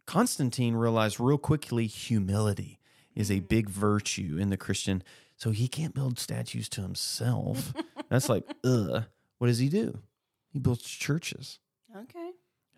Constantine 0.06 0.76
realized 0.76 1.20
real 1.20 1.38
quickly 1.38 1.88
humility 1.88 2.80
is 3.16 3.30
a 3.30 3.36
mm-hmm. 3.36 3.46
big 3.48 3.70
virtue 3.70 4.38
in 4.40 4.50
the 4.50 4.58
Christian. 4.58 5.04
So 5.38 5.52
he 5.52 5.68
can't 5.68 5.94
build 5.94 6.20
statues 6.20 6.70
to 6.70 6.82
himself. 6.82 7.74
That's 8.10 8.30
like, 8.30 8.44
ugh. 8.64 9.06
What 9.38 9.48
does 9.48 9.60
he 9.60 9.68
do? 9.68 10.00
He 10.52 10.60
builds 10.60 10.84
churches. 10.84 11.60
Okay. 11.96 12.25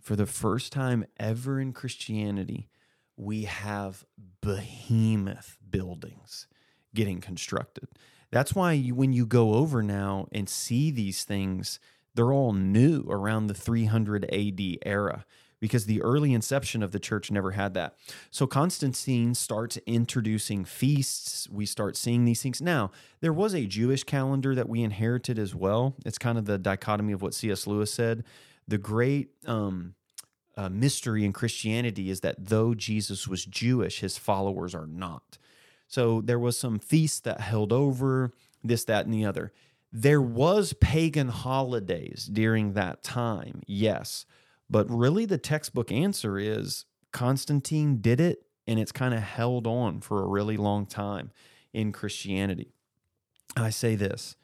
For 0.08 0.16
the 0.16 0.26
first 0.26 0.72
time 0.72 1.04
ever 1.20 1.60
in 1.60 1.74
Christianity, 1.74 2.70
we 3.18 3.44
have 3.44 4.06
behemoth 4.42 5.58
buildings 5.70 6.48
getting 6.96 7.20
constructed. 7.20 7.90
That's 8.32 8.56
why 8.56 8.72
you, 8.72 8.96
when 8.96 9.12
you 9.12 9.26
go 9.26 9.56
over 9.56 9.84
now 9.84 10.30
and 10.32 10.48
see 10.48 10.92
these 10.92 11.26
things, 11.26 11.82
they're 12.16 12.32
all 12.32 12.54
new 12.54 13.04
around 13.10 13.48
the 13.48 13.54
300 13.54 14.34
AD 14.34 14.78
era 14.86 15.26
because 15.60 15.88
the 15.88 16.02
early 16.02 16.34
inception 16.34 16.84
of 16.84 16.94
the 16.94 17.00
church 17.00 17.30
never 17.30 17.52
had 17.52 17.74
that. 17.74 17.98
So 18.32 18.48
Constantine 18.48 19.36
starts 19.36 19.78
introducing 19.86 20.64
feasts. 20.64 21.50
We 21.50 21.66
start 21.66 21.98
seeing 21.98 22.24
these 22.24 22.42
things. 22.42 22.62
Now, 22.62 22.92
there 23.20 23.34
was 23.34 23.54
a 23.54 23.66
Jewish 23.66 24.06
calendar 24.06 24.56
that 24.56 24.70
we 24.70 24.84
inherited 24.84 25.38
as 25.38 25.54
well. 25.54 25.96
It's 26.06 26.18
kind 26.18 26.38
of 26.38 26.46
the 26.46 26.58
dichotomy 26.58 27.12
of 27.12 27.22
what 27.22 27.34
C.S. 27.34 27.68
Lewis 27.68 27.94
said. 27.94 28.24
The 28.68 28.78
great 28.78 29.30
um, 29.46 29.96
uh, 30.56 30.70
mystery 30.70 31.24
in 31.24 31.34
Christianity 31.34 32.10
is 32.10 32.22
that 32.22 32.36
though 32.38 32.74
Jesus 32.74 33.28
was 33.28 33.46
Jewish, 33.46 34.00
his 34.00 34.18
followers 34.18 34.74
are 34.76 34.88
not. 34.88 35.38
So 35.88 36.22
there 36.22 36.40
was 36.40 36.58
some 36.58 36.80
feast 36.80 37.24
that 37.24 37.40
held 37.40 37.72
over 37.72 38.34
this, 38.64 38.84
that, 38.86 39.06
and 39.06 39.14
the 39.14 39.26
other. 39.26 39.54
There 39.92 40.22
was 40.22 40.74
pagan 40.74 41.30
holidays 41.30 42.30
during 42.32 42.74
that 42.74 43.04
time, 43.04 43.62
yes. 43.66 44.26
But 44.70 44.90
really, 44.90 45.26
the 45.26 45.38
textbook 45.38 45.92
answer 45.92 46.38
is 46.38 46.86
Constantine 47.14 48.02
did 48.02 48.20
it, 48.20 48.44
and 48.68 48.80
it's 48.80 48.92
kind 48.92 49.14
of 49.14 49.22
held 49.22 49.66
on 49.66 50.02
for 50.02 50.22
a 50.22 50.28
really 50.28 50.58
long 50.58 50.86
time 50.86 51.32
in 51.74 51.94
Christianity. 51.94 52.74
I 53.56 53.70
say 53.70 53.96
this 53.96 54.36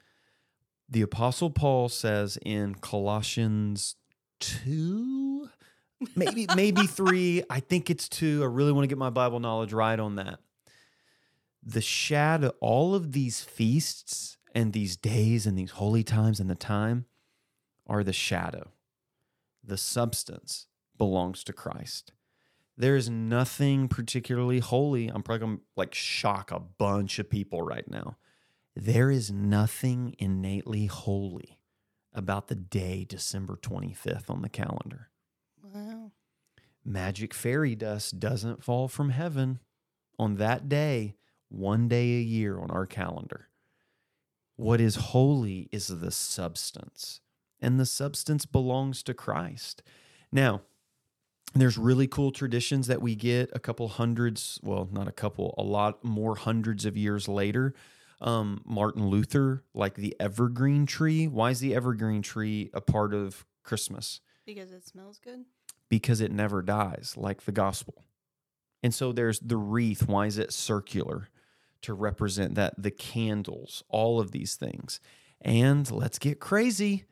the 0.88 1.02
Apostle 1.02 1.50
Paul 1.50 1.88
says 1.88 2.38
in 2.44 2.76
Colossians 2.76 3.96
2, 4.64 5.48
maybe, 6.16 6.46
maybe 6.54 6.86
3, 6.86 7.44
I 7.48 7.60
think 7.60 7.90
it's 7.90 8.08
2. 8.08 8.42
I 8.42 8.46
really 8.46 8.72
want 8.72 8.84
to 8.84 8.88
get 8.88 8.98
my 8.98 9.10
Bible 9.10 9.40
knowledge 9.40 9.72
right 9.72 9.98
on 9.98 10.16
that. 10.16 10.40
The 11.62 11.80
shadow, 11.80 12.52
all 12.60 12.94
of 12.94 13.12
these 13.12 13.42
feasts 13.42 14.36
and 14.54 14.72
these 14.72 14.96
days 14.96 15.46
and 15.46 15.58
these 15.58 15.72
holy 15.72 16.04
times 16.04 16.40
and 16.40 16.50
the 16.50 16.54
time 16.54 17.06
are 17.86 18.04
the 18.04 18.12
shadow. 18.12 18.70
The 19.62 19.78
substance 19.78 20.66
belongs 20.98 21.42
to 21.44 21.52
Christ. 21.52 22.12
There 22.76 22.96
is 22.96 23.08
nothing 23.08 23.88
particularly 23.88 24.58
holy. 24.58 25.08
I'm 25.08 25.22
probably 25.22 25.46
going 25.46 25.56
to 25.58 25.62
like 25.76 25.94
shock 25.94 26.50
a 26.50 26.60
bunch 26.60 27.18
of 27.18 27.30
people 27.30 27.62
right 27.62 27.88
now. 27.88 28.16
There 28.76 29.10
is 29.10 29.30
nothing 29.30 30.16
innately 30.18 30.86
holy 30.86 31.58
about 32.14 32.48
the 32.48 32.54
day 32.54 33.04
December 33.04 33.56
25th 33.56 34.30
on 34.30 34.42
the 34.42 34.48
calendar. 34.48 35.10
Wow. 35.62 36.12
Magic 36.84 37.34
fairy 37.34 37.74
dust 37.74 38.20
doesn't 38.20 38.62
fall 38.62 38.88
from 38.88 39.10
heaven 39.10 39.58
on 40.18 40.36
that 40.36 40.68
day, 40.68 41.16
one 41.48 41.88
day 41.88 42.18
a 42.18 42.22
year 42.22 42.58
on 42.58 42.70
our 42.70 42.86
calendar. 42.86 43.48
What 44.56 44.80
is 44.80 44.96
holy 44.96 45.68
is 45.72 45.88
the 45.88 46.10
substance, 46.10 47.20
and 47.60 47.80
the 47.80 47.86
substance 47.86 48.46
belongs 48.46 49.02
to 49.04 49.14
Christ. 49.14 49.82
Now, 50.30 50.62
there's 51.54 51.78
really 51.78 52.06
cool 52.06 52.32
traditions 52.32 52.86
that 52.88 53.02
we 53.02 53.14
get 53.14 53.50
a 53.52 53.58
couple 53.58 53.88
hundreds, 53.88 54.60
well, 54.62 54.88
not 54.92 55.08
a 55.08 55.12
couple, 55.12 55.54
a 55.56 55.62
lot 55.62 56.04
more 56.04 56.36
hundreds 56.36 56.84
of 56.84 56.96
years 56.96 57.28
later. 57.28 57.74
Um, 58.24 58.62
Martin 58.64 59.06
Luther, 59.08 59.62
like 59.74 59.94
the 59.94 60.16
evergreen 60.18 60.86
tree. 60.86 61.28
Why 61.28 61.50
is 61.50 61.60
the 61.60 61.74
evergreen 61.74 62.22
tree 62.22 62.70
a 62.74 62.80
part 62.80 63.12
of 63.14 63.44
Christmas? 63.62 64.20
Because 64.46 64.72
it 64.72 64.84
smells 64.86 65.18
good. 65.22 65.44
because 65.90 66.20
it 66.22 66.32
never 66.32 66.62
dies, 66.62 67.14
like 67.16 67.42
the 67.44 67.52
gospel. 67.52 68.02
And 68.82 68.92
so 68.94 69.12
there's 69.12 69.38
the 69.40 69.56
wreath. 69.58 70.08
Why 70.08 70.26
is 70.26 70.38
it 70.38 70.52
circular? 70.52 71.28
To 71.82 71.92
represent 71.94 72.54
that, 72.54 72.74
the 72.82 72.90
candles, 72.90 73.82
all 73.90 74.18
of 74.18 74.30
these 74.32 74.54
things. 74.56 75.00
And 75.42 75.90
let's 75.90 76.18
get 76.18 76.40
crazy. 76.40 77.04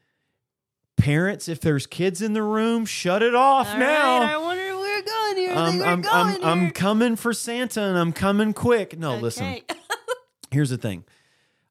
Parents, 0.97 1.49
if 1.49 1.61
there's 1.61 1.87
kids 1.87 2.23
in 2.23 2.33
the 2.33 2.43
room, 2.43 2.87
shut 2.87 3.23
it 3.23 3.35
off 3.35 3.69
All 3.73 3.79
now. 3.79 4.21
right, 4.21 4.31
I 4.33 4.37
wonder 4.39 4.63
where 4.63 4.77
we're 4.79 5.03
going 5.03 5.37
here. 5.37 5.51
I 5.53 5.55
I'm, 5.69 5.83
I'm, 5.83 6.01
going 6.01 6.37
I'm, 6.37 6.45
I'm 6.45 6.71
coming 6.71 7.17
for 7.17 7.33
Santa 7.35 7.83
and 7.83 7.99
I'm 7.99 8.13
coming 8.13 8.53
quick. 8.53 8.99
No, 8.99 9.17
listen, 9.17 9.45
Okay. 9.45 9.65
here's 10.53 10.71
the 10.71 10.79
thing. 10.79 11.05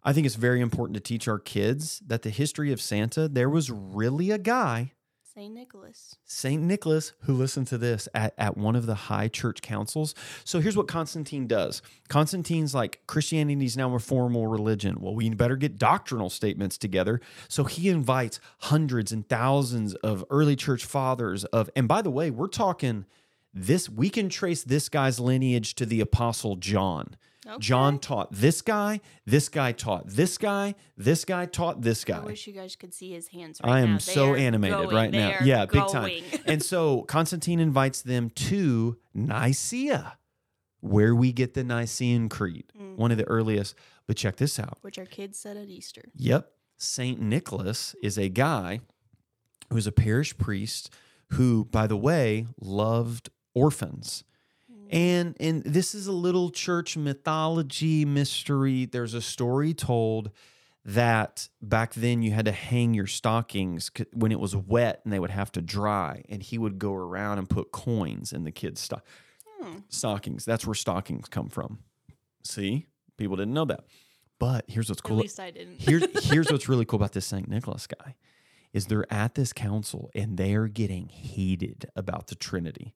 I 0.04 0.14
think 0.14 0.26
it's 0.26 0.36
very 0.36 0.62
important 0.62 0.96
to 0.96 1.02
teach 1.02 1.28
our 1.28 1.40
kids 1.40 2.02
that 2.08 2.24
the 2.24 2.32
history 2.32 2.72
of 2.72 2.82
Santa, 2.82 3.28
there 3.28 3.50
was 3.50 3.70
really 3.70 4.32
a 4.32 4.38
guy 4.40 4.94
Saint 5.34 5.54
Nicholas. 5.54 6.18
St. 6.26 6.62
Nicholas, 6.62 7.14
who 7.22 7.34
listened 7.34 7.66
to 7.68 7.78
this 7.78 8.10
at, 8.14 8.34
at 8.38 8.58
one 8.58 8.76
of 8.76 8.86
the 8.86 8.96
high 8.96 9.30
church 9.30 9.62
councils. 9.62 10.14
So 10.44 10.60
here's 10.60 10.76
what 10.76 10.90
Constantine 10.90 11.48
does 11.48 11.82
Constantine's 12.10 12.76
like, 12.76 13.00
Christianity 13.08 13.64
is 13.64 13.78
now 13.78 13.96
a 13.96 14.00
formal 14.00 14.48
religion. 14.48 14.98
Well, 15.00 15.16
we 15.16 15.30
better 15.30 15.56
get 15.56 15.78
doctrinal 15.78 16.30
statements 16.30 16.78
together. 16.78 17.22
So 17.48 17.64
he 17.64 17.88
invites 17.88 18.42
hundreds 18.60 19.14
and 19.14 19.28
thousands 19.30 19.96
of 19.96 20.26
early 20.30 20.58
church 20.58 20.84
fathers 20.84 21.46
of, 21.46 21.70
and 21.78 21.88
by 21.88 22.02
the 22.02 22.12
way, 22.12 22.30
we're 22.30 22.48
talking 22.48 23.06
this, 23.54 23.88
we 23.88 24.10
can 24.10 24.28
trace 24.28 24.64
this 24.64 24.90
guy's 24.90 25.18
lineage 25.18 25.76
to 25.76 25.86
the 25.86 26.02
apostle 26.02 26.58
John. 26.58 27.16
John 27.60 27.98
taught 27.98 28.32
this 28.32 28.62
guy, 28.62 29.02
this 29.26 29.50
guy 29.50 29.72
taught 29.72 30.08
this 30.08 30.38
guy, 30.38 30.76
this 30.96 31.26
guy 31.26 31.48
taught 31.48 31.82
this 31.82 32.06
guy. 32.06 32.18
I 32.18 32.26
wish 32.26 32.46
you 32.46 32.54
guys 32.54 32.76
could 32.76 32.94
see 32.94 33.12
his 33.12 33.30
hands 33.30 33.60
right 33.64 33.72
I 33.74 33.80
am 33.80 33.94
They 33.94 34.00
so 34.00 34.36
animated 34.36 34.78
going. 34.78 34.96
right 34.96 35.12
now. 35.12 35.38
Yeah, 35.44 35.66
big 35.66 35.88
time. 35.88 36.12
and 36.46 36.62
so 36.62 37.02
Constantine 37.04 37.60
invites 37.60 38.04
them 38.04 38.30
to 38.32 38.98
Nicaea, 39.16 40.18
where 40.82 41.16
we 41.16 41.32
get 41.32 41.54
the 41.56 41.64
Nicene 41.64 42.30
Creed, 42.30 42.66
Mm. 42.80 42.96
one 42.98 43.12
of 43.12 43.18
the 43.18 43.26
earliest. 43.28 43.76
But 44.08 44.18
check 44.18 44.36
this 44.36 44.60
out. 44.60 44.78
Which 44.82 45.00
our 45.00 45.06
kids 45.06 45.39
said 45.39 45.58
at 45.58 45.68
Easter. 45.68 46.04
Yep. 46.16 46.52
St. 46.78 47.20
Nicholas 47.22 47.96
is 48.04 48.18
a 48.18 48.30
guy 48.30 48.82
who 49.70 49.78
is 49.78 49.88
a 49.88 49.92
parish 49.92 50.38
priest 50.38 50.92
who, 51.32 51.66
by 51.66 51.88
the 51.88 51.96
way, 51.98 52.46
loved 52.60 53.30
orphans. 53.56 54.24
And 54.92 55.36
and 55.39 55.64
this 55.64 55.96
is 55.96 56.08
a 56.08 56.12
little 56.12 56.50
church 56.50 56.98
mythology 56.98 58.06
mystery. 58.06 58.86
There's 58.86 59.14
a 59.14 59.22
story 59.22 59.74
told 59.74 60.32
that 60.84 61.48
back 61.62 61.94
then 61.94 62.22
you 62.22 62.32
had 62.32 62.46
to 62.46 62.52
hang 62.52 62.94
your 62.94 63.08
stockings 63.08 63.92
when 64.14 64.32
it 64.32 64.39
was 64.39 64.56
wet 64.56 65.02
and 65.04 65.14
they 65.14 65.20
would 65.20 65.30
have 65.30 65.52
to 65.52 65.62
dry 65.62 66.24
and 66.28 66.42
he 66.42 66.58
would 66.58 66.80
go 66.80 66.94
around 66.94 67.38
and 67.38 67.50
put 67.50 67.72
coins 67.72 68.34
in 68.34 68.44
the 68.44 68.52
kids' 68.52 68.82
sto- 68.82 69.02
hmm. 69.60 69.78
stockings. 69.89 70.44
That's 70.44 70.66
where 70.66 70.74
stockings 70.74 71.30
come 71.30 71.50
from. 71.50 71.80
See? 72.44 72.88
People 73.18 73.38
didn't 73.38 73.54
know 73.54 73.66
that. 73.66 73.86
But 74.39 74.66
here's 74.68 74.89
what's 74.89 75.02
At 75.02 75.04
cool 75.04 75.18
least 75.18 75.39
I 75.39 75.52
didn't. 75.52 75.80
here's 75.80 76.30
here's 76.30 76.52
what's 76.52 76.68
really 76.68 76.86
cool 76.86 76.98
about 76.98 77.12
this 77.12 77.28
St. 77.28 77.48
Nicholas 77.48 77.86
guy 77.86 78.16
is 78.74 78.88
they're 78.88 79.12
at 79.14 79.36
this 79.36 79.54
council 79.54 80.10
and 80.16 80.38
they're 80.38 80.68
getting 80.68 81.10
heated 81.10 81.86
about 81.96 82.28
the 82.28 82.36
Trinity. 82.36 82.94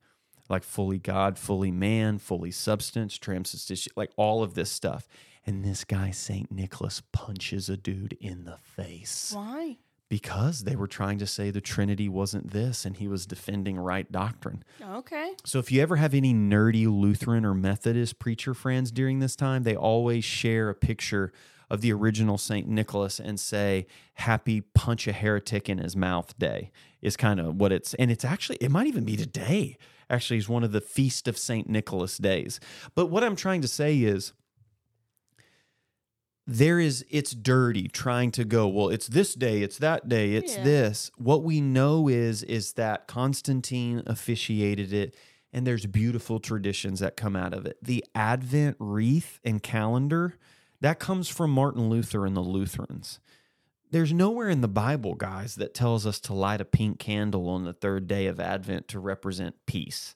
Like 0.50 0.64
fully 0.64 1.00
God, 1.00 1.38
fully 1.40 1.72
man, 1.72 2.18
fully 2.20 2.52
substance, 2.52 3.18
transubstantiation, 3.18 3.94
like 3.96 4.12
all 4.16 4.44
of 4.44 4.54
this 4.54 4.72
stuff. 4.72 5.08
And 5.48 5.64
this 5.64 5.84
guy, 5.84 6.12
St. 6.12 6.52
Nicholas, 6.52 7.02
punches 7.12 7.70
a 7.70 7.78
dude 7.78 8.18
in 8.20 8.46
the 8.46 8.58
face 8.58 9.32
Why? 9.36 9.78
because 10.10 10.64
they 10.64 10.76
were 10.76 10.88
trying 10.88 11.18
to 11.20 11.28
say 11.28 11.52
the 11.52 11.62
Trinity 11.62 12.08
wasn't 12.08 12.52
this 12.52 12.86
and 12.86 12.98
he 12.98 13.08
was 13.08 13.26
defending 13.26 13.78
right 13.78 14.12
doctrine. 14.12 14.64
Okay. 14.82 15.34
So 15.44 15.60
if 15.60 15.72
you 15.72 15.82
ever 15.82 15.96
have 15.98 16.14
any 16.14 16.34
nerdy 16.34 16.88
Lutheran 16.88 17.46
or 17.46 17.54
Methodist 17.54 18.20
preacher 18.20 18.54
friends 18.54 18.92
during 18.92 19.20
this 19.20 19.36
time, 19.36 19.64
they 19.64 19.76
always 19.76 20.24
share 20.24 20.70
a 20.70 20.76
picture 20.76 21.32
of 21.70 21.82
the 21.82 21.92
original 21.92 22.38
St. 22.38 22.68
Nicholas 22.68 23.20
and 23.20 23.40
say, 23.40 23.88
Happy 24.16 24.62
punch 24.62 25.08
a 25.08 25.12
heretic 25.12 25.68
in 25.68 25.80
his 25.80 25.96
mouth 25.96 26.38
day 26.38 26.72
is 27.02 27.18
kind 27.18 27.40
of 27.40 27.56
what 27.56 27.72
it's 27.72 27.94
and 27.96 28.10
it's 28.12 28.26
actually 28.26 28.58
it 28.62 28.70
might 28.72 28.88
even 28.88 29.04
be 29.04 29.18
today. 29.18 29.78
Actually, 30.10 30.38
is 30.38 30.48
one 30.50 30.64
of 30.64 30.72
the 30.72 30.82
feast 30.82 31.28
of 31.28 31.38
St. 31.38 31.68
Nicholas 31.70 32.18
days. 32.18 32.60
But 32.94 33.08
what 33.08 33.24
I'm 33.24 33.36
trying 33.36 33.62
to 33.62 33.68
say 33.68 33.98
is 34.00 34.34
there 36.48 36.80
is 36.80 37.04
it's 37.10 37.32
dirty 37.32 37.88
trying 37.88 38.30
to 38.30 38.46
go 38.46 38.68
well 38.68 38.90
it's 38.90 39.08
this 39.08 39.34
day 39.34 39.64
it's 39.64 39.80
that 39.80 40.08
day 40.08 40.36
it's 40.36 40.56
Yeah. 40.58 40.64
this 40.64 41.12
what 41.18 41.44
we 41.44 41.60
know 41.60 42.08
is 42.08 42.44
is 42.44 42.74
that 42.74 43.08
constantine 43.08 44.04
officiated 44.06 44.94
it 44.94 45.16
and 45.52 45.66
there's 45.66 45.88
beautiful 45.88 46.40
traditions 46.40 47.00
that 47.00 47.18
come 47.18 47.36
out 47.36 47.54
of 47.56 47.66
it 47.66 47.78
the 47.82 48.06
advent 48.14 48.78
wreath 48.80 49.40
and 49.44 49.64
calendar 49.64 50.36
that 50.82 51.00
comes 51.00 51.28
from 51.30 51.50
martin 51.50 51.90
luther 51.90 52.28
and 52.28 52.38
the 52.38 52.42
lutherans 52.42 53.20
there's 53.92 54.12
nowhere 54.14 54.50
in 54.50 54.62
the 54.62 54.68
bible 54.68 55.14
guys 55.16 55.56
that 55.56 55.74
tells 55.74 56.06
us 56.06 56.20
to 56.22 56.34
light 56.34 56.62
a 56.62 56.66
pink 56.66 57.00
candle 57.00 57.48
on 57.50 57.64
the 57.64 57.74
third 57.74 58.08
day 58.08 58.28
of 58.28 58.40
advent 58.40 58.88
to 58.90 59.00
represent 59.00 59.56
peace. 59.66 60.16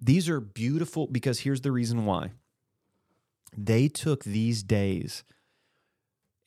These 0.00 0.28
are 0.28 0.40
beautiful 0.40 1.06
because 1.06 1.40
here's 1.40 1.62
the 1.62 1.72
reason 1.72 2.04
why. 2.04 2.32
They 3.56 3.88
took 3.88 4.24
these 4.24 4.62
days 4.62 5.24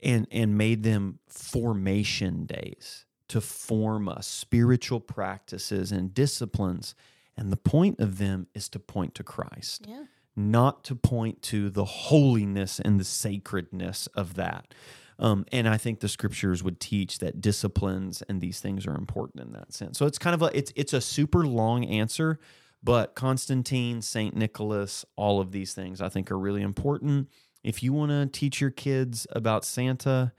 and 0.02 0.28
and 0.32 0.58
made 0.58 0.84
them 0.84 1.20
formation 1.28 2.46
days 2.46 3.06
to 3.30 3.42
form 3.42 4.08
us 4.08 4.28
spiritual 4.28 5.00
practices 5.00 5.92
and 5.92 6.14
disciplines. 6.14 6.94
And 7.36 7.52
the 7.52 7.58
point 7.58 8.00
of 8.00 8.18
them 8.20 8.48
is 8.54 8.70
to 8.70 8.80
point 8.80 9.16
to 9.16 9.24
Christ 9.24 9.86
Yeah. 9.88 10.06
not 10.36 10.84
to 10.86 10.96
point 10.96 11.42
to 11.44 11.70
the 11.70 11.86
holiness 11.86 12.80
and 12.80 13.00
the 13.00 13.04
sacredness 13.04 14.08
of 14.08 14.36
that 14.36 14.74
um, 15.20 15.46
and 15.52 15.68
I 15.68 15.78
think 15.78 16.00
the 16.00 16.08
scriptures 16.08 16.64
would 16.64 16.80
teach 16.80 17.20
that 17.20 17.42
disciplines 17.42 18.22
and 18.30 18.40
these 18.40 18.60
things 18.60 18.86
are 18.86 18.96
important 18.96 19.44
in 19.44 19.54
that 19.54 19.74
sense. 19.74 19.98
So 19.98 20.06
it's 20.06 20.20
kind 20.20 20.34
of 20.34 20.42
a 20.42 20.58
it's 20.58 20.72
it's 20.76 20.94
a 20.94 21.02
super 21.02 21.46
long 21.46 21.86
answer, 21.86 22.40
but 22.84 23.16
Constantine, 23.16 24.02
Saint 24.02 24.36
Nicholas, 24.36 25.06
all 25.16 25.40
of 25.40 25.52
these 25.52 25.74
things 25.74 26.02
I 26.02 26.10
think 26.10 26.32
are 26.32 26.38
really 26.38 26.62
important. 26.62 27.30
If 27.64 27.82
you 27.82 27.94
want 27.94 28.12
to 28.12 28.28
teach 28.28 28.62
your 28.62 28.70
kids 28.70 29.26
about 29.32 29.66
Santa, 29.66 30.34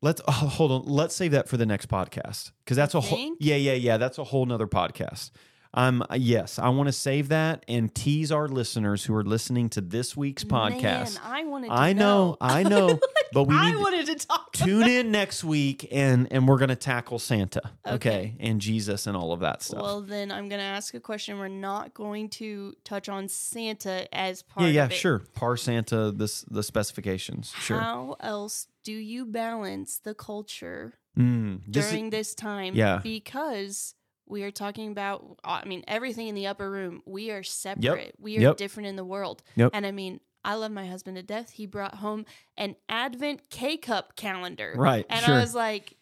let's 0.00 0.22
oh, 0.26 0.32
hold 0.32 0.72
on. 0.72 0.82
Let's 0.86 1.14
save 1.14 1.32
that 1.32 1.48
for 1.48 1.58
the 1.58 1.66
next 1.66 1.88
podcast 1.88 2.52
because 2.64 2.76
that's 2.76 2.94
a 2.94 3.00
whole 3.00 3.36
yeah 3.38 3.56
yeah 3.56 3.74
yeah 3.74 3.96
that's 3.98 4.18
a 4.18 4.24
whole 4.24 4.46
nother 4.46 4.66
podcast. 4.66 5.30
Um 5.76 6.04
yes, 6.14 6.58
I 6.58 6.68
want 6.68 6.86
to 6.86 6.92
save 6.92 7.28
that 7.30 7.64
and 7.68 7.92
tease 7.94 8.30
our 8.32 8.46
listeners 8.48 9.04
who 9.04 9.14
are 9.14 9.24
listening 9.24 9.68
to 9.70 9.80
this 9.80 10.16
week's 10.16 10.44
podcast. 10.44 11.14
Man, 11.14 11.20
I 11.24 11.44
wanted 11.44 11.66
to 11.68 11.72
I 11.74 11.92
know, 11.92 12.36
I 12.40 12.62
know, 12.72 12.98
but 13.32 13.44
we 13.44 13.56
I 13.56 13.72
to 13.72 13.78
wanted 13.78 14.06
to 14.06 14.14
talk. 14.26 14.52
tune 14.52 14.88
in 14.88 15.10
next 15.10 15.42
week 15.42 15.88
and 15.90 16.28
and 16.32 16.46
we're 16.46 16.58
gonna 16.58 16.76
tackle 16.76 17.18
Santa, 17.18 17.62
okay, 17.86 17.94
Okay. 17.94 18.36
and 18.40 18.60
Jesus 18.60 19.06
and 19.08 19.16
all 19.16 19.32
of 19.32 19.40
that 19.40 19.62
stuff. 19.62 19.82
Well, 19.82 20.00
then 20.00 20.30
I'm 20.30 20.48
going 20.48 20.60
to 20.60 20.64
ask 20.64 20.94
a 20.94 21.00
question. 21.00 21.38
We're 21.38 21.48
not 21.48 21.92
going 21.94 22.28
to 22.30 22.74
touch 22.84 23.08
on 23.08 23.28
Santa 23.28 24.06
as 24.14 24.42
part 24.42 24.66
yeah, 24.66 24.72
yeah, 24.72 24.84
of 24.84 24.92
it. 24.92 24.94
sure. 24.94 25.18
Par 25.34 25.56
Santa, 25.56 26.12
this 26.12 26.42
the 26.42 26.62
specifications, 26.62 27.52
sure. 27.58 27.80
How 27.80 28.16
else 28.20 28.68
do 28.84 28.92
you 28.92 29.26
balance 29.26 29.98
the 29.98 30.14
culture 30.14 30.94
Mm, 31.18 31.60
this 31.66 31.86
is- 31.86 31.90
during 31.90 32.10
this 32.10 32.34
time? 32.34 32.74
Yeah. 32.74 33.00
Because 33.02 33.94
we 34.26 34.42
are 34.42 34.50
talking 34.50 34.90
about, 34.90 35.38
I 35.44 35.64
mean, 35.64 35.84
everything 35.86 36.28
in 36.28 36.34
the 36.34 36.46
upper 36.46 36.70
room. 36.70 37.02
We 37.06 37.30
are 37.30 37.42
separate. 37.42 38.14
We 38.18 38.38
are 38.38 38.40
Yep. 38.40 38.56
different 38.56 38.88
in 38.88 38.96
the 38.96 39.04
world. 39.04 39.42
Yep. 39.56 39.70
And 39.74 39.84
I 39.86 39.90
mean, 39.90 40.20
I 40.44 40.54
love 40.54 40.72
my 40.72 40.86
husband 40.86 41.16
to 41.16 41.22
death. 41.22 41.50
He 41.50 41.66
brought 41.66 41.96
home 41.96 42.26
an 42.56 42.76
Advent 42.88 43.48
K 43.50 43.76
cup 43.76 44.16
calendar. 44.16 44.74
Right, 44.76 45.06
And 45.08 45.24
sure. 45.24 45.34
I 45.34 45.40
was 45.40 45.54
like, 45.54 45.96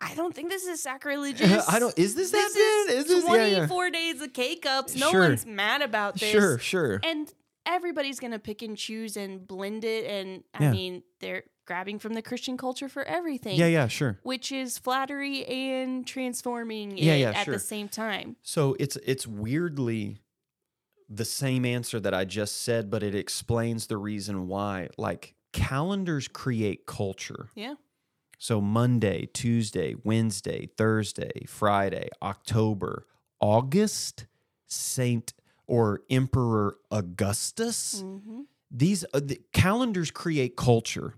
I 0.00 0.14
don't 0.14 0.32
think 0.34 0.48
this 0.50 0.64
is 0.64 0.80
sacrilegious. 0.90 1.68
I 1.68 1.78
don't. 1.80 1.96
Is 1.98 2.14
this 2.14 2.30
This 2.30 2.54
that? 2.54 2.86
is 2.90 3.04
Is 3.06 3.08
this? 3.08 3.24
Yeah, 3.24 3.46
yeah. 3.46 3.56
24 3.66 3.90
days 3.90 4.20
of 4.22 4.32
K 4.32 4.56
cups? 4.56 4.94
No 4.94 5.10
Sure. 5.10 5.22
one's 5.22 5.44
mad 5.44 5.82
about 5.82 6.14
this. 6.20 6.30
Sure, 6.30 6.58
sure. 6.58 7.00
And 7.02 7.32
everybody's 7.66 8.20
going 8.20 8.30
to 8.32 8.38
pick 8.38 8.62
and 8.62 8.76
choose 8.76 9.16
and 9.16 9.46
blend 9.46 9.84
it. 9.84 10.04
And 10.06 10.44
I 10.54 10.64
Yeah. 10.64 10.70
mean, 10.70 11.02
they're 11.20 11.42
grabbing 11.68 11.98
from 11.98 12.14
the 12.14 12.22
Christian 12.22 12.56
culture 12.56 12.88
for 12.88 13.04
everything. 13.04 13.56
Yeah, 13.58 13.66
yeah, 13.66 13.86
sure. 13.88 14.18
Which 14.22 14.50
is 14.50 14.78
flattery 14.78 15.44
and 15.44 16.06
transforming 16.06 16.96
Yeah, 16.96 17.14
yeah, 17.14 17.32
at 17.36 17.44
sure. 17.44 17.54
the 17.54 17.60
same 17.60 17.88
time. 17.88 18.36
So 18.42 18.74
it's 18.80 18.96
it's 19.04 19.26
weirdly 19.26 20.22
the 21.10 21.26
same 21.26 21.66
answer 21.66 22.00
that 22.00 22.14
I 22.14 22.24
just 22.24 22.62
said, 22.62 22.90
but 22.90 23.02
it 23.02 23.14
explains 23.14 23.86
the 23.86 23.98
reason 23.98 24.48
why. 24.48 24.88
Like 24.96 25.34
calendars 25.52 26.26
create 26.26 26.86
culture. 26.86 27.50
Yeah. 27.54 27.74
So 28.38 28.60
Monday, 28.62 29.26
Tuesday, 29.26 29.94
Wednesday, 30.02 30.70
Thursday, 30.76 31.44
Friday, 31.46 32.08
October, 32.22 33.06
August, 33.40 34.26
Saint 34.66 35.34
or 35.66 36.00
Emperor 36.08 36.78
Augustus. 36.90 38.00
hmm 38.00 38.42
These 38.70 39.04
uh, 39.12 39.20
the 39.20 39.40
calendars 39.52 40.10
create 40.10 40.56
culture. 40.56 41.14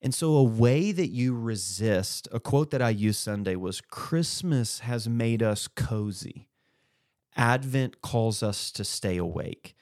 And 0.00 0.14
so 0.14 0.34
a 0.34 0.42
way 0.42 0.92
that 0.92 1.08
you 1.08 1.34
resist, 1.34 2.28
a 2.30 2.38
quote 2.38 2.70
that 2.70 2.82
I 2.82 2.90
used 2.90 3.20
Sunday 3.20 3.56
was 3.56 3.80
Christmas 3.80 4.80
has 4.80 5.08
made 5.08 5.42
us 5.42 5.66
cozy. 5.66 6.48
Advent 7.36 8.00
calls 8.00 8.42
us 8.42 8.70
to 8.72 8.84
stay 8.84 9.16
awake. 9.16 9.74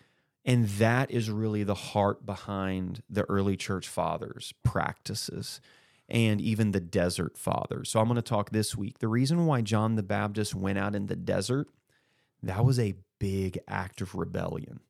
And 0.44 0.68
that 0.68 1.10
is 1.10 1.28
really 1.28 1.64
the 1.64 1.74
heart 1.74 2.24
behind 2.24 3.02
the 3.10 3.24
early 3.24 3.56
church 3.56 3.88
fathers' 3.88 4.54
practices 4.62 5.60
and 6.08 6.40
even 6.40 6.70
the 6.70 6.80
desert 6.80 7.36
fathers. 7.36 7.90
So 7.90 7.98
I'm 7.98 8.06
going 8.06 8.16
to 8.16 8.22
talk 8.22 8.50
this 8.50 8.76
week. 8.76 9.00
The 9.00 9.08
reason 9.08 9.46
why 9.46 9.60
John 9.62 9.96
the 9.96 10.02
Baptist 10.04 10.54
went 10.54 10.78
out 10.78 10.94
in 10.94 11.06
the 11.06 11.16
desert, 11.16 11.68
that 12.42 12.64
was 12.64 12.78
a 12.78 12.94
big 13.18 13.58
act 13.66 14.00
of 14.00 14.14
rebellion 14.14 14.80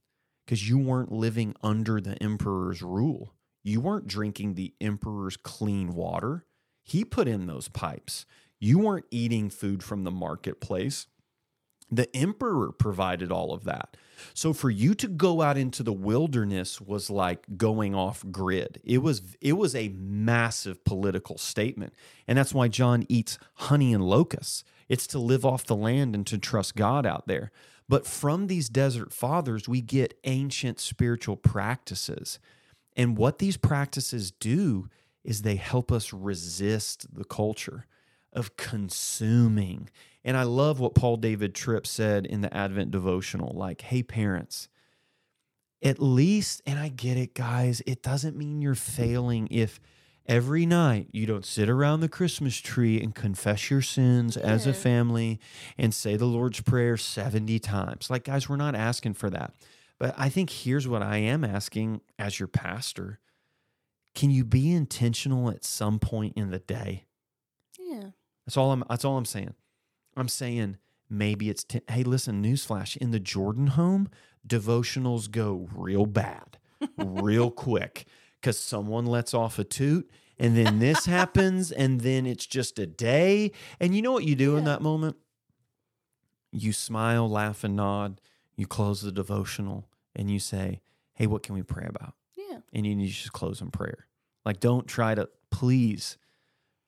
because 0.45 0.69
you 0.69 0.79
weren't 0.79 1.11
living 1.11 1.55
under 1.63 2.01
the 2.01 2.23
emperor's 2.23 2.83
rule. 2.83 3.33
You 3.67 3.81
weren't 3.81 4.07
drinking 4.07 4.55
the 4.55 4.75
emperor's 4.81 5.37
clean 5.37 5.93
water. 5.93 6.45
He 6.85 7.05
put 7.05 7.27
in 7.27 7.49
those 7.49 7.67
pipes. 7.67 8.25
You 8.61 8.79
weren't 8.79 9.07
eating 9.11 9.51
food 9.51 9.83
from 9.83 10.05
the 10.05 10.13
marketplace. 10.13 11.09
The 11.91 12.15
emperor 12.15 12.71
provided 12.71 13.33
all 13.33 13.53
of 13.53 13.65
that. 13.65 13.97
So 14.35 14.53
for 14.53 14.71
you 14.71 14.95
to 14.95 15.09
go 15.09 15.43
out 15.43 15.59
into 15.59 15.83
the 15.83 15.93
wilderness 15.93 16.81
was 16.81 17.11
like 17.11 17.57
going 17.57 17.93
off 17.93 18.25
grid. 18.31 18.81
It 18.85 18.99
was 18.99 19.37
it 19.41 19.55
was 19.55 19.75
a 19.75 19.89
massive 19.89 20.85
political 20.85 21.37
statement. 21.37 21.93
And 22.29 22.39
that's 22.39 22.55
why 22.55 22.69
John 22.69 23.05
eats 23.09 23.37
honey 23.55 23.93
and 23.93 24.05
locusts. 24.05 24.63
It's 24.89 25.09
to 25.09 25.19
live 25.19 25.45
off 25.45 25.67
the 25.67 25.75
land 25.75 26.15
and 26.15 26.25
to 26.29 26.39
trust 26.39 26.77
God 26.77 27.05
out 27.05 27.27
there. 27.27 27.51
But 27.89 28.07
from 28.07 28.47
these 28.47 28.69
desert 28.69 29.13
fathers, 29.13 29.69
we 29.69 29.81
get 29.81 30.19
ancient 30.23 30.79
spiritual 30.79 31.37
practices. 31.37 32.39
And 32.97 33.17
what 33.17 33.39
these 33.39 33.57
practices 33.57 34.31
do 34.31 34.89
is 35.23 35.43
they 35.43 35.57
help 35.57 35.93
us 35.93 36.13
resist 36.13 37.15
the 37.15 37.25
culture 37.25 37.87
of 38.33 38.57
consuming. 38.57 39.91
And 40.25 40.37
I 40.37 40.45
love 40.45 40.81
what 40.81 40.95
Paul 40.95 41.17
David 41.17 41.55
Tripp 41.55 41.87
said 41.87 42.27
in 42.27 42.41
the 42.41 42.55
Advent 42.55 42.91
devotional 42.91 43.53
like, 43.55 43.83
hey, 43.83 44.03
parents, 44.03 44.69
at 45.83 46.01
least, 46.01 46.63
and 46.67 46.79
I 46.79 46.89
get 46.89 47.17
it, 47.17 47.35
guys, 47.35 47.83
it 47.87 48.03
doesn't 48.03 48.37
mean 48.37 48.63
you're 48.63 48.75
failing 48.75 49.47
if 49.51 49.79
every 50.27 50.67
night 50.67 51.09
you 51.13 51.27
don't 51.27 51.45
sit 51.45 51.69
around 51.69 52.01
the 52.01 52.09
Christmas 52.09 52.57
tree 52.59 53.01
and 53.01 53.15
confess 53.15 53.71
your 53.71 53.83
sins 53.83 54.37
as 54.37 54.67
a 54.67 54.73
family 54.73 55.39
and 55.79 55.95
say 55.95 56.17
the 56.17 56.25
Lord's 56.25 56.61
Prayer 56.61 56.97
70 56.97 57.59
times. 57.61 58.11
Like, 58.11 58.25
guys, 58.25 58.49
we're 58.49 58.57
not 58.57 58.75
asking 58.75 59.15
for 59.15 59.31
that. 59.31 59.55
But 59.99 60.15
I 60.19 60.29
think 60.29 60.51
here's 60.51 60.87
what 60.87 61.03
I 61.03 61.17
am 61.19 61.45
asking 61.45 62.03
as 62.19 62.39
your 62.39 62.49
pastor 62.49 63.21
can 64.17 64.31
you 64.31 64.45
be 64.45 64.73
intentional 64.73 65.51
at 65.51 65.63
some 65.63 65.99
point 66.01 66.33
in 66.37 66.51
the 66.51 66.59
day? 66.59 67.05
Yeah. 67.79 68.11
That's 68.47 68.57
all 68.57 68.73
I'm. 68.73 68.83
That's 68.89 69.05
all 69.05 69.19
I'm 69.19 69.27
saying. 69.27 69.55
I'm 70.17 70.29
saying 70.29 70.79
maybe 71.09 71.51
it's. 71.51 71.63
T- 71.63 71.83
hey, 71.89 72.03
listen, 72.03 72.43
newsflash: 72.43 72.97
in 72.97 73.11
the 73.11 73.21
Jordan 73.21 73.69
home, 73.69 74.09
devotionals 74.49 75.31
go 75.31 75.69
real 75.75 76.07
bad, 76.07 76.59
real 76.97 77.51
quick, 77.53 78.07
because 78.41 78.59
someone 78.59 79.05
lets 79.05 79.35
off 79.35 79.59
a 79.59 79.65
toot, 79.65 80.11
and 80.39 80.57
then 80.57 80.79
this 80.79 81.05
happens, 81.05 81.71
and 81.71 82.01
then 82.01 82.25
it's 82.25 82.47
just 82.47 82.79
a 82.79 82.87
day. 82.87 83.53
And 83.81 83.95
you 83.95 84.01
know 84.01 84.13
what 84.13 84.25
you 84.25 84.35
do 84.35 84.57
in 84.57 84.65
that 84.65 84.81
moment? 84.81 85.17
You 86.53 86.73
smile, 86.73 87.29
laugh, 87.29 87.65
and 87.65 87.77
nod. 87.77 88.21
You 88.57 88.67
close 88.67 89.03
the 89.03 89.13
devotional, 89.13 89.89
and 90.15 90.31
you 90.31 90.39
say, 90.39 90.81
"Hey, 91.15 91.27
what 91.27 91.43
can 91.43 91.55
we 91.55 91.63
pray 91.63 91.87
about?" 91.87 92.15
Yeah. 92.37 92.59
and 92.73 92.87
you 92.87 92.95
need 92.95 93.09
to 93.09 93.13
just 93.13 93.33
close 93.33 93.61
in 93.61 93.71
prayer. 93.71 94.07
Like, 94.45 94.61
don't 94.61 94.87
try 94.87 95.15
to, 95.15 95.29
please 95.51 96.17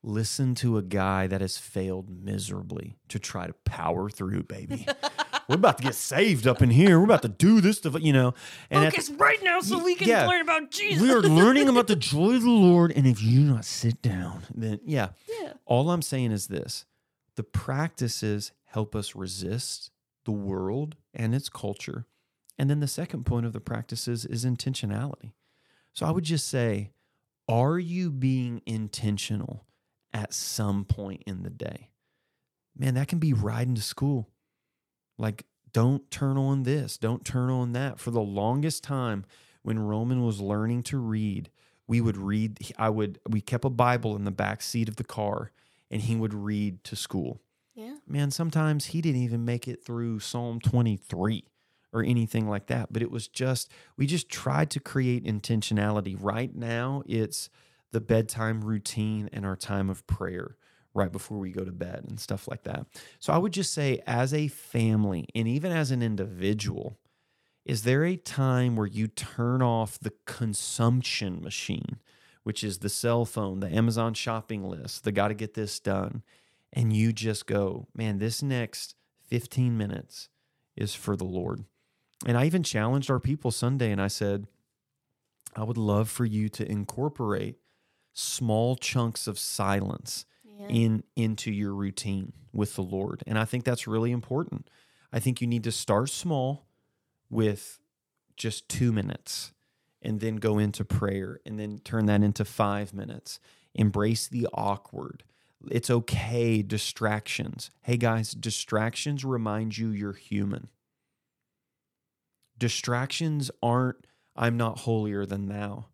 listen 0.03 0.55
to 0.55 0.79
a 0.79 0.83
guy 0.83 1.27
that 1.27 1.41
has 1.41 1.59
failed 1.59 2.09
miserably 2.09 2.97
to 3.09 3.19
try 3.19 3.47
to 3.47 3.53
power 3.65 4.09
through, 4.09 4.45
baby. 4.45 4.87
We're 5.49 5.57
about 5.57 5.79
to 5.79 5.85
get 5.85 5.95
saved 5.95 6.47
up 6.47 6.61
in 6.63 6.71
here. 6.71 6.99
We're 6.99 7.07
about 7.07 7.23
to 7.23 7.29
do 7.29 7.61
this, 7.61 7.81
dev- 7.81 8.01
you 8.01 8.13
know. 8.13 8.35
And 8.71 8.85
Focus 8.85 9.11
right 9.11 9.43
now 9.43 9.61
so 9.61 9.83
we 9.83 9.95
can 9.95 10.07
yeah. 10.07 10.27
learn 10.27 10.43
about 10.43 10.71
Jesus. 10.71 11.03
we 11.03 11.11
are 11.11 11.21
learning 11.23 11.69
about 11.69 11.87
the 11.87 11.97
joy 11.97 12.35
of 12.37 12.43
the 12.43 12.51
Lord. 12.51 12.93
And 12.93 13.07
if 13.07 13.23
you 13.23 13.41
not 13.41 13.65
sit 13.65 14.03
down, 14.03 14.43
then 14.55 14.81
yeah. 14.85 15.09
yeah. 15.41 15.55
All 15.65 15.91
I'm 15.91 16.03
saying 16.03 16.33
is 16.33 16.49
this 16.49 16.85
the 17.37 17.43
practices 17.45 18.53
help 18.67 18.95
us 18.95 19.15
resist 19.15 19.91
the 20.29 20.33
world 20.33 20.95
and 21.15 21.35
its 21.35 21.49
culture. 21.49 22.05
And 22.59 22.69
then 22.69 22.81
the 22.81 22.87
second 22.87 23.25
point 23.25 23.47
of 23.47 23.55
the 23.55 23.61
practices 23.61 24.27
is 24.27 24.45
intentionality. 24.45 25.33
So 25.95 26.05
I 26.05 26.11
would 26.11 26.25
just 26.25 26.49
say, 26.49 26.91
are 27.49 27.79
you 27.79 28.11
being 28.11 28.61
intentional 28.67 29.65
at 30.13 30.35
some 30.35 30.85
point 30.85 31.23
in 31.27 31.45
the 31.45 31.51
day? 31.51 31.89
Man, 32.77 32.93
that 32.93 33.09
can 33.09 33.19
be 33.19 33.33
riding 33.33 33.75
to 33.77 33.81
school. 33.81 34.29
Like, 35.17 35.47
don't 35.73 36.11
turn 36.11 36.37
on 36.37 36.65
this, 36.65 36.99
don't 36.99 37.25
turn 37.25 37.49
on 37.49 37.73
that. 37.73 37.99
For 37.99 38.11
the 38.11 38.21
longest 38.21 38.85
time, 38.85 39.25
when 39.63 39.79
Roman 39.79 40.23
was 40.23 40.43
learning 40.43 40.83
to 40.85 40.99
read, 40.99 41.49
we 41.87 42.03
would 42.03 42.19
read, 42.19 42.59
I 42.77 42.91
would, 42.91 43.19
we 43.27 43.41
kept 43.41 43.65
a 43.65 43.71
Bible 43.71 44.15
in 44.15 44.25
the 44.25 44.31
back 44.31 44.61
seat 44.61 44.91
of 44.91 44.97
the 44.97 45.05
car 45.05 45.53
and 45.91 46.03
he 46.03 46.17
would 46.17 46.35
read 46.35 46.85
to 46.85 46.97
school. 46.97 47.41
Yeah. 47.79 47.95
Man, 48.09 48.33
sometimes 48.33 48.87
he 48.87 49.01
didn't 49.01 49.23
even 49.23 49.45
make 49.45 49.69
it 49.69 49.85
through 49.85 50.19
Psalm 50.19 50.59
23 50.59 51.45
or 51.93 52.03
anything 52.03 52.49
like 52.49 52.67
that. 52.67 52.93
But 52.93 53.03
it 53.03 53.11
was 53.11 53.29
just, 53.29 53.71
we 53.97 54.05
just 54.05 54.29
tried 54.29 54.69
to 54.71 54.81
create 54.81 55.25
intentionality. 55.25 56.17
Right 56.19 56.53
now, 56.53 57.05
it's 57.07 57.51
the 57.93 58.01
bedtime 58.01 58.63
routine 58.63 59.31
and 59.33 59.47
our 59.47 59.55
time 59.55 59.91
of 59.91 60.05
prayer 60.09 60.57
right 60.93 61.13
before 61.13 61.39
we 61.39 61.53
go 61.53 61.65
to 61.65 61.71
bed 61.71 62.05
and 62.09 62.19
stuff 62.19 62.49
like 62.49 62.65
that. 62.65 62.85
So 63.21 63.33
I 63.33 63.39
would 63.39 63.53
just 63.53 63.73
say, 63.73 64.03
as 64.09 64.35
a 64.35 64.49
family 64.49 65.29
and 65.37 65.47
even 65.47 65.71
as 65.71 65.93
an 65.93 66.03
individual, 66.03 66.99
is 67.65 67.85
there 67.85 68.05
a 68.05 68.17
time 68.17 68.75
where 68.75 68.89
you 68.89 69.07
turn 69.07 69.63
off 69.63 70.01
the 70.01 70.15
consumption 70.27 71.41
machine, 71.41 72.01
which 72.43 72.65
is 72.65 72.79
the 72.79 72.89
cell 72.89 73.25
phone, 73.25 73.61
the 73.61 73.73
Amazon 73.73 74.15
shopping 74.15 74.65
list, 74.65 75.05
the 75.05 75.13
got 75.13 75.29
to 75.29 75.35
get 75.35 75.55
this 75.55 75.79
done, 75.79 76.25
and 76.73 76.93
you 76.93 77.13
just 77.13 77.47
go, 77.47 77.89
man, 77.95 78.19
this 78.19 78.43
next 78.43 78.95
15 79.27 79.77
minutes 79.77 80.29
is 80.77 80.95
for 80.95 81.17
the 81.17 81.25
Lord? 81.25 81.65
And 82.27 82.37
I 82.37 82.47
even 82.47 82.63
challenged 82.63 83.11
our 83.11 83.21
people 83.21 83.51
Sunday 83.51 83.91
and 83.91 84.01
I 84.01 84.09
said, 84.09 84.47
I 85.55 85.63
would 85.65 85.79
love 85.79 86.09
for 86.11 86.25
you 86.25 86.49
to 86.51 86.71
incorporate 86.71 87.57
small 88.13 88.77
chunks 88.77 89.27
of 89.27 89.39
silence 89.39 90.25
Yeah. 90.45 90.67
in 90.69 91.05
into 91.15 91.53
your 91.53 91.73
routine 91.75 92.33
with 92.53 92.75
the 92.75 92.83
Lord. 92.83 93.23
And 93.27 93.39
I 93.39 93.45
think 93.45 93.65
that's 93.65 93.87
really 93.87 94.11
important. 94.11 94.69
I 95.13 95.21
think 95.21 95.41
you 95.41 95.47
need 95.47 95.65
to 95.65 95.73
start 95.73 96.11
small 96.11 96.67
with 97.31 97.79
just 98.37 98.69
2 98.69 98.93
minutes 98.93 99.53
and 100.03 100.21
then 100.21 100.37
go 100.37 100.59
into 100.59 100.85
prayer 100.85 101.41
and 101.47 101.59
then 101.59 101.79
turn 101.79 102.07
that 102.07 102.23
into 102.23 102.45
5 102.45 102.93
minutes. 102.93 103.39
Embrace 103.75 104.27
the 104.29 104.49
awkward. 104.53 105.23
It's 105.71 105.91
okay 105.91 106.63
distractions. 106.63 107.71
Hey 107.83 107.97
guys, 107.97 108.33
distractions 108.33 109.25
remind 109.25 109.77
you 109.77 109.91
you're 109.91 110.13
human. 110.13 110.69
Distractions 112.57 113.51
aren't 113.63 114.07
I'm 114.37 114.57
not 114.57 114.81
holier 114.81 115.27
than 115.27 115.49
thou. 115.49 115.87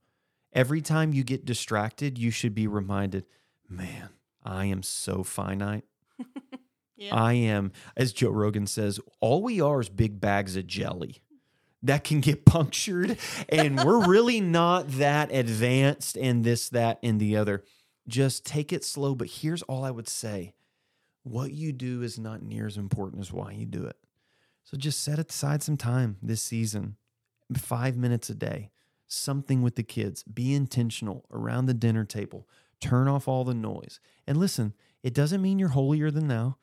Every 0.52 0.82
time 0.82 1.12
you 1.14 1.24
get 1.24 1.44
distracted, 1.44 2.18
you 2.18 2.30
should 2.30 2.54
be 2.54 2.66
reminded, 2.66 3.24
man, 3.68 4.10
I 4.44 4.66
am 4.66 4.82
so 4.82 5.22
finite. 5.22 5.84
Yeah. 6.96 7.16
I 7.16 7.32
am, 7.32 7.72
as 7.96 8.12
Joe 8.12 8.30
Rogan 8.30 8.68
says, 8.68 9.00
all 9.20 9.42
we 9.42 9.60
are 9.60 9.80
is 9.80 9.88
big 9.88 10.20
bags 10.20 10.56
of 10.56 10.68
jelly 10.68 11.22
that 11.82 12.04
can 12.04 12.20
get 12.20 12.44
punctured. 12.46 13.18
And 13.48 13.82
we're 13.82 14.06
really 14.06 14.40
not 14.40 14.88
that 14.92 15.32
advanced 15.32 16.16
in 16.16 16.42
this, 16.42 16.68
that, 16.70 16.98
and 17.02 17.20
the 17.20 17.36
other. 17.36 17.64
Just 18.08 18.44
take 18.44 18.72
it 18.72 18.84
slow. 18.84 19.14
But 19.14 19.28
here's 19.28 19.62
all 19.62 19.84
I 19.84 19.90
would 19.90 20.08
say 20.08 20.54
what 21.22 21.52
you 21.52 21.72
do 21.72 22.02
is 22.02 22.18
not 22.18 22.42
near 22.42 22.66
as 22.66 22.76
important 22.76 23.22
as 23.22 23.32
why 23.32 23.52
you 23.52 23.66
do 23.66 23.84
it. 23.84 23.96
So 24.64 24.76
just 24.76 25.02
set 25.02 25.18
aside 25.18 25.62
some 25.62 25.76
time 25.76 26.16
this 26.22 26.42
season, 26.42 26.96
five 27.56 27.96
minutes 27.96 28.30
a 28.30 28.34
day, 28.34 28.70
something 29.06 29.62
with 29.62 29.76
the 29.76 29.82
kids. 29.82 30.22
Be 30.22 30.54
intentional 30.54 31.24
around 31.30 31.66
the 31.66 31.74
dinner 31.74 32.04
table. 32.04 32.48
Turn 32.80 33.08
off 33.08 33.28
all 33.28 33.44
the 33.44 33.54
noise. 33.54 34.00
And 34.26 34.38
listen, 34.38 34.74
it 35.02 35.14
doesn't 35.14 35.42
mean 35.42 35.58
you're 35.58 35.68
holier 35.70 36.10
than 36.10 36.28
thou. 36.28 36.56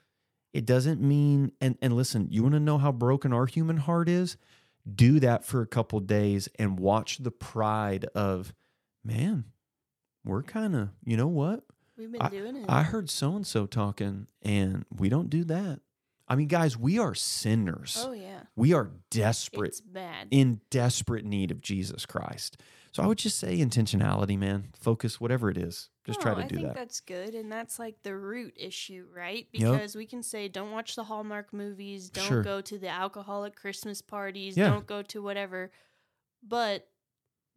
It 0.53 0.65
doesn't 0.65 1.01
mean, 1.01 1.53
and, 1.61 1.77
and 1.81 1.95
listen, 1.95 2.27
you 2.29 2.43
want 2.43 2.53
to 2.55 2.59
know 2.59 2.77
how 2.77 2.91
broken 2.91 3.33
our 3.33 3.45
human 3.45 3.77
heart 3.77 4.09
is? 4.09 4.37
Do 4.93 5.19
that 5.19 5.45
for 5.45 5.61
a 5.61 5.67
couple 5.67 5.99
days 5.99 6.49
and 6.59 6.79
watch 6.79 7.19
the 7.19 7.31
pride 7.31 8.05
of, 8.15 8.53
man, 9.03 9.45
we're 10.23 10.43
kind 10.43 10.75
of, 10.75 10.89
you 11.03 11.17
know 11.17 11.27
what? 11.27 11.63
We've 11.97 12.11
been 12.11 12.21
I- 12.21 12.29
doing 12.29 12.55
it. 12.57 12.65
I 12.69 12.83
heard 12.83 13.09
so 13.09 13.35
and 13.35 13.45
so 13.45 13.65
talking, 13.65 14.27
and 14.41 14.85
we 14.95 15.09
don't 15.09 15.29
do 15.29 15.43
that. 15.45 15.79
I 16.27 16.35
mean, 16.35 16.47
guys, 16.47 16.77
we 16.77 16.97
are 16.97 17.13
sinners. 17.13 17.97
oh 17.99 18.13
yeah, 18.13 18.43
We 18.55 18.73
are 18.73 18.89
desperate, 19.09 19.67
it's 19.69 19.81
bad. 19.81 20.27
in 20.31 20.61
desperate 20.69 21.25
need 21.25 21.51
of 21.51 21.59
Jesus 21.61 22.05
Christ. 22.05 22.61
So 22.93 23.03
I 23.03 23.07
would 23.07 23.17
just 23.17 23.37
say 23.37 23.57
intentionality, 23.57 24.37
man. 24.37 24.69
Focus, 24.79 25.19
whatever 25.19 25.49
it 25.49 25.57
is. 25.57 25.89
Just 26.05 26.19
try 26.21 26.31
oh, 26.31 26.35
to 26.35 26.41
I 26.43 26.47
do 26.47 26.55
that. 26.55 26.61
I 26.61 26.63
think 26.67 26.75
that's 26.75 26.99
good, 27.01 27.35
and 27.35 27.51
that's 27.51 27.79
like 27.79 27.95
the 28.03 28.15
root 28.15 28.53
issue, 28.57 29.05
right? 29.15 29.47
Yep. 29.51 29.71
Because 29.73 29.95
we 29.95 30.05
can 30.05 30.23
say, 30.23 30.47
don't 30.47 30.71
watch 30.71 30.95
the 30.95 31.03
Hallmark 31.03 31.53
movies, 31.53 32.09
don't 32.09 32.25
Sure. 32.25 32.43
go 32.43 32.59
to 32.61 32.77
the 32.77 32.89
alcoholic 32.89 33.55
Christmas 33.55 34.01
parties, 34.01 34.55
Yeah. 34.57 34.69
don't 34.69 34.87
go 34.87 35.01
to 35.03 35.21
whatever. 35.21 35.71
But 36.45 36.87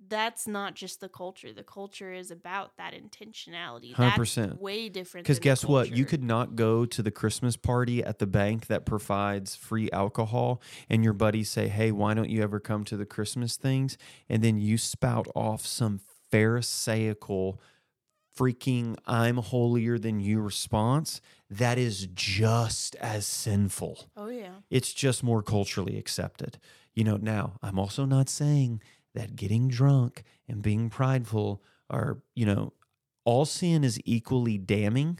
that's 0.08 0.46
not 0.46 0.74
just 0.74 1.00
the 1.00 1.08
culture. 1.08 1.52
The 1.52 1.62
culture 1.62 2.12
is 2.12 2.30
about 2.30 2.76
that 2.76 2.94
intentionality. 2.94 3.94
100%. 3.94 4.60
Way 4.60 4.88
different. 4.88 5.24
Because 5.24 5.38
guess 5.38 5.64
what? 5.64 5.90
You 5.90 6.04
could 6.04 6.22
not 6.22 6.56
go 6.56 6.84
to 6.86 7.02
the 7.02 7.10
Christmas 7.10 7.56
party 7.56 8.02
at 8.02 8.18
the 8.18 8.26
bank 8.26 8.66
that 8.66 8.86
provides 8.86 9.56
free 9.56 9.90
alcohol, 9.92 10.60
and 10.88 11.04
your 11.04 11.12
buddies 11.12 11.50
say, 11.50 11.68
Hey, 11.68 11.92
why 11.92 12.14
don't 12.14 12.30
you 12.30 12.42
ever 12.42 12.60
come 12.60 12.84
to 12.84 12.96
the 12.96 13.06
Christmas 13.06 13.56
things? 13.56 13.96
And 14.28 14.42
then 14.42 14.58
you 14.58 14.78
spout 14.78 15.28
off 15.34 15.66
some 15.66 16.00
Pharisaical, 16.30 17.60
freaking 18.36 18.96
I'm 19.06 19.36
holier 19.36 19.98
than 19.98 20.18
you 20.18 20.40
response. 20.40 21.20
That 21.48 21.78
is 21.78 22.08
just 22.12 22.96
as 22.96 23.24
sinful. 23.24 24.08
Oh 24.16 24.28
yeah. 24.28 24.54
It's 24.70 24.92
just 24.92 25.22
more 25.22 25.42
culturally 25.42 25.96
accepted. 25.96 26.58
You 26.94 27.04
know, 27.04 27.16
now 27.16 27.54
I'm 27.62 27.78
also 27.78 28.04
not 28.04 28.28
saying 28.28 28.80
that 29.14 29.36
getting 29.36 29.68
drunk 29.68 30.24
and 30.48 30.62
being 30.62 30.90
prideful 30.90 31.62
are, 31.90 32.18
you 32.34 32.46
know, 32.46 32.72
all 33.24 33.44
sin 33.44 33.84
is 33.84 34.00
equally 34.04 34.58
damning. 34.58 35.18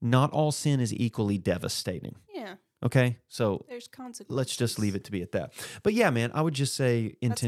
Not 0.00 0.30
all 0.32 0.52
sin 0.52 0.80
is 0.80 0.92
equally 0.94 1.38
devastating. 1.38 2.16
Yeah. 2.32 2.54
Okay. 2.84 3.18
So 3.28 3.64
There's 3.68 3.88
consequences. 3.88 4.36
let's 4.36 4.56
just 4.56 4.78
leave 4.78 4.94
it 4.94 5.04
to 5.04 5.10
be 5.10 5.22
at 5.22 5.32
that. 5.32 5.52
But 5.82 5.94
yeah, 5.94 6.10
man, 6.10 6.30
I 6.34 6.42
would 6.42 6.54
just 6.54 6.74
say 6.74 7.16
That's 7.22 7.40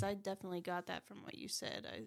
crazy, 0.00 0.12
I 0.12 0.14
definitely 0.14 0.60
got 0.60 0.86
that 0.86 1.06
from 1.06 1.22
what 1.22 1.36
you 1.36 1.48
said. 1.48 1.86
I 1.90 2.02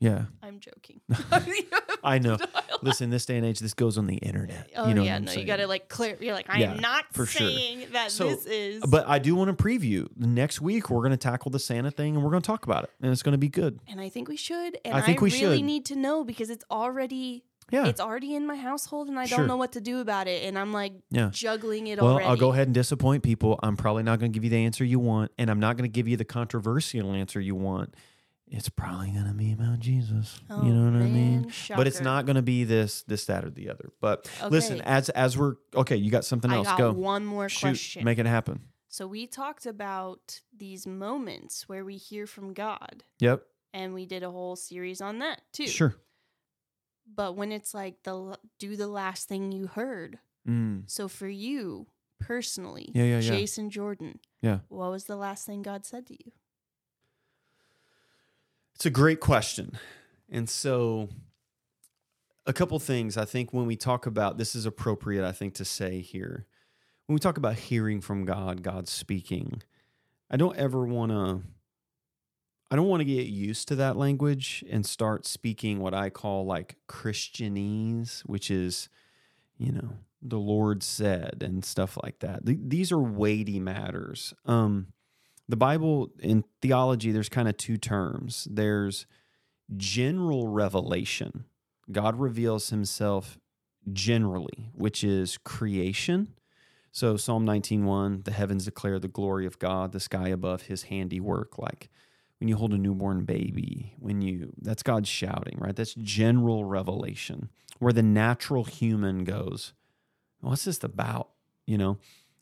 yeah. 0.00 0.24
I'm 0.42 0.58
joking. 0.60 1.00
I 2.02 2.18
know. 2.18 2.38
Listen, 2.82 3.10
this 3.10 3.26
day 3.26 3.36
and 3.36 3.44
age, 3.44 3.58
this 3.60 3.74
goes 3.74 3.98
on 3.98 4.06
the 4.06 4.16
internet. 4.16 4.70
Oh 4.74 4.88
you 4.88 4.94
know 4.94 5.02
yeah, 5.02 5.16
I'm 5.16 5.24
no, 5.24 5.30
saying? 5.32 5.40
you 5.40 5.46
gotta 5.46 5.66
like 5.66 5.88
clear. 5.88 6.16
You're 6.20 6.32
like, 6.34 6.48
I 6.48 6.58
Yeah, 6.60 6.72
am 6.72 6.80
not 6.80 7.04
for 7.12 7.26
sure. 7.26 7.46
saying 7.48 7.88
that 7.92 8.10
So, 8.10 8.24
this 8.24 8.46
is. 8.46 8.82
But 8.82 9.06
I 9.06 9.18
do 9.18 9.34
want 9.34 9.56
to 9.56 9.62
preview 9.62 10.08
next 10.16 10.60
week. 10.62 10.88
We're 10.90 11.00
going 11.02 11.10
to 11.10 11.16
tackle 11.18 11.50
the 11.50 11.58
Santa 11.58 11.90
thing 11.90 12.14
and 12.16 12.24
we're 12.24 12.30
going 12.30 12.42
to 12.42 12.46
talk 12.46 12.64
about 12.64 12.84
it, 12.84 12.90
and 13.02 13.12
it's 13.12 13.22
going 13.22 13.32
to 13.32 13.38
be 13.38 13.48
good. 13.50 13.78
and 13.86 14.00
I 14.00 14.08
think 14.08 14.28
we 14.28 14.36
should. 14.36 14.78
And 14.84 14.94
I 14.94 15.02
think 15.02 15.20
we 15.20 15.30
really 15.30 15.58
should. 15.58 15.64
need 15.66 15.84
to 15.86 15.96
know 15.96 16.24
because 16.24 16.48
it's 16.48 16.64
already 16.70 17.44
Yeah. 17.70 17.86
it's 17.86 18.00
already 18.00 18.34
in 18.34 18.46
my 18.46 18.56
household, 18.56 19.08
and 19.08 19.18
I 19.18 19.26
Sure. 19.26 19.38
don't 19.38 19.46
know 19.46 19.56
what 19.58 19.72
to 19.72 19.80
do 19.82 20.00
about 20.00 20.26
it. 20.26 20.44
And 20.44 20.58
I'm 20.58 20.72
like 20.72 20.94
Yeah. 21.10 21.28
juggling 21.32 21.86
it 21.88 22.00
Well, 22.00 22.12
already. 22.14 22.26
I'll 22.28 22.36
go 22.36 22.52
ahead 22.52 22.66
and 22.68 22.74
disappoint 22.74 23.22
people. 23.22 23.60
I'm 23.62 23.76
probably 23.76 24.02
not 24.04 24.18
going 24.20 24.32
to 24.32 24.34
give 24.36 24.44
you 24.44 24.50
the 24.50 24.64
answer 24.64 24.84
you 24.84 24.98
want, 24.98 25.32
and 25.38 25.50
I'm 25.50 25.60
not 25.60 25.76
going 25.76 25.88
to 25.88 25.92
give 25.92 26.08
you 26.08 26.16
the 26.16 26.24
controversial 26.24 27.12
answer 27.12 27.40
you 27.40 27.54
want. 27.54 27.94
It's 28.52 28.68
probably 28.68 29.10
going 29.12 29.26
to 29.26 29.32
be 29.32 29.52
about 29.52 29.78
Jesus. 29.78 30.40
Oh, 30.50 30.64
you 30.66 30.72
know 30.74 30.90
what 30.90 31.00
I 31.00 31.06
mean? 31.06 31.42
man, 31.42 31.52
But 31.76 31.86
it's 31.86 32.00
not 32.00 32.26
going 32.26 32.34
to 32.36 32.42
be 32.42 32.64
this, 32.64 33.02
this, 33.02 33.26
that, 33.26 33.44
or 33.44 33.50
the 33.50 33.70
other. 33.70 33.90
But 34.00 34.28
listen, 34.50 34.80
as 34.80 35.08
as 35.10 35.38
we're 35.38 35.54
okay, 35.74 35.94
you 35.96 36.10
got 36.10 36.24
something 36.24 36.50
I 36.50 36.56
else? 36.56 36.66
got 36.66 36.78
Go 36.78 36.92
one 36.92 37.24
more 37.24 37.48
shoot, 37.48 37.60
question. 37.68 38.04
make 38.04 38.18
it 38.18 38.26
happen. 38.26 38.60
so 38.88 39.06
we 39.06 39.26
talked 39.28 39.66
about 39.66 40.40
these 40.56 40.84
moments 40.86 41.68
where 41.68 41.84
we 41.84 41.96
hear 41.96 42.26
from 42.26 42.52
God, 42.52 43.04
Yep, 43.20 43.42
and 43.72 43.94
we 43.94 44.04
did 44.04 44.24
a 44.24 44.30
whole 44.32 44.56
series 44.56 45.00
on 45.00 45.20
that 45.20 45.42
too. 45.52 45.68
sure. 45.68 45.94
But 47.12 47.36
when 47.36 47.52
it's 47.52 47.72
like 47.74 48.02
the 48.02 48.36
do 48.58 48.76
the 48.76 48.88
last 48.88 49.28
thing 49.28 49.52
you 49.52 49.68
heard. 49.68 50.18
Mm. 50.48 50.90
So 50.90 51.06
for 51.06 51.28
you 51.28 51.86
personally, 52.18 52.90
Yeah, 52.94 53.04
yeah, 53.04 53.18
yeah. 53.20 53.30
Jason 53.30 53.70
Jordan, 53.70 54.18
Yeah. 54.42 54.60
what 54.68 54.90
was 54.90 55.04
the 55.04 55.16
last 55.16 55.46
thing 55.46 55.62
God 55.62 55.84
said 55.86 56.06
to 56.08 56.14
you? 56.14 56.32
It's 58.80 58.86
a 58.86 58.90
great 58.90 59.20
question. 59.20 59.78
And 60.30 60.48
so, 60.48 61.10
a 62.46 62.52
couple 62.54 62.78
things 62.78 63.18
I 63.18 63.26
think 63.26 63.52
when 63.52 63.66
we 63.66 63.76
talk 63.76 64.06
about 64.06 64.38
this 64.38 64.54
is 64.54 64.64
appropriate, 64.64 65.22
I 65.22 65.32
think, 65.32 65.52
to 65.56 65.66
say 65.66 66.00
here. 66.00 66.46
When 67.04 67.12
we 67.12 67.20
talk 67.20 67.36
about 67.36 67.56
hearing 67.56 68.00
from 68.00 68.24
God, 68.24 68.62
God 68.62 68.88
speaking, 68.88 69.62
I 70.30 70.38
don't 70.38 70.56
ever 70.56 70.86
want 70.86 71.12
to. 71.12 71.42
I 72.70 72.76
don't 72.76 72.88
want 72.88 73.02
to 73.02 73.04
get 73.04 73.26
used 73.26 73.68
to 73.68 73.76
that 73.76 73.98
language 73.98 74.64
and 74.70 74.86
start 74.86 75.26
speaking 75.26 75.80
what 75.80 75.92
I 75.92 76.08
call 76.08 76.46
like 76.46 76.76
Christianese, 76.88 78.22
which 78.22 78.50
is, 78.50 78.88
you 79.58 79.72
know, 79.72 79.90
the 80.22 80.38
Lord 80.38 80.82
said 80.82 81.42
and 81.42 81.66
stuff 81.66 81.98
like 82.02 82.20
that. 82.20 82.46
These 82.46 82.92
are 82.92 83.02
weighty 83.02 83.60
matters. 83.60 84.32
Um, 84.46 84.94
the 85.50 85.56
Bible 85.56 86.10
in 86.20 86.44
theology, 86.62 87.10
there's 87.10 87.28
kind 87.28 87.48
of 87.48 87.56
two 87.56 87.76
terms. 87.76 88.46
There's 88.50 89.06
general 89.76 90.46
revelation. 90.48 91.44
God 91.90 92.18
reveals 92.18 92.70
himself 92.70 93.38
generally, 93.92 94.70
which 94.74 95.02
is 95.02 95.38
creation. 95.38 96.34
So 96.92 97.16
Psalm 97.16 97.44
19:1, 97.44 98.24
the 98.24 98.32
heavens 98.32 98.64
declare 98.64 98.98
the 98.98 99.08
glory 99.08 99.46
of 99.46 99.58
God, 99.58 99.92
the 99.92 100.00
sky 100.00 100.28
above 100.28 100.62
his 100.62 100.84
handiwork 100.84 101.58
like 101.58 101.90
when 102.38 102.48
you 102.48 102.56
hold 102.56 102.72
a 102.72 102.78
newborn 102.78 103.24
baby, 103.24 103.94
when 103.98 104.22
you 104.22 104.52
that's 104.60 104.82
God 104.82 105.06
shouting, 105.06 105.58
right? 105.58 105.74
That's 105.74 105.94
general 105.94 106.64
revelation 106.64 107.50
where 107.80 107.92
the 107.92 108.02
natural 108.02 108.64
human 108.64 109.24
goes, 109.24 109.72
what's 110.40 110.64
this 110.64 110.82
about? 110.84 111.30
You 111.66 111.78
know? 111.78 111.98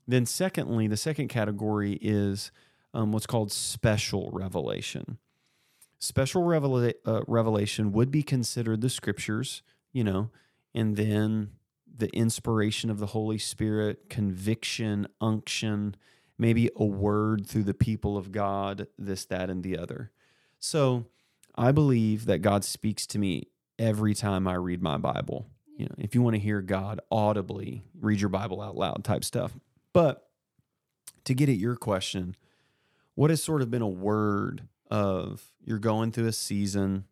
Then 0.07 0.27
secondly, 0.27 0.87
the 0.87 0.97
second 0.97 1.29
category 1.29 1.99
is 2.01 2.51
um, 2.95 3.13
what's 3.13 3.27
called 3.27 3.53
special 3.53 4.31
revelation. 4.33 5.19
Special 5.99 6.43
revela- 6.43 6.95
uh, 7.05 7.23
revelation 7.27 7.93
would 7.93 8.11
be 8.11 8.23
considered 8.23 8.81
the 8.81 8.91
scriptures, 8.91 9.63
you 9.93 10.05
know, 10.05 10.31
and 10.75 10.97
then 10.97 11.51
the 11.93 12.09
inspiration 12.11 12.91
of 12.91 12.99
the 12.99 13.07
Holy 13.07 13.39
Spirit, 13.39 14.09
conviction, 14.09 15.09
unction, 15.21 15.97
maybe 16.39 16.71
a 16.77 16.85
word 16.85 17.47
through 17.47 17.65
the 17.65 17.75
people 17.75 18.17
of 18.17 18.31
God, 18.31 18.87
this, 18.97 19.25
that, 19.27 19.51
and 19.51 19.65
the 19.65 19.77
other. 19.77 20.13
So 20.61 21.07
I 21.57 21.73
believe 21.73 22.27
that 22.27 22.39
God 22.39 22.65
speaks 22.65 23.07
to 23.09 23.19
me 23.19 23.49
every 23.79 24.15
time 24.15 24.47
I 24.47 24.55
read 24.55 24.81
my 24.81 24.97
Bible. 24.97 25.47
You 25.77 25.87
know, 25.87 25.95
if 25.99 26.15
you 26.15 26.23
want 26.23 26.35
to 26.35 26.41
hear 26.41 26.61
God 26.61 27.01
audibly, 27.11 27.85
read 28.01 28.21
your 28.21 28.31
Bible 28.31 28.61
out 28.61 28.77
loud 28.77 29.05
type 29.05 29.25
stuff. 29.25 29.57
But 29.93 30.29
to 31.25 31.35
get 31.35 31.49
at 31.49 31.57
your 31.57 31.77
question, 31.77 32.37
what 33.19 33.31
has 33.31 33.43
sort 33.43 33.63
of 33.63 33.69
been 33.69 33.83
a 33.83 33.89
word 33.89 34.63
of 34.93 35.43
you're 35.65 35.81
going 35.81 36.13
through 36.13 36.29
a 36.29 36.33
season, 36.33 37.05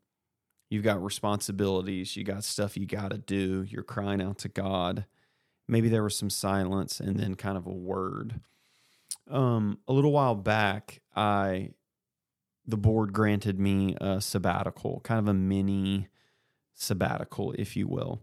you've 0.70 0.84
got 0.84 1.02
responsibilities, 1.02 2.16
you 2.16 2.22
got 2.22 2.44
stuff 2.44 2.76
you 2.76 2.86
got 2.86 3.10
to 3.10 3.18
do, 3.18 3.66
you're 3.68 3.82
crying 3.82 4.22
out 4.22 4.38
to 4.38 4.48
God. 4.48 5.04
Maybe 5.66 5.88
there 5.88 6.04
was 6.04 6.14
some 6.14 6.30
silence 6.30 7.00
and 7.00 7.18
then 7.18 7.34
kind 7.34 7.58
of 7.58 7.66
a 7.66 7.72
word. 7.72 8.40
Um, 9.28 9.80
a 9.88 9.92
little 9.92 10.12
while 10.12 10.36
back, 10.36 11.00
I 11.16 11.70
the 12.64 12.76
board 12.76 13.12
granted 13.12 13.58
me 13.58 13.96
a 14.00 14.20
sabbatical, 14.20 15.00
kind 15.00 15.18
of 15.18 15.26
a 15.26 15.34
mini 15.34 16.06
sabbatical, 16.72 17.52
if 17.58 17.74
you 17.74 17.88
will. 17.88 18.22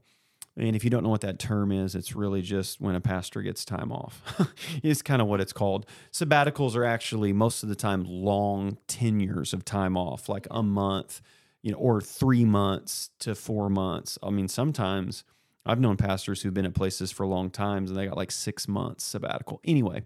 And 0.56 0.76
if 0.76 0.84
you 0.84 0.90
don't 0.90 1.04
know 1.04 1.10
what 1.10 1.22
that 1.22 1.40
term 1.40 1.72
is, 1.72 1.96
it's 1.96 2.16
really 2.16 2.42
just 2.42 2.80
when 2.80 2.94
a 2.94 3.02
pastor 3.02 3.42
gets 3.42 3.66
time 3.66 3.92
off. 3.92 4.22
it's 4.84 5.02
kind 5.02 5.22
of 5.22 5.28
what 5.28 5.42
it's 5.42 5.54
called. 5.54 5.88
Sabbaticals 6.12 6.76
are 6.76 6.86
actually 6.86 7.34
most 7.34 7.64
of 7.64 7.70
the 7.70 7.76
time 7.76 8.04
long 8.06 8.78
tenures 8.88 9.54
of 9.54 9.66
time 9.66 9.98
off, 9.98 10.30
like 10.30 10.48
a 10.52 10.62
month, 10.62 11.22
you 11.64 11.72
know, 11.72 11.78
or 11.80 12.02
three 12.02 12.46
months 12.46 13.10
to 13.20 13.34
four 13.34 13.68
months. 13.68 14.20
I 14.22 14.30
mean, 14.30 14.48
sometimes 14.48 15.24
I've 15.66 15.80
known 15.80 15.98
pastors 15.98 16.42
who've 16.42 16.54
been 16.54 16.66
at 16.66 16.76
places 16.76 17.12
for 17.12 17.26
long 17.26 17.50
times 17.50 17.90
and 17.90 17.98
they 17.98 18.06
got 18.06 18.18
like 18.18 18.32
six 18.32 18.68
months 18.68 19.04
sabbatical. 19.04 19.60
Anyway, 19.64 20.04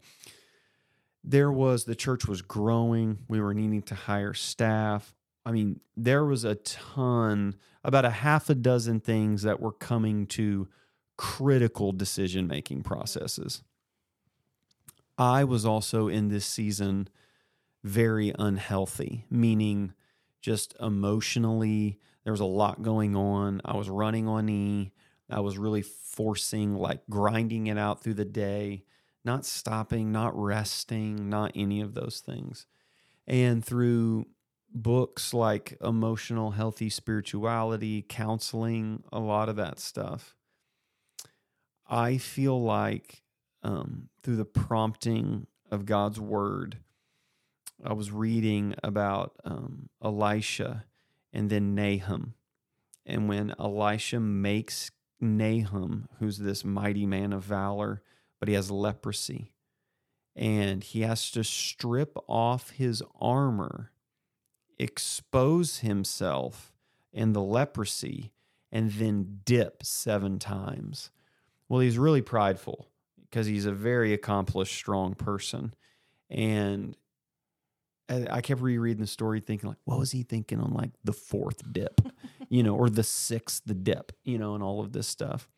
there 1.24 1.52
was 1.52 1.84
the 1.84 1.96
church 1.96 2.26
was 2.26 2.42
growing. 2.42 3.20
We 3.28 3.42
were 3.42 3.54
needing 3.54 3.82
to 3.84 3.96
hire 3.96 4.34
staff. 4.34 5.14
I 5.48 5.52
mean, 5.52 5.80
there 5.96 6.26
was 6.26 6.44
a 6.44 6.56
ton, 6.56 7.56
about 7.82 8.04
a 8.04 8.10
half 8.10 8.50
a 8.50 8.56
dozen 8.56 9.00
things 9.00 9.44
that 9.44 9.62
were 9.62 9.72
coming 9.72 10.28
to 10.28 10.68
critical 11.16 11.94
decision 11.94 12.48
making 12.48 12.84
processes. 12.84 13.64
I 15.18 15.46
was 15.46 15.66
also 15.66 16.10
in 16.10 16.28
this 16.28 16.46
season 16.46 17.08
very 17.82 18.34
unhealthy, 18.38 19.24
meaning 19.30 19.94
just 20.42 20.76
emotionally, 20.82 21.98
there 22.26 22.34
was 22.34 22.42
a 22.42 22.46
lot 22.46 22.82
going 22.82 23.16
on. 23.16 23.62
I 23.64 23.78
was 23.78 23.90
running 23.90 24.28
on 24.28 24.50
E. 24.50 24.92
I 25.30 25.40
was 25.40 25.58
really 25.58 25.82
forcing, 25.82 26.76
like 26.76 27.04
grinding 27.10 27.68
it 27.68 27.78
out 27.78 28.04
through 28.04 28.16
the 28.16 28.26
day, 28.26 28.84
not 29.24 29.46
stopping, 29.46 30.12
not 30.12 30.38
resting, 30.38 31.30
not 31.30 31.54
any 31.56 31.80
of 31.80 31.94
those 31.94 32.20
things. 32.20 32.66
And 33.26 33.64
through 33.64 34.26
books 34.74 35.34
like 35.34 35.78
Emotional 35.82 36.52
Healthy 36.52 36.90
Spirituality, 36.90 38.06
counseling, 38.08 39.04
a 39.12 39.20
lot 39.20 39.50
of 39.50 39.56
that 39.56 39.80
stuff, 39.80 40.36
I 41.90 42.18
feel 42.18 42.62
like 42.62 43.24
um, 43.64 44.10
through 44.24 44.36
the 44.36 44.46
prompting 44.46 45.48
of 45.72 45.86
God's 45.86 46.20
word, 46.20 46.78
I 47.84 47.94
was 47.94 48.12
reading 48.12 48.76
about 48.84 49.34
um, 49.44 49.90
Elisha 50.04 50.86
and 51.32 51.50
then 51.50 51.76
Naaman. 51.76 52.34
And 53.06 53.30
when 53.30 53.54
Elisha 53.60 54.20
makes 54.20 54.92
Naaman, 55.22 56.08
who's 56.20 56.40
this 56.40 56.66
mighty 56.66 57.06
man 57.06 57.34
of 57.34 57.44
valor, 57.44 58.02
but 58.40 58.48
he 58.50 58.56
has 58.56 58.70
leprosy, 58.70 59.54
and 60.36 60.84
he 60.84 61.02
has 61.02 61.32
to 61.32 61.44
strip 61.44 62.18
off 62.28 62.72
his 62.72 63.02
armor, 63.20 63.92
expose 64.80 65.80
himself 65.80 66.74
in 67.12 67.34
the 67.34 67.42
leprosy, 67.42 68.32
and 68.72 68.92
then 68.92 69.40
dip 69.46 69.84
seven 69.84 70.40
times. 70.40 71.10
Well, 71.70 71.80
he's 71.80 71.98
really 71.98 72.22
prideful 72.22 72.88
because 73.30 73.48
he's 73.48 73.66
a 73.66 73.72
very 73.72 74.14
accomplished, 74.14 74.76
strong 74.76 75.14
person. 75.14 75.74
And 76.30 76.96
I 78.10 78.42
kept 78.42 78.62
rereading 78.62 79.02
the 79.02 79.08
story, 79.08 79.40
thinking 79.40 79.70
like, 79.70 79.80
what 79.86 80.00
was 80.00 80.12
he 80.12 80.24
thinking 80.24 80.60
on 80.60 80.74
like 80.74 80.92
the 81.04 81.14
fourth 81.14 81.62
dip, 81.72 82.02
you 82.50 82.64
know, 82.64 82.76
or 82.76 82.90
the 82.90 83.04
sixth 83.04 83.64
dip, 83.84 84.12
you 84.24 84.38
know, 84.38 84.54
and 84.54 84.64
all 84.64 84.80
of 84.82 84.94
this 84.94 85.08
stuff. 85.08 85.50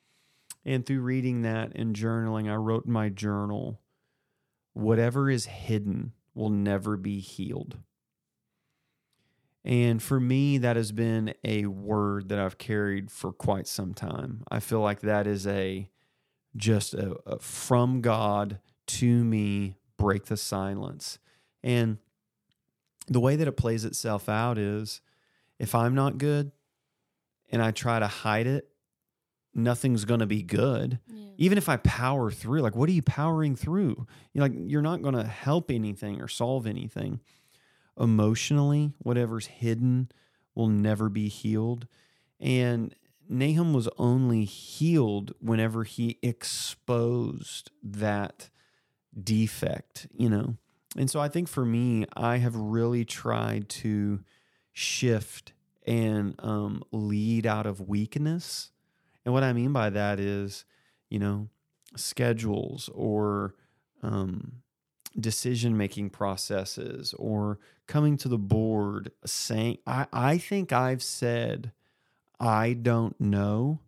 And 0.66 0.86
through 0.86 1.02
reading 1.02 1.44
that 1.44 1.74
and 1.76 1.96
journaling, 1.96 2.50
I 2.50 2.56
wrote 2.56 2.86
in 2.86 2.92
my 2.92 3.10
journal, 3.10 3.80
whatever 4.74 5.30
is 5.30 5.46
hidden 5.46 6.14
will 6.34 6.50
never 6.50 6.98
be 6.98 7.20
healed. 7.20 7.78
And 9.70 10.02
for 10.02 10.20
me, 10.20 10.58
that 10.58 10.78
has 10.78 10.92
been 10.92 11.36
a 11.44 11.68
word 11.68 12.30
that 12.30 12.40
I've 12.40 12.58
carried 12.58 13.12
for 13.12 13.32
quite 13.32 13.68
some 13.68 13.94
time. 13.94 14.44
I 14.50 14.62
feel 14.62 14.80
like 14.80 15.02
that 15.02 15.28
is 15.28 15.46
a 15.46 15.88
just 16.56 16.96
a, 16.96 17.16
a 17.28 17.38
from 17.38 18.02
God 18.02 18.60
to 18.88 19.24
me, 19.24 19.76
break 19.96 20.26
the 20.26 20.38
silence. 20.38 21.20
And 21.64 22.00
the 23.08 23.20
way 23.20 23.36
that 23.36 23.48
it 23.48 23.58
plays 23.58 23.86
itself 23.86 24.28
out 24.28 24.58
is 24.58 25.02
if 25.60 25.76
I'm 25.76 25.94
not 25.94 26.18
good 26.18 26.52
and 27.52 27.62
I 27.62 27.70
try 27.70 28.00
to 28.00 28.08
hide 28.08 28.48
it, 28.48 28.68
nothing's 29.54 30.04
going 30.04 30.22
to 30.22 30.26
be 30.26 30.42
good. 30.42 30.98
Yeah. 31.08 31.30
Even 31.38 31.60
if 31.60 31.70
I 31.70 31.78
power 31.78 32.32
through, 32.32 32.62
like, 32.62 32.76
what 32.76 32.90
are 32.90 32.94
you 32.94 33.04
powering 33.04 33.56
through? 33.56 34.08
You're 34.34 34.46
like, 34.46 34.54
you're 34.56 34.82
not 34.82 35.04
going 35.04 35.14
to 35.14 35.24
help 35.24 35.70
anything 35.70 36.22
or 36.22 36.28
solve 36.28 36.66
anything. 36.66 37.20
Emotionally, 38.00 38.94
whatever's 39.00 39.48
hidden 39.48 40.10
will 40.56 40.68
never 40.68 41.10
be 41.10 41.28
healed. 41.28 41.88
And 42.40 42.96
Naaman 43.28 43.74
was 43.74 43.90
only 43.98 44.46
healed 44.46 45.34
whenever 45.40 45.84
he 45.84 46.18
exposed 46.24 47.72
that 47.84 48.50
defect, 49.22 50.08
you 50.12 50.30
know. 50.30 50.56
And 50.98 51.10
so 51.10 51.20
I 51.20 51.28
think 51.28 51.48
for 51.48 51.66
me, 51.66 52.06
I 52.16 52.38
have 52.38 52.56
really 52.56 53.06
tried 53.06 53.70
to 53.70 54.22
shift 54.74 55.54
and 55.86 56.36
um, 56.40 56.84
lead 56.92 57.46
out 57.46 57.66
of 57.66 57.88
weakness. 57.88 58.72
And 59.26 59.34
what 59.34 59.44
I 59.44 59.54
mean 59.54 59.74
by 59.74 59.90
that 59.92 60.20
is, 60.20 60.66
you 61.10 61.20
know, 61.20 61.50
schedules 61.96 62.90
or 62.94 63.56
um, 64.02 64.64
decision 65.18 65.78
making 65.78 66.10
processes 66.10 67.14
or 67.18 67.60
coming 67.88 68.18
to 68.18 68.28
the 68.28 68.38
board 68.38 69.12
saying, 69.26 69.78
I, 69.88 70.08
I 70.12 70.38
think 70.38 70.72
I've 70.72 71.04
said, 71.04 71.72
I 72.40 72.74
don't 72.74 73.20
know, 73.20 73.80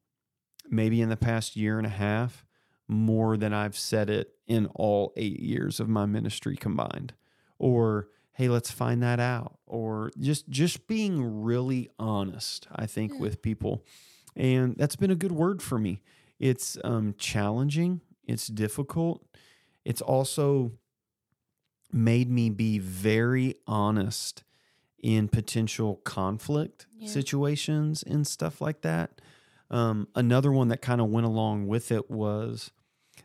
maybe 0.70 1.02
in 1.02 1.10
the 1.10 1.18
past 1.18 1.56
year 1.56 1.78
and 1.78 1.88
a 1.88 1.92
half, 1.92 2.46
more 2.88 3.38
than 3.38 3.54
I've 3.54 3.78
said 3.78 4.10
it 4.10 4.36
in 4.48 4.66
all 4.76 5.14
eight 5.16 5.40
years 5.40 5.80
of 5.80 5.88
my 5.88 6.06
ministry 6.06 6.58
combined. 6.58 7.14
Or, 7.58 8.08
hey, 8.34 8.50
let's 8.50 8.72
find 8.72 9.02
that 9.04 9.20
out. 9.20 9.60
Or 9.66 10.12
just 10.20 10.50
just 10.50 10.88
being 10.88 11.44
really 11.44 11.90
honest, 12.00 12.68
I 12.76 12.88
think, 12.88 13.14
yeah. 13.14 13.20
with 13.20 13.42
people. 13.42 13.86
And 14.36 14.76
that's 14.78 14.96
been 14.96 15.12
a 15.12 15.16
good 15.16 15.32
word 15.32 15.62
for 15.62 15.78
me. 15.78 16.02
It's 16.40 16.78
um, 16.84 17.16
challenging, 17.18 18.02
it's 18.26 18.48
difficult. 18.48 19.24
It's 19.86 20.02
also 20.02 20.72
made 21.94 22.30
me 22.30 22.50
be 22.50 22.80
very 22.80 23.56
honest 23.68 24.44
in 25.02 25.28
potential 25.28 25.96
conflict 26.04 26.86
yeah. 26.98 27.10
situations 27.10 28.04
and 28.04 28.26
stuff 28.26 28.62
like 28.62 28.82
that. 28.82 29.22
Um, 29.70 30.08
another 30.16 30.52
one 30.52 30.68
that 30.68 30.82
kind 30.82 31.02
of 31.02 31.10
went 31.10 31.26
along 31.26 31.68
with 31.68 31.92
it 31.92 32.12
was 32.12 32.72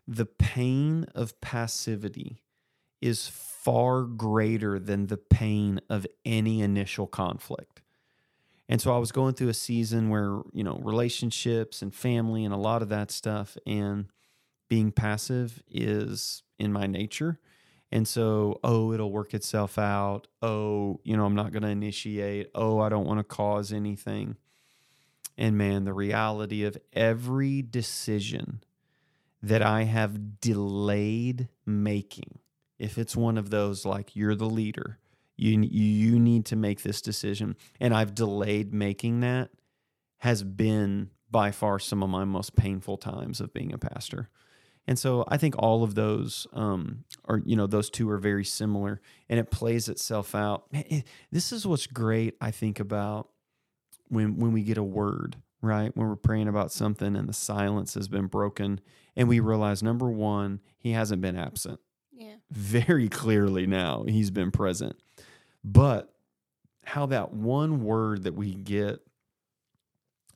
the 0.06 0.26
pain 0.26 1.06
of 1.14 1.40
passivity 1.40 2.42
is 3.00 3.28
far 3.28 4.02
greater 4.02 4.78
than 4.78 5.08
the 5.08 5.16
pain 5.16 5.80
of 5.90 6.06
any 6.24 6.60
initial 6.60 7.06
conflict. 7.06 7.82
And 8.68 8.80
so 8.80 8.94
I 8.94 8.98
was 8.98 9.12
going 9.12 9.34
through 9.34 9.48
a 9.48 9.54
season 9.54 10.08
where, 10.08 10.40
you 10.52 10.64
know, 10.64 10.80
relationships 10.82 11.82
and 11.82 11.94
family 11.94 12.44
and 12.44 12.54
a 12.54 12.58
lot 12.58 12.82
of 12.82 12.88
that 12.88 13.10
stuff 13.10 13.56
and 13.66 14.06
being 14.68 14.90
passive 14.90 15.62
is 15.70 16.42
in 16.58 16.72
my 16.72 16.86
nature. 16.86 17.38
And 17.93 18.07
so, 18.07 18.59
oh, 18.64 18.93
it'll 18.93 19.12
work 19.12 19.32
itself 19.32 19.78
out. 19.78 20.26
Oh, 20.43 21.01
you 21.05 21.16
know, 21.16 21.24
I'm 21.24 21.37
not 21.37 21.53
going 21.53 21.62
to 21.62 21.68
initiate. 21.68 22.51
Oh, 22.55 22.80
I 22.80 22.89
don't 22.89 23.07
want 23.07 23.20
to 23.20 23.24
cause 23.24 23.72
anything. 23.72 24.37
And 25.39 25.57
man, 25.57 25.84
the 25.84 25.93
reality 25.93 26.64
of 26.64 26.76
every 26.93 27.62
decision 27.62 28.62
that 29.43 29.62
I 29.62 29.84
have 29.84 30.41
delayed 30.41 31.49
making, 31.64 32.39
if 32.78 32.99
it's 32.99 33.14
one 33.14 33.39
of 33.39 33.51
those 33.51 33.84
like 33.84 34.16
you're 34.16 34.34
the 34.34 34.49
leader, 34.49 34.99
you 35.37 35.61
you 35.61 36.18
need 36.18 36.47
to 36.47 36.57
make 36.57 36.82
this 36.82 37.03
decision, 37.03 37.57
and 37.78 37.95
I've 37.95 38.14
delayed 38.14 38.72
making 38.72 39.20
that, 39.20 39.51
has 40.18 40.43
been 40.43 41.11
by 41.30 41.51
far 41.51 41.78
some 41.78 42.03
of 42.03 42.09
my 42.09 42.24
most 42.24 42.57
painful 42.57 42.97
times 42.97 43.41
of 43.41 43.53
being 43.53 43.72
a 43.72 43.78
pastor. 43.78 44.30
And 44.87 44.99
so 44.99 45.24
I 45.28 45.37
think 45.37 45.55
all 45.59 45.82
of 45.82 45.95
those 45.95 46.47
um, 46.53 47.05
are, 47.24 47.43
you 47.45 47.57
know, 47.57 47.66
those 47.66 47.91
two 47.91 48.09
are 48.11 48.18
very 48.18 48.45
similar 48.45 49.01
and 49.28 49.41
it 49.41 49.51
plays 49.51 49.89
itself 49.89 50.34
out. 50.34 50.66
This 51.32 51.53
is 51.53 51.66
what's 51.66 51.87
great, 51.87 52.37
I 52.41 52.51
think, 52.51 52.78
about 52.78 53.28
when 54.09 54.37
when 54.37 54.53
we 54.53 54.62
get 54.62 54.78
a 54.78 54.84
word, 54.84 55.37
right? 55.61 55.95
When 55.97 56.09
we're 56.09 56.16
praying 56.16 56.49
about 56.49 56.70
something 56.70 57.16
and 57.16 57.28
the 57.28 57.32
silence 57.32 57.95
has 57.95 58.07
been 58.07 58.26
broken 58.26 58.80
and 59.16 59.28
we 59.28 59.41
realize 59.41 59.82
number 59.82 60.09
one, 60.09 60.61
he 60.78 60.93
hasn't 60.93 61.20
been 61.20 61.37
absent. 61.37 61.80
Yeah. 62.12 62.37
Very 62.51 63.09
clearly 63.09 63.66
now 63.66 64.05
he's 64.07 64.30
been 64.30 64.53
present. 64.53 64.97
But 65.64 66.14
how 66.84 67.07
that 67.07 67.32
one 67.32 67.82
word 67.82 68.22
that 68.22 68.34
we 68.34 68.55
get 68.55 69.01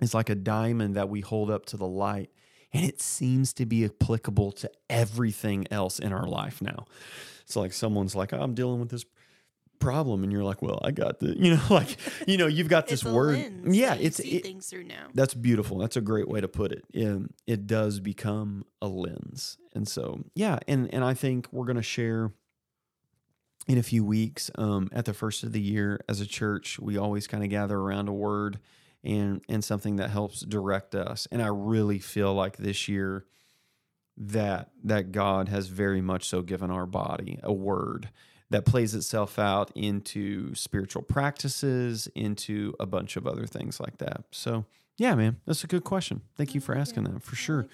is 0.00 0.12
like 0.12 0.28
a 0.28 0.34
diamond 0.34 0.96
that 0.96 1.08
we 1.08 1.20
hold 1.20 1.50
up 1.50 1.66
to 1.66 1.76
the 1.76 1.86
light 1.86 2.30
and 2.72 2.84
it 2.84 3.00
seems 3.00 3.52
to 3.54 3.66
be 3.66 3.84
applicable 3.84 4.52
to 4.52 4.70
everything 4.88 5.66
else 5.70 5.98
in 5.98 6.12
our 6.12 6.26
life 6.26 6.62
now. 6.62 6.86
It's 7.42 7.56
like 7.56 7.72
someone's 7.72 8.14
like, 8.14 8.32
I'm 8.32 8.54
dealing 8.54 8.80
with 8.80 8.90
this 8.90 9.04
problem 9.80 10.22
and 10.22 10.30
you're 10.30 10.44
like 10.44 10.60
well 10.60 10.78
i 10.84 10.90
got 10.90 11.18
the 11.20 11.34
you 11.38 11.54
know 11.54 11.62
like 11.70 11.96
you 12.28 12.36
know 12.36 12.46
you've 12.46 12.68
got 12.68 12.86
this 12.86 13.02
word. 13.02 13.38
yeah 13.64 13.94
it's 13.94 14.20
it, 14.20 14.42
things 14.42 14.68
through 14.68 14.84
now. 14.84 15.08
That's 15.14 15.34
beautiful. 15.34 15.78
That's 15.78 15.96
a 15.96 16.00
great 16.02 16.28
way 16.28 16.40
to 16.40 16.48
put 16.48 16.70
it. 16.70 16.84
And 16.94 17.32
it 17.46 17.66
does 17.66 17.98
become 17.98 18.64
a 18.80 18.86
lens. 18.86 19.56
And 19.74 19.88
so 19.88 20.20
yeah 20.34 20.58
and 20.68 20.92
and 20.92 21.02
i 21.02 21.14
think 21.14 21.48
we're 21.50 21.64
going 21.64 21.76
to 21.76 21.82
share 21.82 22.30
in 23.66 23.78
a 23.78 23.82
few 23.82 24.04
weeks 24.04 24.50
um, 24.56 24.88
at 24.92 25.04
the 25.04 25.14
first 25.14 25.42
of 25.42 25.52
the 25.52 25.60
year 25.60 26.00
as 26.08 26.20
a 26.20 26.26
church 26.26 26.78
we 26.78 26.98
always 26.98 27.26
kind 27.26 27.42
of 27.42 27.50
gather 27.50 27.78
around 27.78 28.08
a 28.08 28.12
word 28.12 28.58
and 29.02 29.42
and 29.48 29.64
something 29.64 29.96
that 29.96 30.10
helps 30.10 30.40
direct 30.42 30.94
us. 30.94 31.26
And 31.30 31.42
I 31.42 31.48
really 31.48 31.98
feel 31.98 32.34
like 32.34 32.56
this 32.56 32.88
year 32.88 33.24
that 34.16 34.70
that 34.84 35.12
God 35.12 35.48
has 35.48 35.68
very 35.68 36.00
much 36.00 36.28
so 36.28 36.42
given 36.42 36.70
our 36.70 36.86
body 36.86 37.38
a 37.42 37.52
word 37.52 38.10
that 38.50 38.64
plays 38.64 38.94
itself 38.94 39.38
out 39.38 39.70
into 39.76 40.54
spiritual 40.56 41.02
practices, 41.02 42.08
into 42.14 42.74
a 42.80 42.86
bunch 42.86 43.16
of 43.16 43.24
other 43.24 43.46
things 43.46 43.78
like 43.78 43.98
that. 43.98 44.24
So, 44.32 44.64
yeah, 44.96 45.14
man, 45.14 45.36
that's 45.46 45.62
a 45.62 45.68
good 45.68 45.84
question. 45.84 46.22
Thank 46.36 46.54
you 46.56 46.60
for 46.60 46.76
asking 46.76 47.04
that 47.04 47.22
for 47.22 47.36
sure. 47.36 47.68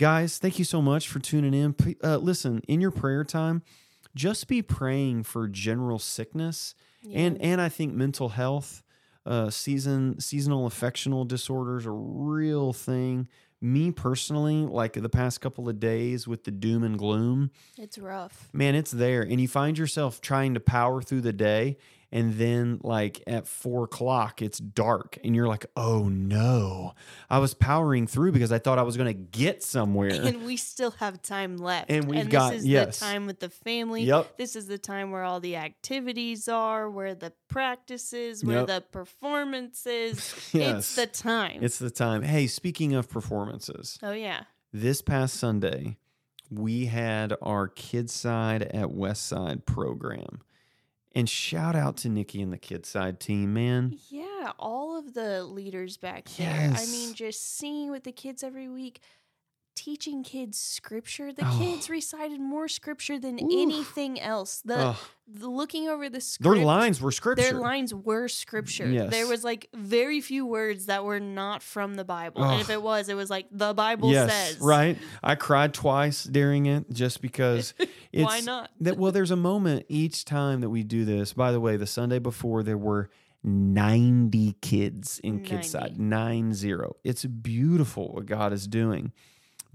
Guys, 0.00 0.38
thank 0.38 0.58
you 0.58 0.64
so 0.64 0.82
much 0.82 1.08
for 1.08 1.20
tuning 1.20 1.54
in. 1.54 1.96
Uh, 2.02 2.16
listen, 2.16 2.60
in 2.66 2.80
your 2.80 2.90
prayer 2.90 3.22
time, 3.22 3.62
just 4.16 4.48
be 4.48 4.62
praying 4.62 5.22
for 5.22 5.46
general 5.46 6.00
sickness 6.00 6.74
and 7.14 7.40
and 7.40 7.60
I 7.60 7.68
think 7.68 7.94
mental 7.94 8.30
health, 8.30 8.82
uh, 9.26 9.50
season 9.50 10.18
seasonal 10.20 10.66
affectional 10.66 11.24
disorders 11.24 11.84
a 11.86 11.90
real 11.90 12.72
thing. 12.72 13.28
Me 13.60 13.90
personally, 13.90 14.66
like 14.66 14.92
the 14.92 15.08
past 15.08 15.40
couple 15.40 15.66
of 15.68 15.80
days 15.80 16.28
with 16.28 16.44
the 16.44 16.50
doom 16.50 16.84
and 16.84 16.98
gloom, 16.98 17.50
It's 17.78 17.96
rough. 17.98 18.48
man, 18.52 18.74
it's 18.74 18.90
there, 18.90 19.22
and 19.22 19.40
you 19.40 19.48
find 19.48 19.78
yourself 19.78 20.20
trying 20.20 20.52
to 20.54 20.60
power 20.60 21.00
through 21.00 21.22
the 21.22 21.32
day, 21.32 21.78
and 22.16 22.32
then 22.32 22.80
like 22.82 23.22
at 23.26 23.46
four 23.46 23.84
o'clock, 23.84 24.40
it's 24.40 24.58
dark, 24.58 25.18
and 25.22 25.36
you're 25.36 25.46
like, 25.46 25.66
oh 25.76 26.08
no, 26.08 26.94
I 27.28 27.40
was 27.40 27.52
powering 27.52 28.06
through 28.06 28.32
because 28.32 28.50
I 28.50 28.58
thought 28.58 28.78
I 28.78 28.84
was 28.84 28.96
gonna 28.96 29.12
get 29.12 29.62
somewhere. 29.62 30.08
And 30.08 30.46
we 30.46 30.56
still 30.56 30.92
have 30.92 31.20
time 31.20 31.58
left. 31.58 31.90
And 31.90 32.08
we've 32.08 32.24
this 32.24 32.28
got- 32.32 32.54
is 32.54 32.66
yes. 32.66 32.98
the 32.98 33.04
time 33.04 33.26
with 33.26 33.40
the 33.40 33.50
family. 33.50 34.04
Yep. 34.04 34.38
This 34.38 34.56
is 34.56 34.66
the 34.66 34.78
time 34.78 35.10
where 35.10 35.24
all 35.24 35.40
the 35.40 35.56
activities 35.56 36.48
are, 36.48 36.88
where 36.88 37.14
the 37.14 37.34
practices, 37.48 38.42
where 38.42 38.60
Yep. 38.60 38.66
the 38.66 38.80
performances. 38.92 40.34
Yes. 40.54 40.76
It's 40.78 40.96
the 40.96 41.06
time. 41.06 41.58
It's 41.60 41.78
the 41.78 41.90
time. 41.90 42.22
Hey, 42.22 42.46
speaking 42.46 42.94
of 42.94 43.10
performances, 43.10 43.98
oh 44.02 44.12
yeah. 44.12 44.44
this 44.72 45.02
past 45.02 45.34
Sunday, 45.34 45.98
we 46.50 46.86
had 46.86 47.34
our 47.42 47.68
kids 47.68 48.14
side 48.14 48.62
at 48.62 48.90
West 48.90 49.26
Side 49.26 49.66
program. 49.66 50.40
And 51.14 51.28
shout 51.28 51.74
out 51.74 51.96
to 51.98 52.08
Nikki 52.10 52.42
and 52.42 52.52
the 52.52 52.58
kids 52.58 52.88
side 52.90 53.20
team, 53.20 53.54
man. 53.54 53.98
Yeah, 54.10 54.52
all 54.58 54.98
of 54.98 55.14
the 55.14 55.44
leaders 55.44 55.96
back 55.96 56.28
there. 56.36 56.72
I 56.76 56.84
mean, 56.86 57.14
just 57.14 57.56
singing 57.56 57.90
with 57.90 58.04
the 58.04 58.12
kids 58.12 58.42
every 58.42 58.68
week, 58.68 59.00
teaching 59.76 60.24
kids 60.24 60.58
scripture. 60.58 61.32
The 61.32 61.46
Oh. 61.46 61.58
kids 61.60 61.88
recited 61.88 62.40
more 62.40 62.66
scripture 62.66 63.18
than 63.20 63.34
Oof. 63.36 63.50
anything 63.52 64.18
else. 64.20 64.62
The, 64.64 64.78
Ugh, 64.78 64.96
the 65.28 65.48
looking 65.48 65.86
over 65.86 66.08
the 66.08 66.20
script, 66.20 66.56
their 66.56 66.64
lines 66.64 67.00
were 67.00 67.12
scripture. 67.12 67.42
Their 67.44 67.52
lines 67.60 67.94
were 67.94 68.26
scripture. 68.26 68.88
Yes. 68.90 69.10
There 69.12 69.28
was 69.28 69.44
like 69.44 69.68
very 69.74 70.20
few 70.20 70.46
words 70.46 70.86
that 70.86 71.04
were 71.04 71.20
not 71.20 71.62
from 71.62 71.94
the 71.94 72.04
Bible. 72.04 72.42
And 72.42 72.60
if 72.60 72.70
it 72.70 72.82
was, 72.82 73.08
it 73.08 73.14
was 73.14 73.30
like 73.30 73.46
the 73.52 73.74
Bible 73.74 74.10
yes, 74.10 74.32
says. 74.32 74.60
right. 74.60 74.98
I 75.22 75.34
cried 75.36 75.74
twice 75.74 76.24
during 76.24 76.66
it 76.66 76.90
just 76.90 77.20
because 77.20 77.74
it's 78.12 78.24
Why 78.24 78.40
not? 78.40 78.70
that. 78.80 78.96
Well, 78.96 79.12
there's 79.12 79.30
a 79.30 79.36
moment 79.36 79.84
each 79.88 80.24
time 80.24 80.62
that 80.62 80.70
we 80.70 80.82
do 80.82 81.04
this. 81.04 81.32
By 81.34 81.52
the 81.52 81.60
way, 81.60 81.76
the 81.76 81.86
Sunday 81.86 82.18
before 82.18 82.62
there 82.62 82.78
were 82.78 83.10
90 83.44 84.54
kids 84.60 85.20
in 85.22 85.40
kids 85.40 85.72
90. 85.74 85.90
side, 85.90 86.00
nine 86.00 86.52
zero. 86.54 86.96
It's 87.04 87.24
beautiful 87.24 88.08
what 88.14 88.26
God 88.26 88.52
is 88.52 88.66
doing. 88.66 89.12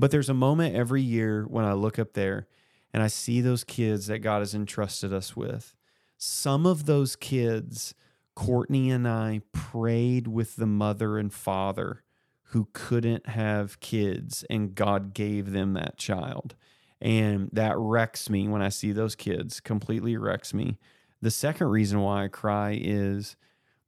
But 0.01 0.09
there's 0.09 0.29
a 0.29 0.33
moment 0.33 0.75
every 0.75 1.03
year 1.03 1.45
when 1.47 1.63
I 1.63 1.73
look 1.73 1.99
up 1.99 2.13
there 2.13 2.47
and 2.91 3.03
I 3.03 3.07
see 3.07 3.39
those 3.39 3.63
kids 3.63 4.07
that 4.07 4.17
God 4.17 4.39
has 4.39 4.55
entrusted 4.55 5.13
us 5.13 5.35
with. 5.35 5.75
Some 6.17 6.65
of 6.65 6.87
those 6.87 7.15
kids, 7.15 7.93
Courtney 8.35 8.89
and 8.89 9.07
I 9.07 9.41
prayed 9.51 10.27
with 10.27 10.55
the 10.55 10.65
mother 10.65 11.19
and 11.19 11.31
father 11.31 12.01
who 12.45 12.69
couldn't 12.73 13.29
have 13.29 13.79
kids, 13.79 14.43
and 14.49 14.73
God 14.73 15.13
gave 15.13 15.51
them 15.51 15.73
that 15.73 15.99
child. 15.99 16.55
And 16.99 17.51
that 17.53 17.77
wrecks 17.77 18.27
me 18.27 18.47
when 18.47 18.63
I 18.63 18.69
see 18.69 18.93
those 18.93 19.13
kids, 19.13 19.59
completely 19.59 20.17
wrecks 20.17 20.51
me. 20.51 20.79
The 21.21 21.29
second 21.29 21.67
reason 21.67 21.99
why 21.99 22.23
I 22.23 22.27
cry 22.27 22.75
is 22.81 23.35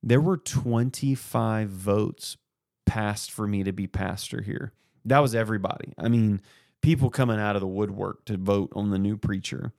there 0.04 0.22
were 0.22 0.38
25 0.38 1.70
votes 1.70 2.38
passed 2.86 3.32
for 3.32 3.48
me 3.48 3.64
to 3.64 3.74
be 3.74 3.88
pastor 3.88 4.44
here. 4.44 4.74
That 5.06 5.20
was 5.20 5.36
everybody. 5.36 5.94
I 5.98 6.08
mean, 6.08 6.42
people 6.82 7.10
coming 7.10 7.40
out 7.40 7.56
of 7.56 7.62
the 7.62 7.68
woodwork 7.68 8.26
to 8.26 8.38
vote 8.38 8.72
on 8.76 8.90
the 8.90 9.00
new 9.00 9.18
preacher. 9.18 9.74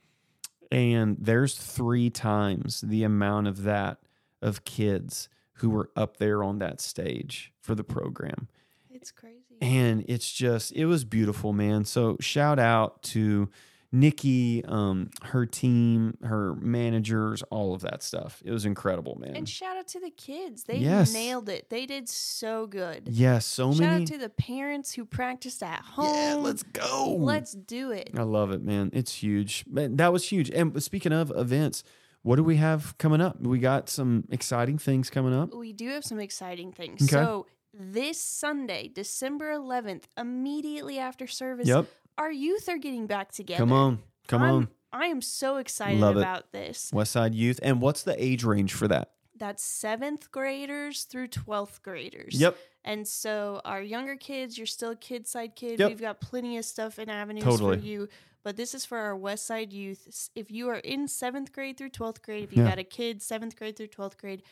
And 0.70 1.16
there's 1.20 1.54
three 1.54 2.10
times 2.10 2.80
the 2.80 3.04
amount 3.04 3.46
of 3.46 3.62
that 3.62 3.98
of 4.42 4.64
kids 4.64 5.28
who 5.54 5.70
were 5.70 5.90
up 5.94 6.16
there 6.16 6.42
on 6.42 6.58
that 6.58 6.80
stage 6.80 7.52
for 7.60 7.74
the 7.74 7.84
program. 7.84 8.48
It's 8.90 9.10
crazy. 9.10 9.38
And 9.60 10.04
it's 10.08 10.32
just, 10.32 10.72
it 10.72 10.86
was 10.86 11.04
beautiful, 11.04 11.52
man. 11.52 11.84
So 11.84 12.16
shout 12.20 12.58
out 12.58 13.02
to 13.04 13.48
Nikki, 13.94 14.64
um, 14.64 15.08
her 15.22 15.46
team, 15.46 16.16
her 16.24 16.56
managers, 16.56 17.42
all 17.44 17.74
of 17.74 17.82
that 17.82 18.02
stuff. 18.02 18.42
It 18.44 18.50
was 18.50 18.64
incredible, 18.64 19.16
man. 19.20 19.36
And 19.36 19.48
shout 19.48 19.76
out 19.76 19.86
to 19.88 20.00
the 20.00 20.10
kids. 20.10 20.64
They 20.64 20.78
Yes. 20.78 21.14
nailed 21.14 21.48
it. 21.48 21.70
They 21.70 21.86
did 21.86 22.08
so 22.08 22.66
good. 22.66 23.08
yes, 23.08 23.46
so 23.46 23.70
shout 23.70 23.80
many. 23.80 24.04
Shout 24.06 24.14
out 24.16 24.20
to 24.20 24.26
the 24.26 24.28
parents 24.30 24.94
who 24.94 25.04
practiced 25.04 25.62
at 25.62 25.80
home. 25.80 26.12
yeah, 26.12 26.34
let's 26.34 26.64
go. 26.64 27.14
Let's 27.18 27.52
do 27.52 27.92
it. 27.92 28.10
I 28.16 28.22
love 28.22 28.50
it, 28.50 28.62
man. 28.62 28.90
It's 28.92 29.14
huge. 29.22 29.64
Man, 29.70 29.94
that 29.96 30.12
was 30.12 30.28
huge. 30.28 30.50
And 30.50 30.82
speaking 30.82 31.12
of 31.12 31.30
events, 31.34 31.84
what 32.22 32.34
do 32.36 32.42
we 32.42 32.56
have 32.56 32.98
coming 32.98 33.20
up? 33.20 33.40
We 33.40 33.60
got 33.60 33.88
some 33.88 34.24
exciting 34.30 34.78
things 34.78 35.08
coming 35.08 35.32
up. 35.32 35.54
We 35.54 35.72
do 35.72 35.88
have 35.90 36.04
some 36.04 36.18
exciting 36.18 36.72
things. 36.72 37.02
Okay. 37.04 37.12
So 37.12 37.46
this 37.72 38.20
Sunday, 38.20 38.88
December 38.88 39.52
11th, 39.52 40.04
immediately 40.16 40.98
after 40.98 41.26
service, 41.26 41.68
Yep. 41.68 41.86
Our 42.18 42.30
youth 42.30 42.68
are 42.68 42.78
getting 42.78 43.06
back 43.06 43.32
together. 43.32 43.58
Come 43.58 43.72
on. 43.72 43.98
Come 44.28 44.42
I'm- 44.42 44.54
on. 44.54 44.68
I 44.92 45.06
am 45.06 45.20
so 45.22 45.56
excited 45.56 45.98
Love 46.00 46.16
it. 46.16 46.20
about 46.20 46.52
this. 46.52 46.92
West 46.92 47.10
Side 47.10 47.34
Youth. 47.34 47.58
And 47.64 47.80
what's 47.80 48.04
the 48.04 48.14
age 48.22 48.44
range 48.44 48.72
for 48.74 48.86
that? 48.86 49.10
That's 49.36 49.64
seventh 49.64 50.30
graders 50.30 51.02
through 51.02 51.28
12th 51.28 51.82
graders. 51.82 52.40
Yep. 52.40 52.56
And 52.84 53.08
so 53.08 53.60
our 53.64 53.82
younger 53.82 54.14
kids, 54.14 54.56
you're 54.56 54.68
still 54.68 54.90
a 54.92 54.96
kid 54.96 55.26
side 55.26 55.56
kid. 55.56 55.80
Yep. 55.80 55.88
We've 55.88 56.00
got 56.00 56.20
plenty 56.20 56.58
of 56.58 56.64
stuff 56.64 56.98
and 56.98 57.10
avenues 57.10 57.42
Totally. 57.42 57.78
for 57.78 57.84
you. 57.84 58.08
But 58.44 58.56
this 58.56 58.72
is 58.72 58.84
for 58.84 58.98
our 58.98 59.16
West 59.16 59.46
Side 59.46 59.72
youth. 59.72 60.30
If 60.36 60.52
you 60.52 60.68
are 60.68 60.76
in 60.76 61.08
seventh 61.08 61.50
grade 61.50 61.76
through 61.76 61.90
12th 61.90 62.22
grade, 62.22 62.44
if 62.44 62.52
you've 62.56 62.64
Yeah. 62.64 62.70
got 62.72 62.78
a 62.78 62.84
kid 62.84 63.20
seventh 63.20 63.56
grade 63.56 63.74
through 63.76 63.88
12th 63.88 64.16
grade, 64.18 64.42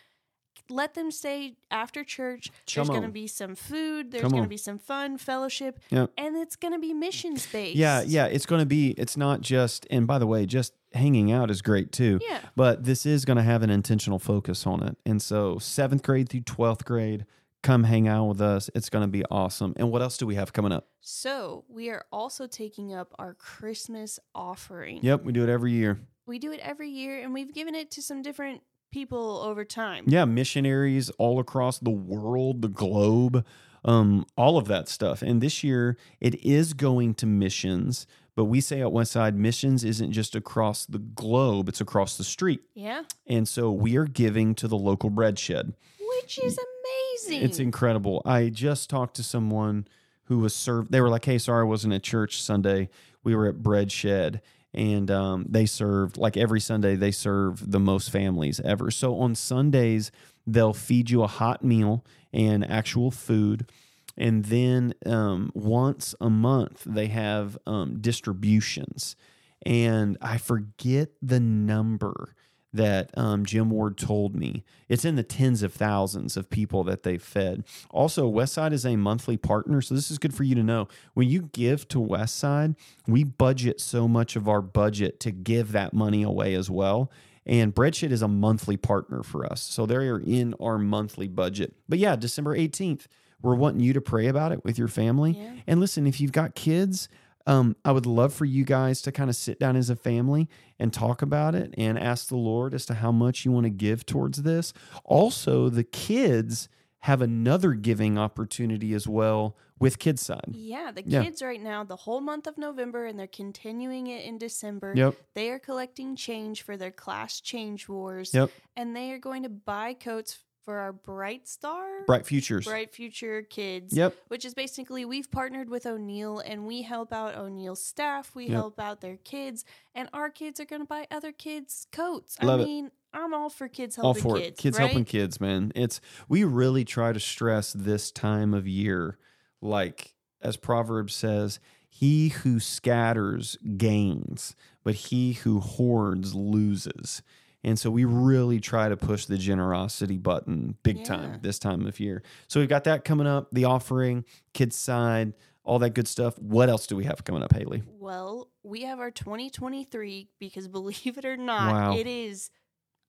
let 0.70 0.94
them 0.94 1.10
stay 1.10 1.56
after 1.70 2.02
church. 2.04 2.50
There's 2.74 2.88
going 2.88 3.02
to 3.02 3.08
be 3.08 3.26
some 3.26 3.54
food. 3.54 4.10
There's 4.10 4.30
going 4.30 4.42
to 4.42 4.48
be 4.48 4.56
some 4.56 4.78
fun, 4.78 5.18
fellowship, 5.18 5.78
Yep. 5.90 6.10
and 6.16 6.36
it's 6.36 6.56
going 6.56 6.72
to 6.72 6.78
be 6.80 6.94
missions 6.94 7.46
based. 7.46 7.76
Yeah, 7.76 8.02
yeah. 8.06 8.26
It's 8.26 8.46
going 8.46 8.60
to 8.60 8.66
be, 8.66 8.90
it's 8.92 9.16
not 9.16 9.40
just, 9.40 9.86
and 9.90 10.06
by 10.06 10.18
the 10.18 10.26
way, 10.26 10.46
just 10.46 10.72
hanging 10.94 11.32
out 11.32 11.50
is 11.50 11.62
great 11.62 11.92
too. 11.92 12.18
Yeah. 12.22 12.38
But 12.56 12.84
this 12.84 13.04
is 13.06 13.24
going 13.24 13.36
to 13.38 13.42
have 13.42 13.62
an 13.62 13.70
intentional 13.70 14.18
focus 14.18 14.66
on 14.66 14.82
it. 14.82 14.96
And 15.04 15.20
so, 15.20 15.58
seventh 15.58 16.02
grade 16.02 16.28
through 16.28 16.42
12th 16.42 16.84
grade, 16.84 17.26
come 17.62 17.84
hang 17.84 18.08
out 18.08 18.26
with 18.26 18.40
us. 18.40 18.68
It's 18.74 18.90
going 18.90 19.02
to 19.04 19.08
be 19.10 19.24
awesome. 19.30 19.72
And 19.76 19.90
what 19.90 20.02
else 20.02 20.16
do 20.16 20.26
we 20.26 20.34
have 20.34 20.52
coming 20.52 20.72
up? 20.72 20.88
So 21.00 21.64
we 21.68 21.90
are 21.90 22.04
also 22.12 22.46
taking 22.46 22.92
up 22.94 23.12
our 23.18 23.34
Christmas 23.34 24.18
offering. 24.34 25.00
Yep, 25.02 25.24
we 25.24 25.32
do 25.32 25.42
it 25.42 25.48
every 25.48 25.72
year. 25.72 26.00
We 26.26 26.38
do 26.38 26.52
it 26.52 26.60
every 26.60 26.88
year, 26.88 27.20
and 27.22 27.34
we've 27.34 27.52
given 27.52 27.74
it 27.74 27.90
to 27.92 28.02
some 28.02 28.22
different 28.22 28.62
people 28.92 29.40
over 29.40 29.64
time. 29.64 30.04
Yeah, 30.06 30.24
missionaries 30.24 31.10
all 31.18 31.40
across 31.40 31.78
the 31.78 31.90
world, 31.90 32.62
the 32.62 32.68
globe, 32.68 33.44
um, 33.84 34.26
all 34.36 34.58
of 34.58 34.68
that 34.68 34.88
stuff. 34.88 35.22
And 35.22 35.40
this 35.40 35.64
year, 35.64 35.96
it 36.20 36.36
is 36.44 36.74
going 36.74 37.14
to 37.14 37.26
missions. 37.26 38.06
But 38.34 38.44
we 38.44 38.60
say 38.60 38.80
at 38.80 38.88
Westside, 38.88 39.34
missions 39.34 39.84
isn't 39.84 40.12
just 40.12 40.34
across 40.36 40.86
the 40.86 40.98
globe; 40.98 41.68
it's 41.68 41.80
across 41.80 42.16
the 42.16 42.24
street. 42.24 42.60
Yeah. 42.74 43.02
And 43.26 43.46
so 43.48 43.70
we 43.72 43.96
are 43.96 44.06
giving 44.06 44.54
to 44.56 44.68
the 44.68 44.78
local 44.78 45.10
bread 45.10 45.38
shed. 45.38 45.74
Which 46.20 46.38
is 46.38 46.58
amazing. 46.58 47.42
It's 47.42 47.58
incredible. 47.58 48.22
I 48.24 48.48
just 48.48 48.88
talked 48.88 49.16
to 49.16 49.22
someone 49.22 49.86
who 50.24 50.38
was 50.38 50.54
served. 50.54 50.92
They 50.92 51.00
were 51.00 51.10
like, 51.10 51.24
"Hey, 51.24 51.38
sorry, 51.38 51.62
I 51.62 51.64
wasn't 51.64 51.94
at 51.94 52.02
church 52.02 52.40
Sunday. 52.40 52.88
We 53.24 53.34
were 53.34 53.46
at 53.48 53.62
Bread 53.62 53.92
Shed, 53.92 54.40
and 54.74 55.10
um, 55.10 55.46
they 55.48 55.66
served 55.66 56.16
like 56.16 56.36
every 56.36 56.60
Sunday. 56.60 56.96
They 56.96 57.10
serve 57.10 57.70
the 57.70 57.80
most 57.80 58.10
families 58.10 58.60
ever. 58.64 58.90
So 58.90 59.18
on 59.18 59.34
Sundays, 59.34 60.10
they'll 60.46 60.74
feed 60.74 61.10
you 61.10 61.22
a 61.22 61.26
hot 61.26 61.64
meal 61.64 62.04
and 62.32 62.68
actual 62.70 63.10
food." 63.10 63.70
And 64.16 64.44
then 64.44 64.94
um, 65.06 65.50
once 65.54 66.14
a 66.20 66.28
month, 66.28 66.82
they 66.84 67.06
have 67.06 67.56
um, 67.66 67.98
distributions. 68.00 69.16
And 69.64 70.18
I 70.20 70.38
forget 70.38 71.10
the 71.22 71.40
number 71.40 72.34
that 72.72 73.10
um, 73.18 73.44
Jim 73.44 73.70
Ward 73.70 73.98
told 73.98 74.34
me. 74.34 74.64
It's 74.88 75.04
in 75.04 75.16
the 75.16 75.22
tens 75.22 75.62
of 75.62 75.72
thousands 75.72 76.36
of 76.36 76.50
people 76.50 76.84
that 76.84 77.02
they've 77.02 77.22
fed. 77.22 77.64
Also, 77.90 78.30
Westside 78.30 78.72
is 78.72 78.86
a 78.86 78.96
monthly 78.96 79.36
partner, 79.36 79.80
so 79.80 79.94
this 79.94 80.10
is 80.10 80.18
good 80.18 80.34
for 80.34 80.42
you 80.44 80.54
to 80.54 80.62
know. 80.62 80.88
When 81.14 81.28
you 81.28 81.50
give 81.52 81.86
to 81.88 81.98
Westside, 81.98 82.76
we 83.06 83.24
budget 83.24 83.80
so 83.80 84.08
much 84.08 84.36
of 84.36 84.48
our 84.48 84.62
budget 84.62 85.20
to 85.20 85.30
give 85.30 85.72
that 85.72 85.92
money 85.92 86.22
away 86.22 86.54
as 86.54 86.70
well. 86.70 87.10
And 87.44 87.74
Breadshed 87.74 88.12
is 88.12 88.22
a 88.22 88.28
monthly 88.28 88.76
partner 88.76 89.22
for 89.22 89.44
us, 89.44 89.62
so 89.62 89.84
they 89.84 89.96
are 89.96 90.20
in 90.20 90.54
our 90.60 90.78
monthly 90.78 91.28
budget. 91.28 91.74
But 91.88 91.98
yeah, 91.98 92.14
December 92.14 92.56
18th, 92.56 93.06
we're 93.42 93.56
wanting 93.56 93.80
you 93.80 93.92
to 93.92 94.00
pray 94.00 94.28
about 94.28 94.52
it 94.52 94.64
with 94.64 94.78
your 94.78 94.88
family. 94.88 95.32
Yeah. 95.32 95.50
And 95.66 95.80
listen, 95.80 96.06
if 96.06 96.20
you've 96.20 96.32
got 96.32 96.54
kids, 96.54 97.08
Um, 97.46 97.76
I 97.84 97.92
would 97.92 98.06
love 98.06 98.32
for 98.32 98.44
you 98.44 98.64
guys 98.64 99.02
to 99.02 99.12
kind 99.12 99.28
of 99.30 99.36
sit 99.36 99.58
down 99.58 99.76
as 99.76 99.90
a 99.90 99.96
family 99.96 100.48
and 100.78 100.92
talk 100.92 101.22
about 101.22 101.54
it 101.54 101.74
and 101.76 101.98
ask 101.98 102.28
the 102.28 102.36
Lord 102.36 102.74
as 102.74 102.86
to 102.86 102.94
how 102.94 103.12
much 103.12 103.44
you 103.44 103.52
want 103.52 103.64
to 103.64 103.70
give 103.70 104.06
towards 104.06 104.42
this. 104.42 104.72
Also, 105.04 105.68
the 105.68 105.84
kids 105.84 106.68
have 107.00 107.20
another 107.20 107.72
giving 107.72 108.16
opportunity 108.16 108.94
as 108.94 109.08
well 109.08 109.56
with 109.80 109.98
Kids 109.98 110.22
Side. 110.24 110.50
Yeah, 110.52 110.92
the 110.92 111.02
Yeah. 111.04 111.24
kids 111.24 111.42
right 111.42 111.60
now, 111.60 111.82
the 111.82 111.96
whole 111.96 112.20
month 112.20 112.46
of 112.46 112.56
November, 112.56 113.06
and 113.06 113.18
they're 113.18 113.26
continuing 113.26 114.06
it 114.06 114.24
in 114.24 114.38
December. 114.38 114.92
Yep. 114.96 115.16
They 115.34 115.50
are 115.50 115.58
collecting 115.58 116.14
change 116.14 116.62
for 116.62 116.76
their 116.76 116.92
class 116.92 117.40
change 117.40 117.88
wars. 117.88 118.32
Yep. 118.32 118.50
And 118.76 118.94
they 118.94 119.10
are 119.10 119.18
going 119.18 119.42
to 119.42 119.48
buy 119.48 119.94
coats 119.94 120.38
for 120.64 120.78
our 120.78 120.92
Bright 120.92 121.48
Star, 121.48 122.04
Bright 122.06 122.24
futures. 122.26 122.64
Bright 122.66 122.92
Future 122.94 123.42
kids. 123.42 123.94
Yep. 123.96 124.16
Which 124.28 124.44
is 124.44 124.54
basically 124.54 125.04
we've 125.04 125.30
partnered 125.30 125.68
with 125.68 125.86
O'Neill 125.86 126.38
and 126.40 126.66
we 126.66 126.82
help 126.82 127.12
out 127.12 127.34
O'Neill's 127.36 127.82
staff. 127.84 128.34
We 128.34 128.44
Yep. 128.44 128.52
help 128.52 128.80
out 128.80 129.00
their 129.00 129.16
kids, 129.18 129.64
and 129.94 130.08
our 130.12 130.30
kids 130.30 130.60
are 130.60 130.64
going 130.64 130.82
to 130.82 130.86
buy 130.86 131.06
other 131.10 131.32
kids 131.32 131.86
coats. 131.92 132.36
Love 132.42 132.60
I 132.60 132.62
it. 132.62 132.66
mean, 132.66 132.90
I'm 133.12 133.34
all 133.34 133.50
for 133.50 133.68
kids 133.68 133.96
helping 133.96 134.14
kids. 134.14 134.24
all 134.24 134.30
for 134.32 134.38
kids. 134.38 134.48
it. 134.58 134.62
Kids 134.62 134.78
right? 134.78 134.86
helping 134.86 135.04
kids, 135.04 135.40
man. 135.40 135.72
It's 135.74 136.00
we 136.28 136.44
really 136.44 136.84
try 136.84 137.12
to 137.12 137.20
stress 137.20 137.72
this 137.72 138.10
time 138.10 138.54
of 138.54 138.66
year, 138.66 139.18
like 139.60 140.14
as 140.40 140.56
Proverbs 140.56 141.14
says, 141.14 141.60
he 141.88 142.28
who 142.30 142.58
scatters 142.58 143.56
gains, 143.76 144.56
but 144.82 144.94
he 144.94 145.34
who 145.34 145.60
hoards 145.60 146.34
loses. 146.34 147.22
And 147.64 147.78
so 147.78 147.90
we 147.90 148.04
really 148.04 148.58
try 148.60 148.88
to 148.88 148.96
push 148.96 149.26
the 149.26 149.38
generosity 149.38 150.16
button 150.18 150.76
big 150.82 150.98
Yeah. 150.98 151.04
time 151.04 151.38
this 151.42 151.58
time 151.58 151.86
of 151.86 152.00
year. 152.00 152.22
So 152.48 152.58
we've 152.60 152.68
got 152.68 152.84
that 152.84 153.04
coming 153.04 153.26
up, 153.26 153.48
the 153.52 153.64
offering, 153.66 154.24
kids 154.52 154.74
side, 154.76 155.32
all 155.64 155.78
that 155.78 155.90
good 155.90 156.08
stuff. 156.08 156.36
What 156.40 156.68
else 156.68 156.86
do 156.88 156.96
we 156.96 157.04
have 157.04 157.22
coming 157.24 157.42
up, 157.42 157.54
Haley? 157.54 157.84
Well, 157.86 158.48
we 158.64 158.82
have 158.82 158.98
our 158.98 159.12
2023 159.12 160.28
because 160.40 160.66
believe 160.68 161.18
it 161.18 161.24
or 161.24 161.36
not, 161.36 161.72
Wow. 161.72 161.96
it 161.96 162.06
is 162.06 162.50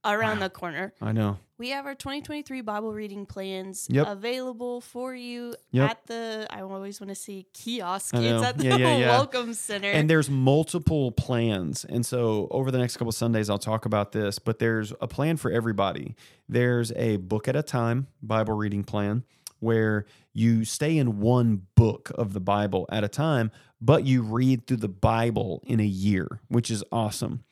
around 0.06 0.40
the 0.40 0.50
corner. 0.62 0.94
I 1.02 1.12
know. 1.12 1.38
We 1.58 1.70
have 1.70 1.86
our 1.86 1.96
2023 1.96 2.62
Bible 2.62 2.92
reading 2.94 3.26
plans 3.26 3.88
Yep. 3.90 4.08
available 4.08 4.82
for 4.82 5.16
you 5.16 5.56
Yep. 5.72 5.90
at 5.90 6.06
the 6.08 6.48
I 6.50 6.62
always 6.62 7.00
want 7.00 7.10
to 7.10 7.16
see 7.16 7.46
kiosk. 7.54 8.14
It's 8.16 8.44
at 8.46 8.58
the 8.58 8.66
Yeah, 8.66 8.76
yeah, 8.78 8.98
yeah. 8.98 9.08
welcome 9.10 9.54
center. 9.54 9.90
And 9.90 10.10
there's 10.10 10.30
multiple 10.30 11.12
plans. 11.12 11.86
And 11.86 12.06
so 12.06 12.48
over 12.52 12.70
the 12.72 12.80
next 12.80 12.98
couple 12.98 13.12
Sundays, 13.14 13.50
I'll 13.50 13.58
talk 13.60 13.86
about 13.86 14.12
this, 14.12 14.40
but 14.40 14.60
there's 14.60 14.92
a 15.00 15.08
plan 15.08 15.38
for 15.38 15.52
everybody. 15.52 16.16
There's 16.50 16.92
a 16.94 17.18
book 17.18 17.48
at 17.48 17.56
a 17.56 17.64
time 17.64 18.08
Bible 18.22 18.56
reading 18.56 18.84
plan 18.84 19.24
where 19.60 20.06
you 20.34 20.66
stay 20.66 20.98
in 20.98 21.20
one 21.22 21.62
book 21.76 22.12
of 22.16 22.34
the 22.34 22.42
Bible 22.42 22.86
at 22.92 23.06
a 23.06 23.08
time, 23.08 23.52
but 23.80 24.04
you 24.06 24.22
read 24.24 24.68
through 24.68 24.78
the 24.78 24.90
Bible 24.90 25.64
in 25.66 25.80
a 25.80 25.86
year, 25.86 26.42
which 26.50 26.70
is 26.70 26.84
awesome. 26.92 27.44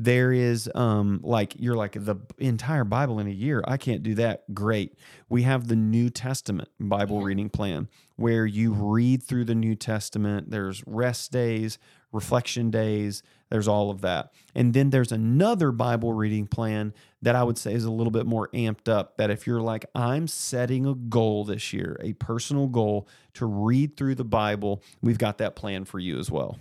There 0.00 0.32
is 0.32 0.70
um 0.76 1.18
like 1.24 1.56
you're 1.58 1.74
like 1.74 1.92
the 1.92 2.16
entire 2.38 2.84
Bible 2.84 3.18
in 3.18 3.26
a 3.26 3.30
year. 3.30 3.64
I 3.66 3.76
can't 3.76 4.02
do 4.04 4.14
that. 4.14 4.54
Great. 4.54 4.94
We 5.28 5.42
have 5.42 5.66
the 5.66 5.74
New 5.76 6.08
Testament 6.08 6.68
Bible 6.78 7.18
Yeah. 7.18 7.24
reading 7.26 7.50
plan 7.50 7.88
where 8.16 8.46
you 8.46 8.72
read 8.72 9.24
through 9.24 9.44
the 9.46 9.56
New 9.56 9.74
Testament. 9.74 10.50
There's 10.50 10.84
rest 10.86 11.32
days, 11.32 11.78
reflection 12.12 12.70
days, 12.70 13.22
there's 13.50 13.66
all 13.66 13.90
of 13.90 14.00
that. 14.02 14.32
And 14.54 14.72
then 14.72 14.90
there's 14.90 15.10
another 15.10 15.72
Bible 15.72 16.12
reading 16.12 16.46
plan 16.46 16.94
that 17.22 17.34
I 17.34 17.42
would 17.42 17.58
say 17.58 17.72
is 17.72 17.84
a 17.84 17.90
little 17.90 18.10
bit 18.12 18.24
more 18.26 18.48
amped 18.54 18.88
up. 18.88 19.16
That 19.16 19.30
if 19.30 19.48
you're 19.48 19.60
like, 19.60 19.86
I'm 19.96 20.28
setting 20.28 20.86
a 20.86 20.94
goal 20.94 21.44
this 21.44 21.72
year, 21.72 21.96
a 22.00 22.12
personal 22.12 22.68
goal 22.68 23.08
to 23.34 23.46
read 23.46 23.96
through 23.96 24.14
the 24.14 24.24
Bible, 24.24 24.80
we've 25.02 25.18
got 25.18 25.38
that 25.38 25.56
plan 25.56 25.84
for 25.84 25.98
you 25.98 26.18
as 26.20 26.30
well. 26.30 26.58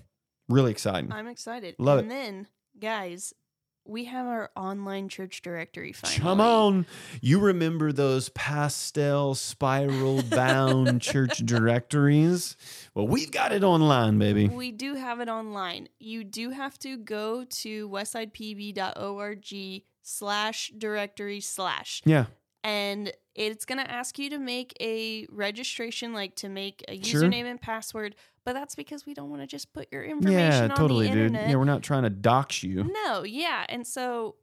Really 0.50 0.72
exciting. 0.72 1.12
I'm 1.12 1.28
excited. 1.28 1.76
Love 1.78 2.00
and 2.00 2.08
it. 2.08 2.16
then, 2.16 2.48
guys, 2.80 3.34
we 3.86 4.04
have 4.06 4.28
our 4.28 4.50
online 4.56 5.08
church 5.08 5.42
directory 5.42 5.94
finally. 5.94 6.20
Come 6.20 6.42
on. 6.42 6.86
You 7.22 7.40
remember 7.40 7.94
those 7.94 8.28
pastel 8.30 9.34
spiral 9.34 10.24
bound 10.24 11.02
church 11.02 11.38
directories? 11.46 12.58
Well, 12.94 13.08
we've 13.08 13.32
got 13.32 13.54
it 13.54 13.64
online, 13.64 14.20
baby. 14.20 14.48
We 14.50 14.72
do 14.72 14.96
have 14.96 15.22
it 15.22 15.30
online. 15.30 15.88
You 16.00 16.26
do 16.26 16.50
have 16.50 16.78
to 16.80 16.98
go 16.98 17.46
to 17.46 17.88
westsidepb.org 17.90 19.84
slash 20.04 20.72
directory 20.78 21.40
slash 21.42 22.02
Yeah. 22.06 22.26
and 22.64 23.12
it's 23.46 23.66
going 23.66 23.78
to 23.78 23.90
ask 23.90 24.18
you 24.20 24.30
to 24.32 24.40
make 24.40 24.74
a 24.82 25.26
registration 25.30 26.12
like 26.14 26.36
to 26.36 26.50
make 26.50 26.84
a 26.88 27.02
Sure. 27.02 27.22
username 27.22 27.46
and 27.46 27.62
password 27.62 28.16
but 28.46 28.54
that's 28.54 28.76
because 28.76 29.06
we 29.06 29.14
don't 29.14 29.30
want 29.30 29.42
to 29.42 29.48
just 29.48 29.74
put 29.74 29.88
your 29.92 30.04
information 30.04 30.40
Yeah, 30.40 30.64
on 30.64 30.70
totally, 30.72 31.08
the 31.08 31.14
dude. 31.14 31.26
internet 31.28 31.50
Yeah, 31.50 31.56
we're 31.58 31.66
not 31.66 31.84
trying 31.84 32.04
to 32.04 32.10
dox 32.10 32.64
you. 32.64 32.84
no 33.06 33.24
yeah 33.24 33.66
and 33.70 33.86
so 33.86 34.36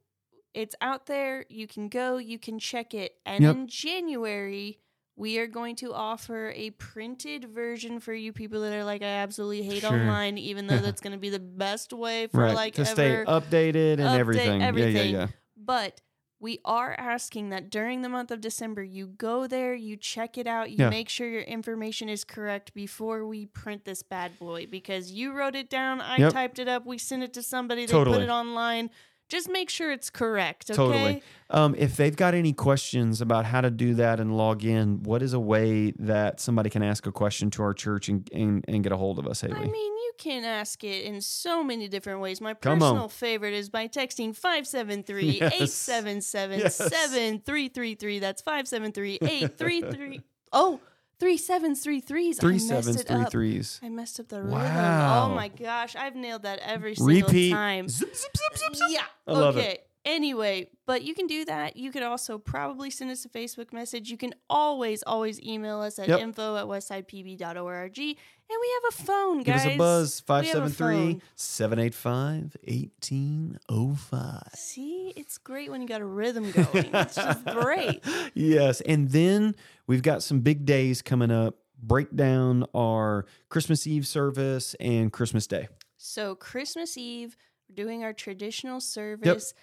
it's 0.53 0.75
out 0.79 1.05
there 1.07 1.45
you 1.49 1.67
can 1.67 1.89
go 1.89 2.17
you 2.17 2.39
can 2.39 2.57
check 2.59 2.93
it 2.93 3.13
and 3.25 3.43
Yep. 3.43 3.55
in 3.55 3.67
january 3.67 4.79
we 5.17 5.39
are 5.39 5.47
going 5.47 5.75
to 5.77 5.93
offer 5.93 6.51
a 6.55 6.71
printed 6.71 7.45
version 7.45 7.99
for 8.01 8.13
you 8.13 8.33
people 8.33 8.59
that 8.61 8.73
are 8.73 8.83
like 8.83 9.01
I 9.01 9.05
absolutely 9.05 9.63
hate 9.63 9.79
Sure. 9.81 9.93
online, 9.93 10.37
even 10.37 10.67
though 10.67 10.77
that's 10.79 10.99
going 11.05 11.13
to 11.13 11.17
be 11.17 11.29
the 11.29 11.39
best 11.39 11.93
way 11.93 12.27
for 12.27 12.41
right. 12.41 12.53
like 12.53 12.73
to 12.73 12.81
ever. 12.81 12.89
stay 12.91 13.23
updated 13.25 13.93
and 13.93 14.01
update 14.01 14.19
everything. 14.19 14.61
everything. 14.61 15.13
Yeah, 15.13 15.19
yeah, 15.19 15.27
But 15.55 16.01
we 16.45 16.59
are 16.63 16.93
asking 16.99 17.49
that 17.49 17.71
during 17.71 18.03
the 18.03 18.07
month 18.09 18.29
of 18.29 18.39
December, 18.39 18.83
you 18.83 19.07
go 19.07 19.47
there, 19.47 19.73
you 19.73 19.97
check 19.97 20.37
it 20.37 20.45
out, 20.45 20.69
you 20.69 20.77
Yeah. 20.77 20.91
make 20.91 21.09
sure 21.09 21.27
your 21.27 21.41
information 21.41 22.07
is 22.07 22.23
correct 22.23 22.71
before 22.75 23.25
we 23.25 23.47
print 23.47 23.83
this 23.83 24.03
bad 24.03 24.37
boy 24.37 24.67
because 24.67 25.11
you 25.11 25.31
wrote 25.33 25.55
it 25.55 25.71
down, 25.71 26.01
I 26.01 26.17
Yep. 26.17 26.33
typed 26.33 26.59
it 26.59 26.67
up, 26.67 26.85
we 26.85 26.99
sent 26.99 27.23
it 27.23 27.33
to 27.33 27.41
somebody, 27.41 27.87
they 27.87 27.91
Totally. 27.93 28.17
put 28.19 28.23
it 28.23 28.29
online. 28.29 28.91
Just 29.27 29.49
make 29.49 29.69
sure 29.69 29.91
it's 29.91 30.09
correct, 30.09 30.69
okay? 30.69 30.75
Totally. 30.75 31.23
Um, 31.49 31.75
if 31.77 31.95
they've 31.97 32.15
got 32.15 32.33
any 32.33 32.53
questions 32.53 33.21
about 33.21 33.45
how 33.45 33.61
to 33.61 33.71
do 33.71 33.95
that 33.95 34.19
and 34.19 34.37
log 34.37 34.63
in, 34.63 35.01
what 35.03 35.23
is 35.23 35.33
a 35.33 35.39
way 35.39 35.91
that 35.97 36.39
somebody 36.39 36.69
can 36.69 36.83
ask 36.83 37.07
a 37.07 37.11
question 37.11 37.49
to 37.51 37.63
our 37.63 37.73
church 37.73 38.07
and, 38.07 38.29
and, 38.31 38.63
and 38.67 38.83
get 38.83 38.91
a 38.91 38.97
hold 38.97 39.17
of 39.17 39.27
us, 39.27 39.41
Haley? 39.41 39.55
I 39.55 39.65
mean, 39.65 39.73
you 39.97 40.11
can 40.17 40.43
ask 40.43 40.83
it 40.83 41.05
in 41.05 41.21
so 41.21 41.63
many 41.63 41.87
different 41.87 42.19
ways. 42.19 42.39
My 42.39 42.53
Come 42.53 42.81
on. 42.83 42.91
personal 42.93 43.09
favorite 43.09 43.53
is 43.55 43.69
by 43.69 43.87
texting 43.87 44.35
573 44.35 45.29
877 45.41 46.69
7333. 46.69 48.19
That's 48.19 48.41
573 48.41 49.19
833. 49.21 50.21
Oh, 50.53 50.79
three 51.19 51.37
sevens, 51.37 51.81
three 51.81 51.99
threes. 52.01 52.39
Three 52.39 52.55
I 52.55 52.57
sevens, 52.57 53.03
three 53.03 53.21
up. 53.21 53.31
threes. 53.31 53.79
I 53.83 53.89
messed 53.89 54.19
up 54.19 54.27
the 54.29 54.41
rhythm. 54.41 54.51
Wow. 54.59 55.29
Oh 55.31 55.35
my 55.35 55.47
gosh. 55.47 55.95
I've 55.95 56.15
nailed 56.15 56.43
that 56.43 56.59
every 56.59 56.95
single 56.95 57.27
Repeat. 57.27 57.51
time. 57.51 57.87
Zip, 57.89 58.15
zip, 58.15 58.31
zip, 58.37 58.57
zip, 58.57 58.75
zip. 58.75 58.87
Yeah. 58.89 59.03
I 59.27 59.31
love 59.31 59.57
it. 59.57 59.84
Anyway, 60.05 60.69
but 60.85 61.01
you 61.01 61.15
can 61.15 61.25
do 61.25 61.45
that. 61.45 61.75
You 61.75 61.91
could 61.91 62.03
also 62.03 62.37
probably 62.37 62.91
send 62.91 63.09
us 63.09 63.25
a 63.25 63.29
Facebook 63.29 63.73
message. 63.73 64.11
You 64.11 64.17
can 64.17 64.35
always, 64.49 65.01
always 65.07 65.41
email 65.41 65.81
us 65.81 65.97
at 65.97 66.07
Yep. 66.07 66.19
info 66.19 66.55
at 66.57 66.65
westsidepb.org. 66.65 67.97
And 67.97 68.59
we 68.61 68.79
have 68.83 68.93
a 68.99 69.03
phone, 69.03 69.37
Give 69.39 69.55
guys. 69.55 69.65
us 69.65 69.71
a 69.73 69.77
buzz, 69.77 70.23
We 70.29 70.33
have 70.35 70.43
a 70.63 70.69
573 70.69 70.95
phone. 71.13 71.21
785 71.35 72.55
1805. 72.67 74.43
See, 74.53 75.13
it's 75.15 75.37
great 75.37 75.71
when 75.71 75.81
you 75.81 75.87
got 75.87 76.01
a 76.01 76.05
rhythm 76.05 76.51
going. 76.51 76.89
it's 76.93 77.15
just 77.15 77.45
great. 77.53 78.03
Yes. 78.33 78.81
And 78.81 79.09
then 79.09 79.55
we've 79.87 80.03
got 80.03 80.23
some 80.23 80.41
big 80.41 80.65
days 80.65 81.01
coming 81.01 81.31
up. 81.31 81.55
Break 81.81 82.15
down 82.15 82.65
our 82.73 83.25
Christmas 83.49 83.85
Eve 83.85 84.07
service 84.07 84.75
and 84.79 85.11
Christmas 85.11 85.45
Day. 85.45 85.67
So, 85.97 86.33
Christmas 86.35 86.97
Eve, 86.97 87.35
we're 87.67 87.75
doing 87.75 88.03
our 88.03 88.13
traditional 88.13 88.79
service 88.79 89.53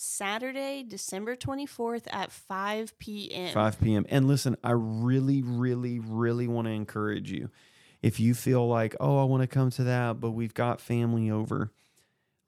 Saturday, 0.00 0.84
December 0.86 1.34
24th 1.34 2.06
at 2.12 2.30
5 2.30 2.96
p.m. 3.00 3.52
5 3.52 3.80
p.m. 3.80 4.06
And 4.08 4.28
listen, 4.28 4.56
I 4.62 4.70
really, 4.70 5.42
really, 5.42 5.98
really 5.98 6.46
want 6.46 6.68
to 6.68 6.72
encourage 6.72 7.32
you. 7.32 7.50
If 8.00 8.20
you 8.20 8.34
feel 8.34 8.68
like, 8.68 8.94
oh, 9.00 9.20
I 9.20 9.24
want 9.24 9.42
to 9.42 9.48
come 9.48 9.70
to 9.70 9.82
that, 9.82 10.20
but 10.20 10.30
we've 10.30 10.54
got 10.54 10.80
family 10.80 11.28
over, 11.28 11.72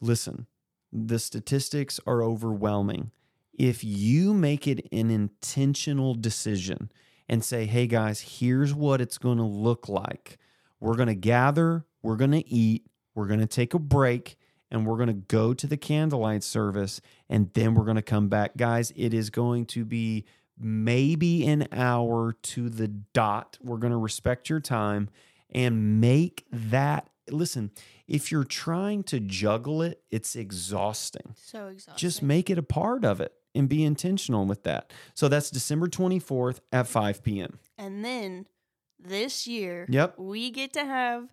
listen, 0.01 0.47
the 0.93 1.19
statistics 1.19 1.99
are 2.07 2.23
overwhelming. 2.23 3.11
If 3.53 3.83
you 3.83 4.33
make 4.33 4.69
it 4.69 4.87
an 4.93 5.11
intentional 5.11 6.15
decision 6.15 6.93
and 7.29 7.43
say, 7.43 7.67
hey 7.67 7.89
guys, 7.89 8.21
here's 8.39 8.73
what 8.73 9.01
it's 9.01 9.19
going 9.19 9.39
to 9.39 9.45
look 9.45 9.89
like, 9.89 10.39
we're 10.79 10.95
going 10.95 11.09
to 11.09 11.17
gather, 11.17 11.85
we're 12.01 12.17
going 12.17 12.31
to 12.31 12.49
eat, 12.49 12.87
we're 13.17 13.27
going 13.27 13.41
to 13.41 13.47
take 13.47 13.75
a 13.75 13.81
break, 13.81 14.37
and 14.71 14.87
we're 14.87 14.97
going 14.97 15.09
to 15.09 15.13
go 15.13 15.53
to 15.55 15.67
the 15.67 15.77
candlelight 15.77 16.43
service, 16.45 17.01
and 17.29 17.53
then 17.55 17.75
we're 17.75 17.85
going 17.85 17.97
to 17.97 18.03
come 18.03 18.29
back. 18.29 18.57
Guys, 18.57 18.93
it 18.97 19.13
is 19.15 19.31
going 19.31 19.67
to 19.67 19.85
be 19.85 20.25
maybe 20.59 21.47
an 21.47 21.67
hour 21.73 22.33
to 22.43 22.69
the 22.69 22.89
dot. 22.89 23.59
We're 23.63 23.79
going 23.79 23.93
to 23.93 23.97
respect 23.99 24.49
your 24.49 24.61
time 24.61 25.09
and 25.51 26.01
make 26.01 26.45
that. 26.53 27.09
Listen, 27.29 27.71
if 28.07 28.31
you're 28.33 28.45
trying 28.45 29.03
to 29.05 29.21
juggle 29.21 29.83
it, 29.83 30.03
it's 30.11 30.37
exhausting. 30.37 31.35
So 31.37 31.69
exhausting. 31.69 31.99
Just 31.99 32.23
make 32.23 32.51
it 32.51 32.59
a 32.59 32.63
part 32.63 33.05
of 33.05 33.21
it 33.21 33.33
and 33.55 33.69
be 33.69 33.85
intentional 33.85 34.45
with 34.47 34.63
that. 34.65 34.93
So 35.15 35.29
that's 35.29 35.51
December 35.51 35.89
24th 35.89 36.61
at 36.73 36.87
5 36.87 37.23
p.m. 37.23 37.59
And 37.79 38.05
then 38.05 38.47
this 38.99 39.47
year, 39.47 39.87
Yep. 39.89 40.19
we 40.19 40.51
get 40.51 40.73
to 40.75 40.85
have 40.85 41.29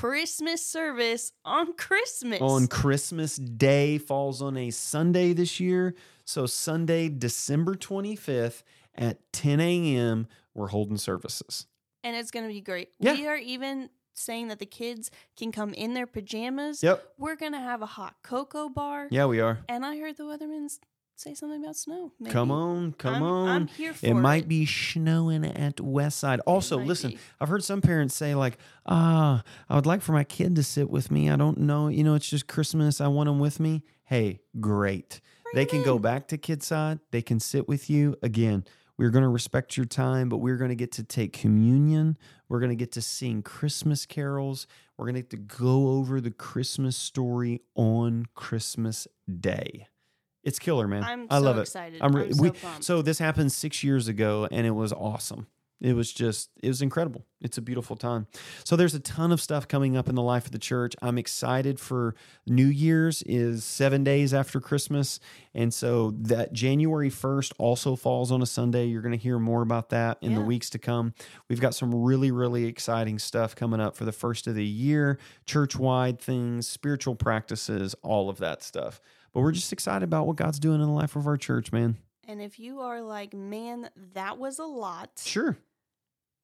Christmas 0.00 0.64
service 0.66 1.32
on 1.44 1.72
Christmas. 1.74 2.40
on 2.40 2.66
Christmas 2.66 3.36
Day 3.36 3.96
falls 3.98 4.42
on 4.42 4.56
a 4.56 4.70
Sunday 4.70 5.32
this 5.32 5.60
year. 5.60 5.94
So 6.24 6.46
Sunday, 6.46 7.08
December 7.08 7.74
25th 7.74 8.62
at 8.96 9.20
10 9.32 9.60
a.m., 9.60 10.26
we're 10.52 10.68
holding 10.68 10.96
services. 10.96 11.66
and 12.02 12.16
it's 12.16 12.30
going 12.30 12.46
to 12.46 12.52
be 12.52 12.60
great. 12.60 12.88
Yeah. 12.98 13.12
We 13.14 13.26
are 13.28 13.36
even 13.36 13.88
saying 14.14 14.48
that 14.48 14.58
the 14.58 14.66
kids 14.66 15.10
can 15.36 15.52
come 15.52 15.72
in 15.74 15.94
their 15.94 16.06
pajamas. 16.06 16.82
Yep. 16.82 17.04
We're 17.18 17.36
going 17.36 17.52
to 17.52 17.58
have 17.60 17.80
a 17.82 17.86
hot 17.86 18.14
cocoa 18.22 18.68
bar. 18.68 19.08
Yeah, 19.10 19.26
we 19.26 19.40
are. 19.40 19.58
And 19.68 19.84
I 19.86 19.96
heard 19.98 20.16
the 20.16 20.24
weatherman 20.24 20.66
s- 20.66 20.80
say 21.16 21.34
something 21.34 21.62
about 21.62 21.76
snow. 21.76 22.12
maybe. 22.18 22.32
Come 22.32 22.50
on, 22.50 22.92
come 22.94 23.14
I'm- 23.14 23.22
on. 23.22 23.48
I'm 23.48 23.66
here 23.68 23.94
for 23.94 24.06
it 24.06 24.14
might 24.14 24.48
be 24.48 24.66
snowing 24.66 25.44
at 25.44 25.80
West 25.80 26.18
Side. 26.18 26.40
Also, 26.40 26.78
listen, 26.78 27.12
be. 27.12 27.18
I've 27.40 27.48
heard 27.48 27.64
some 27.64 27.80
parents 27.80 28.14
say 28.14 28.34
like, 28.34 28.58
"Ah, 28.86 29.42
I 29.68 29.74
would 29.76 29.86
like 29.86 30.02
for 30.02 30.12
my 30.12 30.24
kid 30.24 30.56
to 30.56 30.62
sit 30.62 30.90
with 30.90 31.10
me. 31.10 31.30
I 31.30 31.36
don't 31.36 31.58
know, 31.58 31.88
you 31.88 32.04
know, 32.04 32.14
it's 32.14 32.28
just 32.28 32.46
Christmas. 32.46 33.00
I 33.00 33.08
want 33.08 33.28
them 33.28 33.38
with 33.38 33.60
me." 33.60 33.82
Hey, 34.04 34.40
great. 34.60 35.20
they 35.54 35.64
can 35.64 35.82
go 35.84 35.98
back 36.00 36.26
to 36.28 36.36
kid 36.36 36.62
side. 36.62 36.98
They 37.12 37.22
can 37.22 37.38
sit 37.38 37.68
with 37.68 37.88
you 37.88 38.16
again. 38.22 38.64
We're 38.98 39.10
going 39.10 39.22
to 39.22 39.28
respect 39.28 39.76
your 39.76 39.86
time, 39.86 40.28
but 40.28 40.38
we're 40.38 40.56
going 40.56 40.68
to 40.70 40.74
get 40.76 40.92
to 40.92 41.04
take 41.04 41.32
communion. 41.32 42.16
We're 42.48 42.58
going 42.60 42.70
to 42.70 42.76
get 42.76 42.92
to 42.92 43.02
sing 43.02 43.42
Christmas 43.42 44.04
carols. 44.04 44.66
We're 44.96 45.06
going 45.06 45.14
to 45.16 45.20
get 45.22 45.30
to 45.30 45.36
go 45.36 45.88
over 45.88 46.20
the 46.20 46.30
Christmas 46.32 46.96
story 46.96 47.62
on 47.76 48.26
Christmas 48.34 49.06
Day. 49.40 49.86
It's 50.44 50.58
killer, 50.58 50.86
man. 50.86 51.02
I'm 51.02 51.26
I 51.30 51.38
so 51.38 51.44
love 51.44 51.58
excited. 51.58 51.96
it. 51.96 52.02
I'm, 52.02 52.14
I'm 52.14 52.32
so 52.32 52.42
we, 52.42 52.50
pumped. 52.50 52.84
so 52.84 53.02
this 53.02 53.18
happened 53.18 53.52
six 53.52 53.82
years 53.82 54.08
ago, 54.08 54.46
and 54.50 54.66
it 54.66 54.72
was 54.72 54.92
awesome. 54.92 55.46
It 55.80 55.94
was 55.94 56.12
just, 56.12 56.50
it 56.62 56.68
was 56.68 56.80
incredible. 56.80 57.26
It's 57.42 57.58
a 57.58 57.60
beautiful 57.60 57.94
time. 57.94 58.26
So 58.64 58.74
there's 58.74 58.94
a 58.94 59.00
ton 59.00 59.32
of 59.32 59.40
stuff 59.40 59.68
coming 59.68 59.98
up 59.98 60.08
in 60.08 60.14
the 60.14 60.22
life 60.22 60.46
of 60.46 60.52
the 60.52 60.58
church. 60.58 60.94
I'm 61.02 61.18
excited 61.18 61.78
for 61.78 62.14
New 62.46 62.68
Year's 62.68 63.22
is 63.26 63.64
seven 63.64 64.02
days 64.02 64.32
after 64.32 64.60
Christmas, 64.60 65.20
and 65.52 65.74
so 65.74 66.12
that 66.22 66.54
January 66.54 67.10
1st 67.10 67.52
also 67.58 67.96
falls 67.96 68.32
on 68.32 68.40
a 68.40 68.46
Sunday. 68.46 68.86
You're 68.86 69.02
going 69.02 69.12
to 69.12 69.22
hear 69.22 69.38
more 69.38 69.60
about 69.60 69.90
that 69.90 70.16
in 70.22 70.34
the 70.34 70.40
weeks 70.40 70.70
to 70.70 70.78
come. 70.78 71.12
We've 71.50 71.60
got 71.60 71.74
some 71.74 71.94
really, 71.94 72.30
really 72.30 72.64
exciting 72.64 73.18
stuff 73.18 73.54
coming 73.54 73.80
up 73.80 73.94
for 73.94 74.06
the 74.06 74.12
first 74.12 74.46
of 74.46 74.54
the 74.54 74.64
year, 74.64 75.18
church-wide 75.44 76.18
things, 76.18 76.66
spiritual 76.66 77.14
practices, 77.14 77.94
all 78.02 78.30
of 78.30 78.38
that 78.38 78.62
stuff. 78.62 79.02
But 79.34 79.40
we're 79.40 79.52
just 79.52 79.72
excited 79.72 80.04
about 80.04 80.26
what 80.26 80.36
God's 80.36 80.58
doing 80.60 80.80
in 80.80 80.86
the 80.86 80.92
life 80.92 81.16
of 81.16 81.26
our 81.26 81.36
church, 81.36 81.72
man. 81.72 81.96
And 82.26 82.40
if 82.40 82.58
you 82.58 82.80
are 82.80 83.02
like, 83.02 83.34
man, 83.34 83.90
that 84.14 84.38
was 84.38 84.58
a 84.58 84.64
lot, 84.64 85.20
Sure. 85.22 85.58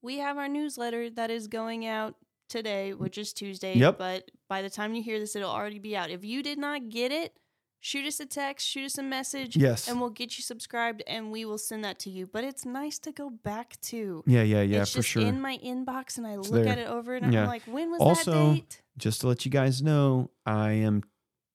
we 0.03 0.19
have 0.19 0.37
our 0.37 0.49
newsletter 0.49 1.09
that 1.11 1.31
is 1.31 1.47
going 1.47 1.87
out 1.87 2.17
today, 2.49 2.93
which 2.93 3.17
is 3.17 3.33
Tuesday. 3.33 3.77
Yep. 3.77 3.97
But 3.97 4.31
by 4.49 4.61
the 4.61 4.69
time 4.69 4.95
you 4.95 5.03
hear 5.03 5.19
this, 5.19 5.37
it'll 5.37 5.51
already 5.51 5.79
be 5.79 5.97
out. 5.97 6.11
If 6.11 6.25
you 6.25 6.43
did 6.43 6.59
not 6.59 6.89
get 6.91 7.13
it, 7.13 7.33
shoot 7.79 8.05
us 8.07 8.19
a 8.21 8.27
text, 8.27 8.67
shoot 8.67 8.85
us 8.85 8.99
a 8.99 9.03
message, 9.03 9.57
Yes. 9.57 9.89
and 9.89 10.01
we'll 10.01 10.11
get 10.11 10.37
you 10.37 10.43
subscribed 10.43 11.03
and 11.07 11.31
we 11.33 11.45
will 11.47 11.57
send 11.59 11.83
that 11.85 11.99
to 12.01 12.11
you. 12.11 12.27
But 12.27 12.45
it's 12.45 12.67
nice 12.67 12.99
to 12.99 13.13
go 13.13 13.31
back 13.31 13.81
to. 13.83 14.23
Yeah, 14.27 14.43
yeah, 14.43 14.61
yeah, 14.63 14.83
it's 14.83 14.91
for 14.93 14.99
just 14.99 15.09
sure. 15.11 15.23
in 15.23 15.41
my 15.41 15.57
inbox 15.65 16.19
and 16.19 16.27
I 16.27 16.37
look 16.37 16.51
there. 16.65 16.69
at 16.69 16.79
it 16.79 16.89
over 16.89 17.15
and 17.15 17.33
Yeah. 17.33 17.43
I'm 17.43 17.49
like, 17.49 17.63
when 17.63 17.91
was 17.91 18.01
Also, 18.01 18.33
that 18.49 18.55
date? 18.57 18.83
Just 18.99 19.21
to 19.23 19.29
let 19.29 19.45
you 19.47 19.51
guys 19.51 19.81
know, 19.81 20.31
I 20.45 20.73
am, 20.73 21.05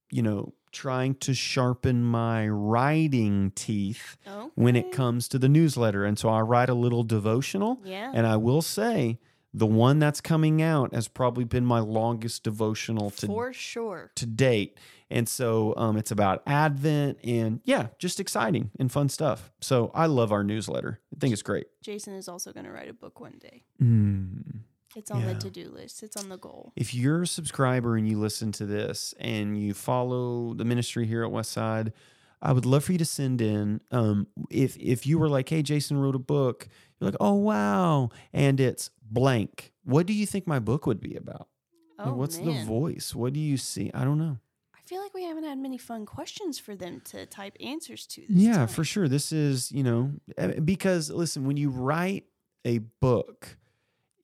you 0.09 0.23
know, 0.23 0.53
trying 0.75 1.15
to 1.15 1.33
sharpen 1.33 2.03
my 2.03 2.47
writing 2.47 3.51
teeth 3.55 4.17
when 4.55 4.75
it 4.75 4.91
comes 4.91 5.27
to 5.29 5.39
the 5.39 5.49
newsletter. 5.49 6.05
And 6.05 6.19
so 6.19 6.29
I 6.29 6.41
write 6.41 6.69
a 6.69 6.73
little 6.73 7.03
devotional. 7.03 7.79
Yeah. 7.83 8.11
And 8.13 8.27
I 8.27 8.35
will 8.37 8.61
say, 8.61 9.19
the 9.53 9.65
one 9.65 9.99
that's 9.99 10.19
coming 10.19 10.61
out 10.61 10.93
has 10.93 11.07
probably 11.07 11.45
been 11.45 11.65
my 11.65 11.79
longest 11.79 12.43
devotional 12.43 13.09
to 13.11 13.25
For 13.25 13.53
sure. 13.53 14.11
to 14.15 14.25
date. 14.25 14.77
And 15.09 15.29
so 15.29 15.73
um, 15.77 15.95
it's 15.95 16.11
about 16.11 16.43
Advent 16.45 17.19
and 17.23 17.61
yeah, 17.63 17.87
just 17.97 18.19
exciting 18.19 18.71
and 18.77 18.91
fun 18.91 19.07
stuff. 19.07 19.51
So 19.61 19.91
I 19.95 20.07
love 20.07 20.33
our 20.33 20.43
newsletter. 20.43 20.99
I 21.15 21.19
think 21.19 21.31
it's 21.31 21.41
great. 21.41 21.67
Jason 21.81 22.15
is 22.15 22.27
also 22.27 22.51
going 22.51 22.65
to 22.65 22.71
write 22.71 22.89
a 22.89 22.93
book 22.93 23.21
one 23.21 23.37
day. 23.39 23.63
Mm. 23.81 24.59
It's 24.95 25.11
on 25.11 25.21
Yeah. 25.21 25.33
the 25.33 25.39
to 25.39 25.49
do 25.49 25.69
list, 25.69 26.03
it's 26.03 26.15
on 26.15 26.29
the 26.29 26.37
goal. 26.37 26.71
If 26.75 26.93
you're 26.93 27.23
a 27.23 27.27
subscriber 27.27 27.97
and 27.97 28.07
you 28.07 28.17
listen 28.19 28.51
to 28.53 28.65
this 28.65 29.13
and 29.19 29.59
you 29.61 29.73
follow 29.73 30.53
the 30.53 30.63
ministry 30.65 31.05
here 31.05 31.23
at 31.23 31.31
Westside, 31.31 31.91
I 32.41 32.53
would 32.53 32.65
love 32.65 32.85
for 32.85 32.91
you 32.93 32.97
to 32.99 33.05
send 33.05 33.41
in. 33.41 33.81
Um, 33.91 34.27
if 34.49 34.77
if 34.77 35.05
you 35.05 35.17
were 35.19 35.29
like, 35.29 35.49
"Hey, 35.49 35.61
Jason 35.63 35.97
wrote 35.97 36.15
a 36.15 36.19
book," 36.19 36.67
you're 36.99 37.09
like, 37.09 37.17
"Oh 37.19 37.33
wow," 37.33 38.09
and 38.33 38.59
it's 38.59 38.89
blank. 39.01 39.73
What 39.83 40.05
do 40.05 40.13
you 40.13 40.25
think 40.25 40.47
my 40.47 40.59
book 40.59 40.85
would 40.85 40.99
be 41.01 41.15
about? 41.15 41.47
Like, 41.97 42.07
Oh, 42.07 42.13
what's 42.13 42.37
the 42.37 42.51
voice? 42.65 43.13
What 43.15 43.33
do 43.33 43.39
you 43.39 43.57
see? 43.57 43.89
I 43.93 44.03
don't 44.03 44.17
know. 44.17 44.37
I 44.75 44.79
feel 44.85 45.01
like 45.01 45.13
we 45.13 45.23
haven't 45.23 45.43
had 45.45 45.57
many 45.57 45.77
fun 45.77 46.05
questions 46.05 46.59
for 46.59 46.75
them 46.75 47.01
to 47.05 47.25
type 47.25 47.55
answers 47.59 48.05
to. 48.07 48.21
This 48.21 48.29
Yeah, 48.29 48.57
time. 48.57 48.67
for 48.67 48.83
sure. 48.83 49.07
This 49.07 49.31
is, 49.31 49.71
you 49.71 49.81
know, 49.83 50.11
eh, 50.37 50.59
because 50.59 51.09
listen, 51.09 51.45
when 51.45 51.57
you 51.57 51.69
write 51.69 52.25
a 52.65 52.79
book, 53.01 53.57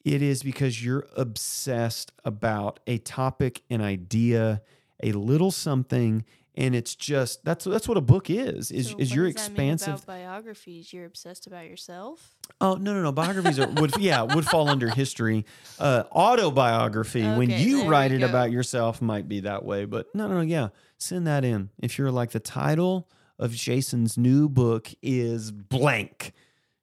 it 0.04 0.22
is 0.22 0.44
because 0.44 0.84
you're 0.84 1.08
obsessed 1.16 2.12
about 2.26 2.80
a 2.88 2.98
topic, 3.00 3.64
an 3.70 3.82
idea, 3.82 4.62
a 5.04 5.12
little 5.12 5.52
something, 5.52 6.26
and 6.56 6.76
it's 6.76 6.96
just 6.96 7.44
that's 7.46 7.66
that's 7.66 7.88
what 7.88 7.98
a 7.98 8.02
book 8.02 8.30
is. 8.30 8.72
Is 8.72 8.90
So 8.90 8.96
is 8.98 9.14
your 9.14 9.28
expansive? 9.28 10.06
biographies. 10.06 10.92
You're 10.92 11.06
obsessed 11.06 11.48
about 11.48 11.68
yourself. 11.68 12.36
Oh 12.60 12.76
no 12.76 12.94
no 12.94 13.02
no! 13.02 13.12
Biographies 13.12 13.58
are, 13.60 13.70
would 13.70 13.98
yeah 13.98 14.22
would 14.24 14.46
fall 14.46 14.68
under 14.68 14.90
history. 14.90 15.46
Uh, 15.80 16.04
autobiography 16.12 17.24
when 17.24 17.50
you 17.50 17.88
write 17.88 18.12
it 18.12 18.20
go. 18.20 18.28
about 18.28 18.52
yourself 18.52 19.02
might 19.02 19.28
be 19.30 19.42
that 19.42 19.64
way, 19.64 19.86
but 19.86 20.14
no 20.14 20.28
no 20.28 20.36
no 20.36 20.42
yeah 20.42 20.70
send 20.98 21.26
that 21.28 21.46
in. 21.46 21.70
If 21.82 21.98
you're 21.98 22.12
like 22.12 22.32
the 22.32 22.40
title 22.40 23.08
of 23.40 23.54
Jason's 23.54 24.18
new 24.18 24.50
book 24.50 24.90
is 25.02 25.52
blank, 25.52 26.34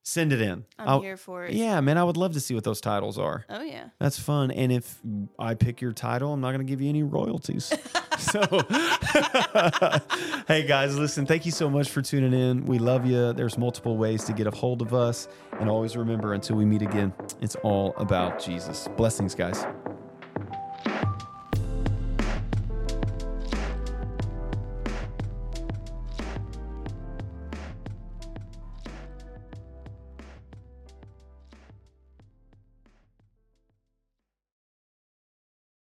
send 0.09 0.33
it 0.33 0.41
in. 0.41 0.65
I'm 0.79 0.89
I'll- 0.89 1.01
here 1.03 1.17
for 1.17 1.45
it. 1.45 1.53
yeah, 1.53 1.81
man, 1.81 1.99
I 1.99 2.05
would 2.05 2.17
love 2.17 2.33
to 2.33 2.41
see 2.41 2.55
what 2.55 2.65
those 2.65 2.81
titles 2.81 3.19
are. 3.19 3.45
Oh 3.51 3.63
yeah. 3.63 3.89
That's 3.99 4.19
fun. 4.19 4.51
And 4.51 4.73
if 4.73 5.01
I 5.39 5.55
pick 5.55 5.81
your 5.81 5.93
title, 5.93 6.33
I'm 6.33 6.41
not 6.41 6.53
going 6.53 6.67
to 6.67 6.71
give 6.71 6.81
you 6.81 6.89
any 6.89 7.03
royalties. 7.03 7.73
so, 8.19 8.41
hey 10.49 10.67
guys, 10.67 10.99
listen, 10.99 11.27
thank 11.27 11.45
you 11.47 11.53
so 11.53 11.69
much 11.69 11.91
for 11.91 12.03
tuning 12.03 12.33
in. 12.33 12.65
We 12.65 12.79
love 12.79 13.07
you. 13.07 13.33
There's 13.35 13.59
multiple 13.59 13.97
ways 13.97 14.25
to 14.25 14.33
get 14.33 14.47
a 14.47 14.51
hold 14.51 14.83
of 14.83 14.95
us. 14.95 15.29
And 15.61 15.69
always 15.69 15.97
remember 15.97 16.35
until 16.35 16.57
we 16.57 16.65
meet 16.65 16.83
again, 16.83 17.13
it's 17.41 17.57
all 17.57 17.95
about 17.97 18.43
Jesus. 18.43 18.89
Blessings, 18.97 19.35
guys. 19.35 19.67